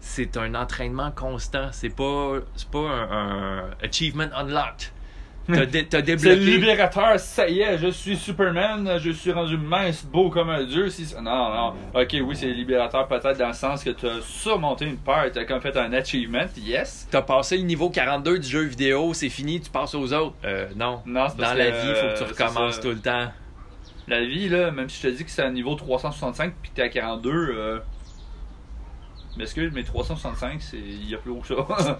c'est 0.00 0.36
un 0.36 0.54
entraînement 0.54 1.10
constant. 1.10 1.68
C'est 1.72 1.88
pas, 1.94 2.34
c'est 2.54 2.68
pas 2.70 2.78
un, 2.90 3.58
un 3.60 3.70
achievement 3.82 4.28
unlocked. 4.36 4.90
T'as 5.46 5.66
dé- 5.66 5.86
t'as 5.86 5.98
C'est 5.98 6.02
débloqué. 6.04 6.36
libérateur, 6.36 7.20
ça 7.20 7.48
y 7.48 7.60
est, 7.60 7.76
je 7.78 7.88
suis 7.88 8.16
Superman, 8.16 8.98
je 8.98 9.10
suis 9.10 9.30
rendu 9.30 9.58
mince, 9.58 10.04
beau 10.04 10.30
comme 10.30 10.48
un 10.48 10.64
dieu. 10.64 10.88
Si 10.88 11.14
Non, 11.16 11.22
non. 11.22 11.74
Ok, 11.94 12.16
oui, 12.24 12.34
c'est 12.34 12.46
libérateur 12.46 13.06
peut-être 13.08 13.36
dans 13.38 13.48
le 13.48 13.52
sens 13.52 13.84
que 13.84 13.90
tu 13.90 14.06
as 14.08 14.20
surmonté 14.22 14.86
une 14.86 14.96
peur, 14.96 15.26
tu 15.32 15.38
as 15.38 15.44
comme 15.44 15.60
fait 15.60 15.76
un 15.76 15.92
achievement, 15.92 16.46
yes. 16.56 17.06
T'as 17.10 17.22
passé 17.22 17.58
le 17.58 17.64
niveau 17.64 17.90
42 17.90 18.38
du 18.38 18.48
jeu 18.48 18.62
vidéo, 18.62 19.12
c'est 19.12 19.28
fini, 19.28 19.60
tu 19.60 19.70
passes 19.70 19.94
aux 19.94 20.12
autres. 20.14 20.34
Euh, 20.44 20.66
non. 20.76 21.02
Non, 21.04 21.28
c'est 21.28 21.36
parce 21.36 21.52
Dans 21.52 21.58
la 21.58 21.70
que, 21.70 21.76
vie, 21.82 21.88
il 21.88 21.94
faut 21.94 22.06
que 22.06 22.18
tu 22.18 22.24
recommences 22.42 22.80
tout 22.80 22.88
le 22.88 23.00
temps. 23.00 23.30
La 24.08 24.20
vie, 24.24 24.48
là, 24.48 24.70
même 24.70 24.88
si 24.88 25.02
je 25.02 25.08
te 25.08 25.14
dis 25.14 25.24
que 25.24 25.30
c'est 25.30 25.42
à 25.42 25.50
niveau 25.50 25.74
365 25.74 26.54
puis 26.62 26.70
que 26.70 26.76
t'es 26.76 26.82
à 26.82 26.88
42, 26.88 27.30
euh... 27.32 27.78
m'excuse, 29.36 29.72
mais 29.74 29.82
365, 29.82 30.60
c'est... 30.62 30.76
il 30.78 31.08
y 31.10 31.14
a 31.14 31.18
plus 31.18 31.30
haut 31.32 31.40
que 31.40 31.48
ça. 31.48 31.54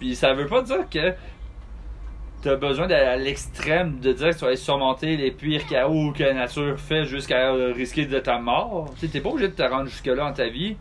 puis 0.00 0.14
ça 0.14 0.34
veut 0.34 0.46
pas 0.46 0.62
dire 0.62 0.88
que 0.90 1.14
t'as 2.42 2.56
besoin 2.56 2.86
d'aller 2.86 3.06
à 3.06 3.16
l'extrême 3.16 4.00
de 4.00 4.12
dire 4.12 4.28
que 4.30 4.34
tu 4.34 4.40
vas 4.40 4.48
aller 4.48 4.56
surmonter 4.56 5.16
les 5.16 5.30
pires 5.30 5.66
chaos 5.66 6.12
que 6.12 6.22
la 6.22 6.34
nature 6.34 6.78
fait 6.78 7.04
jusqu'à 7.04 7.52
risquer 7.72 8.06
de 8.06 8.18
ta 8.18 8.38
mort. 8.38 8.94
Tu 8.98 9.08
t'es 9.08 9.20
pas 9.20 9.30
obligé 9.30 9.48
de 9.48 9.54
te 9.54 9.62
rendre 9.62 9.86
jusque-là 9.86 10.16
dans 10.16 10.32
ta 10.32 10.48
vie. 10.48 10.76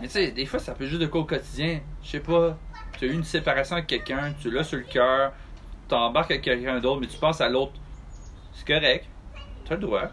Mais 0.00 0.08
tu 0.08 0.14
sais, 0.14 0.32
des 0.32 0.46
fois, 0.46 0.58
ça 0.58 0.74
peut 0.74 0.86
juste 0.86 1.00
de 1.00 1.06
quoi 1.06 1.20
au 1.20 1.24
quotidien. 1.24 1.80
Je 2.02 2.10
sais 2.10 2.20
pas, 2.20 2.58
tu 2.98 3.04
as 3.04 3.08
eu 3.08 3.12
une 3.12 3.24
séparation 3.24 3.76
avec 3.76 3.86
quelqu'un, 3.86 4.34
tu 4.40 4.50
l'as 4.50 4.64
sur 4.64 4.78
le 4.78 4.84
cœur, 4.84 5.32
t'embarques 5.88 6.32
avec 6.32 6.42
quelqu'un 6.42 6.80
d'autre, 6.80 7.00
mais 7.00 7.06
tu 7.06 7.18
penses 7.18 7.40
à 7.40 7.48
l'autre. 7.48 7.72
C'est 8.52 8.66
correct. 8.66 9.06
T'as 9.68 9.76
le 9.76 9.80
droit. 9.80 10.10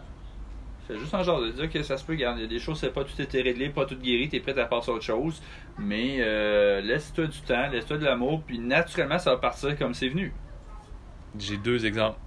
C'est 0.86 0.98
juste 0.98 1.14
un 1.14 1.22
genre 1.22 1.40
de 1.40 1.50
dire 1.50 1.70
que 1.70 1.82
ça 1.82 1.96
se 1.96 2.04
peut, 2.04 2.12
regarde, 2.12 2.38
il 2.38 2.42
y 2.42 2.44
a 2.44 2.48
des 2.48 2.58
choses, 2.58 2.80
c'est 2.80 2.92
pas 2.92 3.04
tout 3.04 3.20
été 3.20 3.40
réglé, 3.40 3.68
pas 3.68 3.86
tout 3.86 3.96
guéri, 3.96 4.28
t'es 4.28 4.40
prêt 4.40 4.58
à 4.58 4.66
passer 4.66 4.90
à 4.90 4.94
autre 4.94 5.04
chose. 5.04 5.40
Mais 5.78 6.16
euh, 6.18 6.80
laisse-toi 6.80 7.26
du 7.28 7.40
temps, 7.40 7.68
laisse-toi 7.68 7.98
de 7.98 8.04
l'amour, 8.04 8.42
puis 8.44 8.58
naturellement, 8.58 9.18
ça 9.18 9.30
va 9.30 9.36
partir 9.36 9.78
comme 9.78 9.94
c'est 9.94 10.08
venu. 10.08 10.32
J'ai 11.38 11.56
deux 11.56 11.86
exemples 11.86 12.18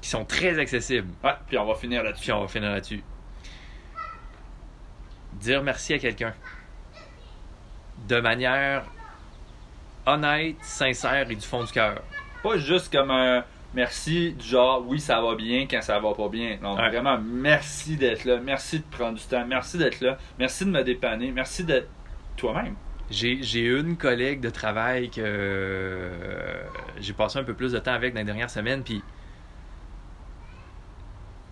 qui 0.00 0.08
sont 0.08 0.24
très 0.24 0.58
accessibles. 0.58 1.08
Ouais, 1.24 1.32
puis 1.46 1.56
on 1.58 1.64
va 1.64 1.74
finir 1.74 2.02
là-dessus. 2.02 2.24
Puis 2.24 2.32
on 2.32 2.42
va 2.42 2.48
finir 2.48 2.70
là-dessus. 2.70 3.02
Dire 5.32 5.62
merci 5.62 5.94
à 5.94 5.98
quelqu'un. 5.98 6.34
De 8.06 8.20
manière 8.20 8.84
honnête, 10.06 10.56
sincère 10.60 11.30
et 11.30 11.34
du 11.34 11.46
fond 11.46 11.64
du 11.64 11.72
cœur. 11.72 12.02
Pas 12.42 12.58
juste 12.58 12.92
comme 12.92 13.10
un 13.10 13.44
merci 13.74 14.32
du 14.32 14.46
genre 14.46 14.84
oui 14.86 15.00
ça 15.00 15.20
va 15.20 15.34
bien 15.34 15.66
quand 15.68 15.82
ça 15.82 15.98
va 15.98 16.14
pas 16.14 16.28
bien. 16.28 16.58
Ouais. 16.62 16.88
vraiment 16.88 17.18
merci 17.18 17.96
d'être 17.96 18.24
là, 18.24 18.38
merci 18.38 18.78
de 18.78 18.84
prendre 18.90 19.18
du 19.18 19.24
temps, 19.24 19.44
merci 19.46 19.78
d'être 19.78 20.00
là, 20.00 20.16
merci 20.38 20.64
de 20.64 20.70
me 20.70 20.82
dépanner, 20.82 21.30
merci 21.32 21.64
d'être 21.64 21.88
toi-même. 22.36 22.74
J'ai 23.10 23.42
j'ai 23.42 23.66
une 23.66 23.96
collègue 23.96 24.40
de 24.40 24.50
travail 24.50 25.10
que 25.10 25.20
euh, 25.20 26.62
j'ai 27.00 27.12
passé 27.12 27.38
un 27.38 27.44
peu 27.44 27.54
plus 27.54 27.72
de 27.72 27.78
temps 27.78 27.92
avec 27.92 28.14
dans 28.14 28.20
les 28.20 28.24
dernières 28.24 28.50
semaines, 28.50 28.82
puis 28.82 29.02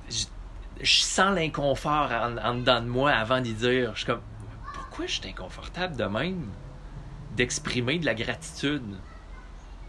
je 0.09 0.25
je 0.81 1.01
sens 1.01 1.35
l'inconfort 1.35 2.11
en, 2.11 2.37
en 2.39 2.55
dedans 2.55 2.81
de 2.81 2.87
moi 2.89 3.11
avant 3.13 3.41
d'y 3.41 3.53
dire. 3.53 3.93
Je 3.95 3.99
suis 3.99 4.07
comme, 4.07 4.23
pourquoi 4.75 5.07
je 5.07 5.21
suis 5.21 5.29
inconfortable 5.29 5.97
de 5.97 6.05
même 6.05 6.49
d'exprimer 7.37 7.99
de 7.99 8.07
la 8.07 8.15
gratitude? 8.15 8.83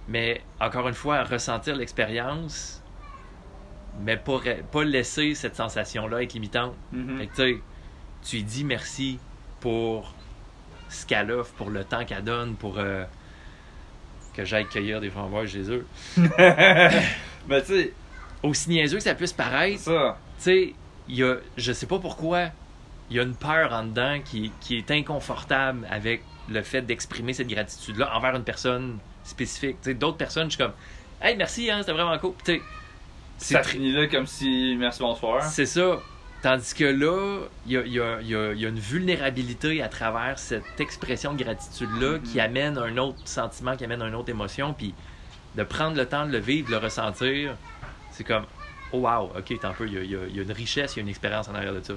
Mais 0.07 0.41
encore 0.59 0.87
une 0.87 0.93
fois, 0.93 1.23
ressentir 1.23 1.75
l'expérience, 1.75 2.83
mais 4.01 4.17
pas, 4.17 4.39
pas 4.71 4.83
laisser 4.83 5.33
cette 5.35 5.55
sensation-là 5.55 6.23
être 6.23 6.33
limitante. 6.33 6.73
Mhm. 6.91 7.17
Fait 7.17 7.27
que, 7.27 7.59
tu 8.23 8.37
lui 8.37 8.43
dis 8.43 8.63
merci 8.63 9.19
pour 9.59 10.13
ce 10.89 11.05
qu'elle 11.05 11.31
offre, 11.31 11.53
pour 11.53 11.69
le 11.69 11.83
temps 11.83 12.05
qu'elle 12.05 12.23
donne, 12.23 12.55
pour 12.55 12.77
euh, 12.77 13.03
que 14.33 14.45
j'aille 14.45 14.67
cueillir 14.67 14.99
des 14.99 15.09
framboises 15.09 15.49
chez 15.51 15.69
eux. 15.69 15.85
Mais 16.17 17.61
tu 17.61 17.67
sais, 17.67 17.93
Aussi 18.41 18.69
niaiseux 18.69 18.97
que 18.97 19.03
ça 19.03 19.15
puisse 19.15 19.33
paraître, 19.33 19.83
tu 19.83 19.91
sais, 20.37 20.73
il 21.07 21.15
y 21.15 21.23
a, 21.23 21.35
je 21.57 21.71
sais 21.73 21.85
pas 21.85 21.99
pourquoi, 21.99 22.49
il 23.09 23.17
y 23.17 23.19
a 23.19 23.23
une 23.23 23.35
peur 23.35 23.73
en 23.73 23.83
dedans 23.83 24.19
qui, 24.23 24.51
qui 24.61 24.77
est 24.77 24.91
inconfortable 24.91 25.85
avec 25.89 26.23
le 26.49 26.61
fait 26.61 26.81
d'exprimer 26.81 27.33
cette 27.33 27.47
gratitude-là 27.47 28.15
envers 28.15 28.35
une 28.35 28.43
personne 28.43 28.99
spécifique. 29.23 29.77
D'autres 29.97 30.17
personnes, 30.17 30.45
je 30.51 30.55
suis 30.55 30.63
comme, 30.63 30.73
hey, 31.21 31.35
merci, 31.35 31.69
hein, 31.71 31.77
c'était 31.79 31.93
vraiment 31.93 32.17
cool. 32.19 32.33
Tu 32.43 32.53
sais, 32.55 32.61
c'est 33.37 33.53
Ça 33.55 33.63
finit 33.63 33.91
là 33.91 34.07
comme 34.07 34.27
si 34.27 34.75
merci 34.77 34.99
bonsoir. 35.01 35.43
C'est 35.43 35.65
ça. 35.65 35.99
Tandis 36.41 36.73
que 36.73 36.83
là, 36.83 37.39
il 37.65 37.71
y 37.71 37.77
a, 37.77 37.85
y 37.85 37.99
a- 38.01 38.21
y 38.21 38.35
a- 38.35 38.53
y 38.53 38.65
a 38.65 38.69
une 38.69 38.79
vulnérabilité 38.79 39.81
à 39.81 39.87
travers 39.87 40.37
cette 40.37 40.79
expression 40.79 41.33
de 41.33 41.41
gratitude-là 41.43 42.17
Mhm. 42.17 42.21
qui 42.23 42.39
amène 42.41 42.77
un 42.77 42.97
autre 42.97 43.19
sentiment, 43.25 43.77
qui 43.77 43.85
amène 43.85 44.01
une 44.01 44.15
autre 44.15 44.29
émotion. 44.29 44.73
Puis 44.73 44.93
de 45.55 45.63
prendre 45.63 45.95
le 45.95 46.05
temps 46.05 46.25
de 46.25 46.31
le 46.31 46.39
vivre, 46.39 46.67
de 46.67 46.73
le 46.73 46.79
ressentir, 46.79 47.55
c'est 48.11 48.25
comme, 48.25 48.43
oh 48.91 48.99
wow, 48.99 49.31
ok, 49.37 49.59
t'en 49.61 49.71
peu, 49.73 49.87
il 49.87 49.93
y 50.11 50.15
a, 50.39 50.41
une 50.43 50.51
richesse, 50.51 50.95
il 50.95 50.97
y 50.97 50.99
a 50.99 51.03
une 51.03 51.09
expérience 51.09 51.47
en 51.47 51.55
arrière 51.55 51.73
de 51.73 51.81
ça. 51.81 51.93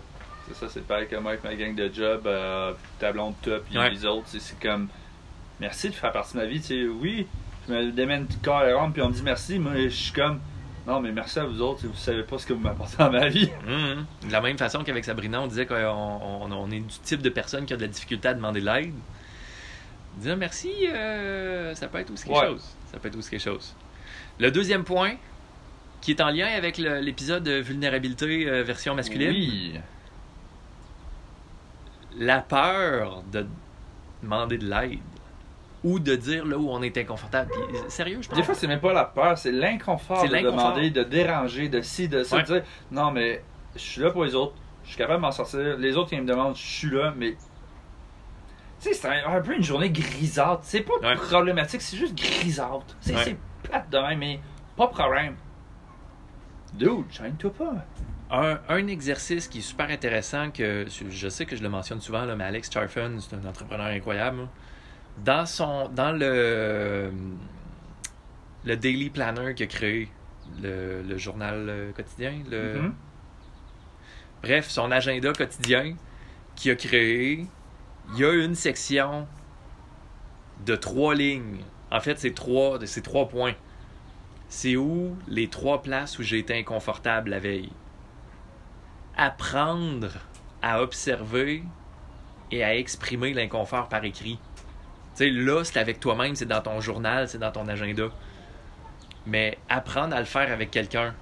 C'est 0.46 0.54
ça, 0.54 0.66
c'est 0.68 0.86
pareil 0.86 1.08
comme 1.10 1.22
moi 1.24 1.32
avec 1.32 1.42
ma 1.42 1.54
gang 1.56 1.74
de 1.74 1.90
job, 1.92 2.22
euh, 2.26 2.72
ta 3.00 3.10
blonde 3.12 3.34
top, 3.42 3.64
puis 3.68 3.76
Ouais. 3.78 3.90
les 3.90 4.04
autres. 4.06 4.26
c'est- 4.28 4.38
C'est 4.38 4.60
comme, 4.60 4.86
merci 5.60 5.88
de 5.90 5.94
faire 5.94 6.12
partie 6.12 6.34
de 6.34 6.38
ma 6.38 6.46
vie. 6.46 6.60
Tu 6.60 6.66
sais, 6.66 6.84
oui, 6.86 7.26
je 7.68 7.72
me 7.74 7.90
démène 7.92 8.26
corps 8.42 8.64
et 8.64 8.72
âme, 8.72 8.92
puis 8.92 9.02
on 9.02 9.08
me 9.08 9.12
dit 9.14 9.22
merci. 9.22 9.58
Moi, 9.58 9.72
je 9.84 9.88
suis 9.88 10.12
comme, 10.12 10.40
non, 10.86 11.00
mais 11.00 11.12
merci 11.12 11.38
à 11.38 11.44
vous 11.44 11.60
autres. 11.62 11.86
Vous 11.86 11.94
savez 11.96 12.22
pas 12.22 12.38
ce 12.38 12.46
que 12.46 12.52
vous 12.52 12.60
m'apportez 12.60 12.96
dans 12.98 13.10
ma 13.10 13.28
vie. 13.28 13.50
Mhm. 13.66 14.06
De 14.28 14.32
la 14.32 14.40
même 14.40 14.58
façon 14.58 14.84
qu'avec 14.84 15.04
Sabrina, 15.04 15.40
on 15.42 15.46
disait 15.46 15.66
qu'on 15.66 15.74
on- 15.76 16.52
on 16.52 16.70
est 16.70 16.80
du 16.80 16.98
type 17.02 17.22
de 17.22 17.30
personne 17.30 17.66
qui 17.66 17.72
a 17.72 17.76
de 17.76 17.82
la 17.82 17.88
difficulté 17.88 18.28
à 18.28 18.34
demander 18.34 18.60
de 18.60 18.66
l'aide. 18.66 18.94
Dire 20.18 20.36
merci, 20.36 20.72
euh, 20.86 21.74
ça 21.74 21.88
peut 21.88 21.98
être 21.98 22.10
aussi 22.10 22.24
quelque 22.24 22.38
Ouais. 22.38 22.46
chose. 22.46 22.64
Ça 22.92 22.98
peut 22.98 23.08
être 23.08 23.16
aussi 23.16 23.30
quelque 23.30 23.42
chose. 23.42 23.74
Le 24.38 24.50
deuxième 24.50 24.84
point, 24.84 25.14
qui 26.00 26.12
est 26.12 26.20
en 26.20 26.30
lien 26.30 26.46
avec 26.46 26.78
l'épisode 26.78 27.42
de 27.42 27.52
vulnérabilité 27.60 28.48
euh, 28.48 28.62
version 28.62 28.94
masculine, 28.94 29.30
Oui. 29.30 29.74
la 32.18 32.40
peur 32.40 33.22
de 33.32 33.46
demander 34.22 34.58
de 34.58 34.66
l'aide 34.68 34.98
ou 35.86 35.98
de 36.00 36.16
dire 36.16 36.44
là 36.44 36.58
où 36.58 36.68
on 36.70 36.82
est 36.82 36.96
inconfortable. 36.98 37.50
Puis, 37.52 37.78
sérieux, 37.88 38.18
je 38.20 38.28
pense. 38.28 38.36
Des 38.36 38.42
fois, 38.44 38.54
c'est 38.54 38.66
même 38.66 38.80
pas 38.80 38.92
la 38.92 39.04
peur, 39.04 39.38
c'est 39.38 39.52
l'inconfort 39.52 40.22
de 40.28 40.36
demander, 40.36 40.90
de 40.90 41.02
déranger, 41.04 41.68
de 41.68 41.80
ci, 41.80 42.08
de 42.08 42.22
ça, 42.24 42.36
Ouais. 42.36 42.42
de 42.42 42.46
dire 42.48 42.62
non, 42.90 43.10
mais 43.12 43.42
je 43.74 43.80
suis 43.80 44.00
là 44.00 44.10
pour 44.10 44.24
les 44.24 44.34
autres, 44.34 44.54
je 44.84 44.88
suis 44.90 44.98
capable 44.98 45.18
de 45.18 45.26
m'en 45.26 45.32
sortir. 45.32 45.76
Les 45.78 45.96
autres, 45.96 46.12
ils 46.12 46.22
me 46.22 46.26
demandent, 46.26 46.56
je 46.56 46.62
suis 46.66 46.90
là, 46.90 47.12
mais. 47.16 47.32
Tu 48.80 48.88
sais, 48.88 48.94
c'est 48.94 49.08
un, 49.08 49.32
un 49.36 49.40
peu 49.40 49.54
une 49.54 49.62
journée 49.62 49.90
grisâtre. 49.90 50.60
C'est 50.62 50.80
pas 50.82 50.94
Ouais. 51.02 51.14
problématique, 51.14 51.80
c'est 51.82 51.96
juste 51.96 52.14
grisâtre. 52.16 52.96
C'est 53.00 53.14
Ouais. 53.14 53.36
plate 53.62 53.88
de 53.90 53.98
même, 53.98 54.18
mais 54.18 54.40
pas 54.76 54.86
de 54.86 54.92
problème. 54.92 55.36
Dude, 56.74 57.04
gêne-toi 57.10 57.50
pas. 57.52 57.72
Un, 58.30 58.58
un 58.68 58.86
exercice 58.88 59.46
qui 59.48 59.58
est 59.58 59.62
super 59.62 59.88
intéressant, 59.88 60.50
que 60.50 60.84
je 61.08 61.28
sais 61.28 61.46
que 61.46 61.54
je 61.56 61.62
le 61.62 61.68
mentionne 61.68 62.00
souvent, 62.00 62.24
là, 62.24 62.34
mais 62.34 62.44
Alex 62.44 62.70
Charfen, 62.72 63.20
c'est 63.20 63.36
un 63.36 63.48
entrepreneur 63.48 63.86
incroyable. 63.86 64.38
là. 64.42 64.48
Dans, 65.24 65.46
son, 65.46 65.88
dans 65.88 66.12
le, 66.12 67.10
le 68.64 68.76
Daily 68.76 69.10
Planner 69.10 69.54
qu'il 69.54 69.64
a 69.64 69.66
créé, 69.68 70.08
le, 70.60 71.02
le 71.02 71.16
journal 71.18 71.66
euh, 71.68 71.92
quotidien, 71.92 72.34
le, 72.50 72.80
Mhm. 72.80 72.94
bref, 74.42 74.68
son 74.68 74.90
agenda 74.90 75.32
quotidien 75.32 75.96
qu'il 76.54 76.70
a 76.72 76.74
créé, 76.76 77.46
il 78.12 78.18
y 78.18 78.24
a 78.24 78.32
une 78.32 78.54
section 78.54 79.26
de 80.64 80.76
trois 80.76 81.14
lignes. 81.14 81.60
En 81.90 82.00
fait, 82.00 82.18
c'est 82.18 82.34
trois, 82.34 82.78
c'est 82.86 83.02
trois 83.02 83.28
points. 83.28 83.54
C'est 84.48 84.76
où 84.76 85.16
les 85.28 85.48
trois 85.48 85.82
places 85.82 86.18
où 86.18 86.22
j'ai 86.22 86.38
été 86.38 86.56
inconfortable 86.56 87.30
la 87.30 87.40
veille. 87.40 87.72
Apprendre 89.16 90.12
à 90.62 90.82
observer 90.82 91.62
et 92.52 92.62
à 92.62 92.76
exprimer 92.76 93.32
l'inconfort 93.32 93.88
par 93.88 94.04
écrit. 94.04 94.38
Tu 95.16 95.24
sais, 95.24 95.30
là, 95.30 95.64
c'est 95.64 95.78
avec 95.78 95.98
toi-même, 96.00 96.34
c'est 96.36 96.46
dans 96.46 96.60
ton 96.60 96.80
journal, 96.80 97.28
c'est 97.28 97.38
dans 97.38 97.52
ton 97.52 97.66
agenda. 97.68 98.08
Mais 99.26 99.58
apprendre 99.68 100.14
à 100.14 100.20
le 100.20 100.26
faire 100.26 100.52
avec 100.52 100.70
quelqu'un, 100.70 101.14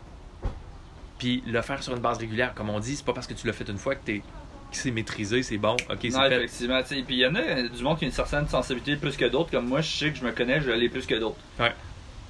puis 1.18 1.42
le 1.47 1.62
faire 1.62 1.82
sur 1.82 1.95
une 1.95 2.03
base 2.03 2.18
régulière, 2.18 2.55
comme 2.55 2.70
on 2.70 2.80
dit, 2.80 2.97
c'est 2.97 3.05
pas 3.05 3.12
parce 3.12 3.26
que 3.26 3.34
tu 3.34 3.47
l'as 3.47 3.53
fait 3.53 3.68
une 3.68 3.78
fois 3.78 3.95
que 3.95 4.05
t'es 4.05 4.18
que 4.18 4.76
c'est 4.76 4.90
maîtrisé, 4.90 5.42
c'est 5.45 5.57
bon, 5.59 5.76
ok, 5.88 5.99
c'est 6.03 6.11
fait. 6.11 6.36
effectivement. 6.36 6.82
tu 6.82 7.03
Puis 7.05 7.14
il 7.14 7.20
y 7.20 7.26
en 7.26 7.34
a 7.36 7.62
du 7.62 7.82
monde 7.82 7.97
qui 7.99 8.05
a 8.05 8.09
une 8.09 8.14
certaine 8.14 8.49
sensibilité 8.49 8.97
plus 8.97 9.16
que 9.16 9.26
d'autres. 9.26 9.51
Comme 9.51 9.68
moi, 9.68 9.80
je 9.80 9.90
sais 9.90 10.11
que 10.11 10.18
je 10.18 10.24
me 10.24 10.32
connais, 10.32 10.61
je 10.61 10.70
l'ai 10.70 10.88
plus 10.88 11.07
que 11.07 11.14
d'autres. 11.14 11.38
Ouais. 11.61 11.72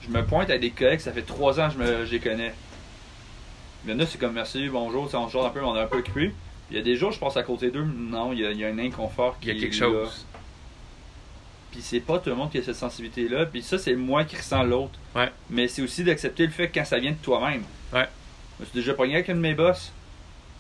Je 0.03 0.11
me 0.11 0.23
pointe 0.23 0.51
à 0.51 0.59
des 0.59 0.71
collègues, 0.71 1.01
ça 1.01 1.13
fait 1.13 1.23
trois 1.23 1.59
ans 1.59 1.69
que 1.69 1.75
je, 1.75 1.79
me, 1.79 2.05
je 2.05 2.13
les 2.13 2.21
connais. 2.21 2.53
Il 3.87 3.93
y 3.93 3.95
en 3.95 4.01
a, 4.01 4.07
c'est 4.07 4.19
comme 4.19 4.35
merci, 4.35 4.69
bonjour, 4.69 5.05
on 5.13 5.29
se 5.29 5.39
un 5.39 5.51
peu, 5.51 5.65
on 5.65 5.75
est 5.77 5.81
un 5.81 5.87
peu 5.87 6.03
cru. 6.03 6.35
Il 6.71 6.77
y 6.77 6.81
a 6.81 6.83
des 6.83 6.97
jours, 6.97 7.13
je 7.13 7.19
passe 7.19 7.37
à 7.37 7.43
côté 7.43 7.71
d'eux, 7.71 7.85
non, 7.85 8.33
il 8.33 8.41
y, 8.41 8.47
a, 8.47 8.51
il 8.51 8.59
y 8.59 8.65
a 8.65 8.69
un 8.69 8.79
inconfort 8.79 9.39
qui 9.39 9.49
Il 9.49 9.55
y 9.55 9.59
a 9.59 9.61
quelque 9.61 9.77
est 9.77 9.81
là. 9.81 10.09
Puis 11.75 11.83
c'est 11.83 11.99
pas 11.99 12.21
tout 12.21 12.31
le 12.31 12.37
monde 12.37 12.53
qui 12.53 12.59
a 12.59 12.63
cette 12.63 12.77
sensibilité-là. 12.77 13.47
Puis 13.47 13.61
ça, 13.61 13.79
c'est 13.79 13.97
moi 13.97 14.23
qui 14.23 14.37
ressens 14.37 14.63
l'autre. 14.63 14.97
Ouais. 15.17 15.33
Mais 15.51 15.67
c'est 15.67 15.83
aussi 15.83 16.05
d'accepter 16.05 16.47
le 16.47 16.53
fait 16.53 16.69
que 16.69 16.75
quand 16.79 16.85
ça 16.85 17.01
vient 17.01 17.11
de 17.11 17.17
toi-même. 17.17 17.65
Ouais. 17.93 18.09
Je 18.59 18.63
me 18.63 18.67
suis 18.67 18.75
déjà 18.79 18.95
pogné 18.95 19.15
avec 19.15 19.29
un 19.29 19.35
de 19.35 19.41
mes 19.41 19.55
boss. 19.55 19.91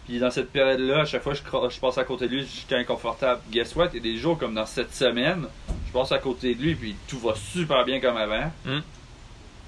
Puis 0.08 0.18
dans 0.18 0.32
cette 0.32 0.50
période-là, 0.50 1.02
à 1.02 1.04
chaque 1.04 1.22
fois 1.22 1.34
que 1.34 1.38
je, 1.38 1.74
je 1.76 1.80
passe 1.80 1.98
à 1.98 2.02
côté 2.04 2.26
de 2.26 2.34
lui, 2.34 2.44
j'étais 2.52 2.74
inconfortable. 2.74 3.40
Guess 3.52 3.76
what? 3.76 3.90
Il 3.92 3.98
y 3.98 3.98
a 4.00 4.12
des 4.12 4.16
jours 4.18 4.36
comme 4.36 4.54
dans 4.54 4.66
cette 4.66 4.92
semaine, 4.92 5.46
je 5.86 5.92
passe 5.92 6.10
à 6.10 6.18
côté 6.18 6.56
de 6.56 6.60
lui, 6.62 6.74
puis 6.74 6.96
tout 7.06 7.20
va 7.20 7.34
super 7.36 7.84
bien 7.84 8.00
comme 8.00 8.16
avant. 8.16 8.50
Hmm. 8.64 8.80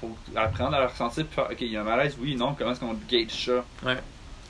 faut 0.00 0.16
apprendre 0.34 0.74
à 0.74 0.80
le 0.80 0.86
ressentir 0.86 1.24
puis 1.26 1.34
faire, 1.36 1.46
ok, 1.48 1.56
il 1.60 1.70
y 1.70 1.76
a 1.76 1.82
un 1.82 1.84
malaise, 1.84 2.16
oui, 2.20 2.34
non, 2.34 2.54
comment 2.58 2.72
est-ce 2.72 2.80
qu'on 2.80 2.92
gauge 3.08 3.30
ça? 3.30 3.64
Ouais. 3.84 3.96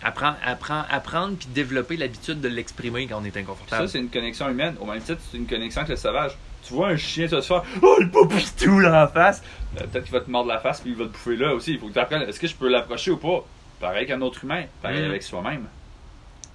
Apprendre, 0.02 0.38
apprendre, 0.44 0.86
apprendre 0.90 1.36
puis 1.36 1.48
développer 1.54 1.96
l'habitude 1.98 2.40
de 2.40 2.48
l'exprimer 2.48 3.06
quand 3.06 3.20
on 3.20 3.24
est 3.24 3.30
Ça, 3.32 3.38
inconfortable. 3.40 3.88
c'est 3.88 3.98
une 3.98 4.10
connexion 4.10 4.48
humaine. 4.48 4.76
Au 4.80 4.86
même 4.86 5.00
titre, 5.02 5.20
c'est 5.30 5.36
une 5.36 5.46
connexion 5.46 5.82
avec 5.82 5.90
le 5.90 5.96
sauvage. 5.96 6.36
Tu 6.66 6.74
vois 6.74 6.88
un 6.88 6.96
chien, 6.96 7.26
tu 7.26 7.34
vas 7.34 7.40
te 7.40 7.46
faire 7.46 7.62
Oh, 7.82 7.96
le 8.00 8.10
poupitou 8.10 8.78
là 8.80 9.04
en 9.04 9.08
face. 9.08 9.42
Euh, 9.76 9.84
Peut-être 9.86 10.04
qu'il 10.04 10.12
va 10.12 10.20
te 10.20 10.30
mordre 10.30 10.48
la 10.48 10.58
face 10.58 10.80
puis 10.80 10.90
il 10.90 10.96
va 10.96 11.04
te 11.04 11.10
bouffer 11.10 11.36
là 11.36 11.54
aussi. 11.54 11.72
Il 11.74 11.78
faut 11.78 11.88
que 11.88 11.92
tu 11.92 11.98
apprennes 11.98 12.22
est-ce 12.22 12.40
que 12.40 12.46
je 12.46 12.54
peux 12.56 12.68
l'approcher 12.68 13.10
ou 13.12 13.16
pas? 13.18 13.44
Pareil 13.80 14.06
qu'un 14.06 14.20
autre 14.22 14.42
humain, 14.44 14.64
pareil 14.82 15.02
Mm. 15.02 15.10
avec 15.10 15.22
soi-même. 15.22 15.66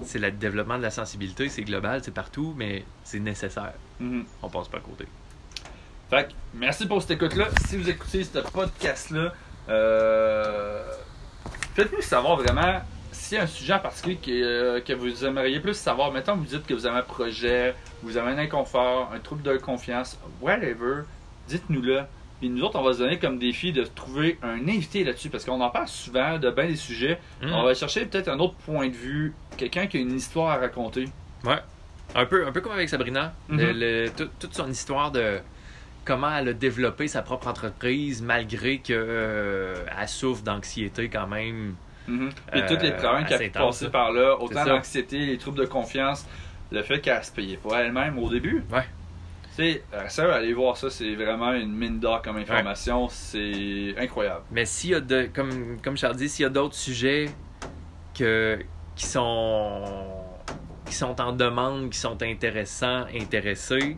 C'est 0.04 0.18
le 0.20 0.32
développement 0.32 0.78
de 0.80 0.84
la 0.84 0.90
sensibilité, 0.90 1.48
c'est 1.48 1.62
global, 1.62 2.02
c'est 2.04 2.14
partout, 2.14 2.54
mais 2.58 2.84
c'est 3.04 3.20
nécessaire. 3.20 3.74
Mhm. 4.00 4.26
On 4.42 4.50
passe 4.50 4.68
pas 4.68 4.78
à 4.78 4.82
côté. 4.82 5.06
Fait 6.10 6.24
que, 6.28 6.34
merci 6.56 6.88
pour 6.88 7.02
cette 7.02 7.12
écoute-là. 7.12 7.50
Si 7.68 7.78
vous 7.78 7.88
écoutez 7.88 8.24
ce 8.24 8.40
podcast-là, 8.40 9.32
euh, 9.70 10.84
faites-nous 11.76 12.02
savoir 12.02 12.38
vraiment 12.38 12.82
s'il 13.12 13.38
y 13.38 13.40
a 13.40 13.44
un 13.44 13.48
sujet 13.48 13.74
en 13.74 13.80
particulier 13.80 14.16
que, 14.18 14.32
euh, 14.32 14.82
que 14.82 14.94
vous 14.94 15.24
aimeriez 15.24 15.60
plus 15.60 15.76
savoir. 15.76 16.12
Mettons, 16.12 16.36
vous 16.36 16.46
dites 16.46 16.66
que 16.66 16.74
vous 16.74 16.86
avez 16.88 16.98
un 16.98 17.04
projet, 17.04 17.76
vous 18.04 18.18
avez 18.18 18.32
un 18.32 18.38
inconfort, 18.38 19.12
un 19.14 19.20
trouble 19.20 19.42
de 19.44 19.58
confiance, 19.58 20.18
whatever, 20.42 21.04
dites-nous-le. 21.48 22.02
Puis 22.40 22.50
nous 22.50 22.64
autres, 22.64 22.80
on 22.80 22.84
va 22.84 22.94
se 22.94 23.00
donner 23.00 23.20
comme 23.20 23.38
défi 23.38 23.72
de 23.72 23.84
trouver 23.84 24.40
un 24.42 24.68
invité 24.68 25.04
là-dessus 25.04 25.30
parce 25.30 25.46
qu'on 25.46 25.62
en 25.62 25.70
parle 25.70 25.88
souvent 25.88 26.40
de 26.40 26.50
bien 26.50 26.66
des 26.66 26.76
sujets. 26.76 27.20
Mm. 27.44 27.54
On 27.54 27.64
va 27.64 27.74
chercher 27.76 28.06
peut-être 28.06 28.30
un 28.30 28.40
autre 28.40 28.56
point 28.66 28.88
de 28.88 28.96
vue, 28.96 29.34
quelqu'un 29.58 29.86
qui 29.86 29.98
a 29.98 30.00
une 30.00 30.16
histoire 30.16 30.50
à 30.50 30.58
raconter. 30.58 31.06
Ouais. 31.44 31.60
Un 32.16 32.26
peu, 32.26 32.46
un 32.48 32.52
peu 32.52 32.62
comme 32.62 32.72
avec 32.74 32.90
Sabrina. 32.90 33.34
Mhm. 33.48 33.58
Le- 33.60 33.72
le- 33.74 34.10
tout- 34.10 34.30
toute 34.40 34.54
son 34.56 34.70
histoire 34.70 35.12
de 35.12 35.38
comment 36.04 36.36
elle 36.36 36.50
a 36.50 36.54
développé 36.54 37.08
sa 37.08 37.22
propre 37.22 37.48
entreprise 37.48 38.22
malgré 38.24 38.80
qu'elle 38.80 39.76
souffre 40.08 40.42
d'anxiété 40.42 41.10
quand 41.10 41.28
même. 41.28 41.76
Mhm. 42.08 42.30
Puis 42.52 42.62
Euh, 42.62 42.68
tous 42.68 42.82
les 42.84 42.92
problèmes 42.92 43.26
intense, 43.26 43.52
passer 43.54 43.86
ça. 43.86 43.92
par 43.92 44.12
là, 44.12 44.36
autant 44.40 44.66
l'anxiété, 44.66 45.20
les 45.28 45.38
troubles 45.38 45.60
de 45.60 45.66
confiance, 45.66 46.26
le 46.72 46.84
fait 46.84 47.00
qu'elle 47.02 47.24
se 47.24 47.32
payait 47.32 47.58
pas 47.58 47.82
elle-même 47.84 48.18
au 48.20 48.30
début. 48.30 48.64
Ouais. 48.72 48.86
Tu 49.44 49.64
sais, 49.64 49.84
euh, 49.94 50.08
ça, 50.08 50.34
allez 50.34 50.54
voir 50.54 50.78
ça, 50.78 50.90
c'est 50.90 51.14
vraiment 51.16 51.52
une 51.54 51.74
mine 51.74 52.00
d'or 52.00 52.22
comme 52.22 52.38
information, 52.38 53.10
c'est 53.10 53.94
incroyable. 53.98 54.44
Mais 54.52 54.64
s'il 54.66 54.92
y 54.92 54.96
a 54.96 55.02
de, 55.02 55.30
comme, 55.34 55.78
comme 55.84 55.98
Charles 55.98 56.16
dit, 56.16 56.30
s'il 56.30 56.44
y 56.44 56.46
a 56.46 56.50
d'autres 56.50 56.76
sujets 56.76 57.30
que, 58.18 58.60
qui 58.96 59.06
sont 59.06 59.84
qui 60.86 60.94
sont 60.98 61.20
en 61.22 61.32
demande, 61.32 61.90
qui 61.90 61.98
sont 62.00 62.22
intéressants, 62.22 63.06
intéressés, 63.18 63.98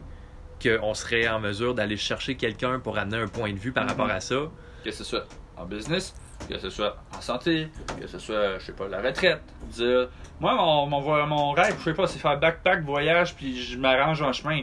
qu'on 0.62 0.94
serait 0.94 1.28
en 1.28 1.40
mesure 1.40 1.74
d'aller 1.74 1.98
chercher 1.98 2.36
quelqu'un 2.36 2.80
pour 2.80 2.98
amener 3.00 3.18
un 3.18 3.28
point 3.28 3.52
de 3.52 3.58
vue 3.58 3.72
par 3.72 3.84
Mhm. 3.86 3.90
rapport 3.90 4.10
à 4.12 4.20
ça. 4.20 4.36
Que 4.84 4.92
ce 4.92 5.04
soit 5.04 5.26
en 5.58 5.66
business, 5.66 6.14
que 6.50 6.58
ce 6.60 6.70
soit 6.70 6.98
en 7.18 7.22
santé, 7.22 7.68
que 8.00 8.08
ce 8.08 8.20
soit, 8.20 8.60
je 8.60 8.66
sais 8.66 8.74
pas, 8.74 8.88
la 8.88 9.02
retraite. 9.02 9.42
Dire, 9.70 10.10
moi, 10.40 10.56
mon, 10.56 10.88
mon, 10.88 11.52
rêve, 11.52 11.76
je 11.80 11.84
sais 11.84 11.94
pas, 11.94 12.08
c'est 12.08 12.20
faire 12.20 12.40
backpack, 12.40 12.84
voyage, 12.84 13.36
puis 13.36 13.62
je 13.62 13.78
m'arrange 13.78 14.22
en 14.22 14.34
chemin. 14.34 14.62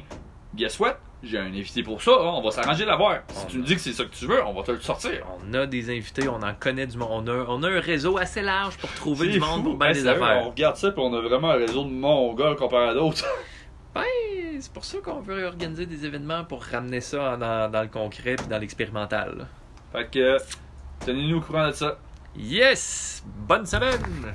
Guess 0.55 0.79
what? 0.81 0.99
J'ai 1.23 1.39
un 1.39 1.47
invité 1.47 1.83
pour 1.83 2.01
ça, 2.01 2.13
hein, 2.13 2.33
on 2.35 2.41
va 2.43 2.51
s'arranger 2.51 2.85
de 2.85 2.89
l'avoir. 2.89 3.19
Si 3.29 3.45
On 3.45 3.47
tu 3.47 3.59
me 3.59 3.63
dis 3.65 3.75
que 3.75 3.81
c'est 3.81 3.93
ça 3.93 4.05
que 4.05 4.11
tu 4.15 4.27
veux, 4.27 4.43
on 4.43 4.55
va 4.55 4.63
te 4.63 4.73
le 4.73 4.81
sortir. 4.81 5.27
On 5.47 5.53
a 5.53 5.67
des 5.67 5.91
invités, 5.91 6.27
on 6.29 6.43
en 6.43 6.55
connaît 6.59 6.87
du 6.87 6.97
monde. 6.97 7.29
On 7.29 7.33
a, 7.33 7.45
on 7.47 7.63
a 7.63 7.69
un 7.69 7.81
réseau 7.81 8.17
assez 8.17 8.41
large 8.41 8.79
pour 8.79 8.91
trouver 8.95 9.27
C'est 9.27 9.33
du 9.33 9.41
monde 9.41 9.59
fou. 9.63 9.63
pour 9.65 9.77
bien 9.77 9.89
Hey, 9.89 9.95
des 9.95 10.01
sérieux, 10.03 10.23
affaires. 10.23 10.43
On 10.47 10.49
regarde 10.51 10.77
ça, 10.77 10.91
puis 10.93 11.03
on 11.05 11.13
a 11.13 11.21
vraiment 11.21 11.51
un 11.51 11.57
réseau 11.57 11.85
de 11.85 11.91
mongols 11.91 12.57
comparé 12.57 12.89
à 12.89 12.95
d'autres. 12.95 13.25
Ben, 13.93 14.03
c'est 14.61 14.73
pour 14.73 14.85
ça 14.85 14.99
qu'on 15.05 15.21
veut 15.21 15.47
organiser 15.47 15.85
des 15.85 16.07
événements 16.07 16.45
pour 16.45 16.63
ramener 16.63 17.01
ça 17.01 17.37
dans, 17.37 17.69
dans 17.69 17.83
le 17.83 17.89
concret 17.89 18.37
puis 18.37 18.47
dans 18.47 18.59
l'expérimental. 18.59 19.35
là. 19.37 19.45
fait 19.93 20.09
que, 20.11 20.37
tenez-nous 21.05 21.39
au 21.39 21.41
courant 21.41 21.67
de 21.69 21.73
ça. 21.73 21.99
Yes! 22.37 23.23
Bonne 23.27 23.67
semaine! 23.67 24.35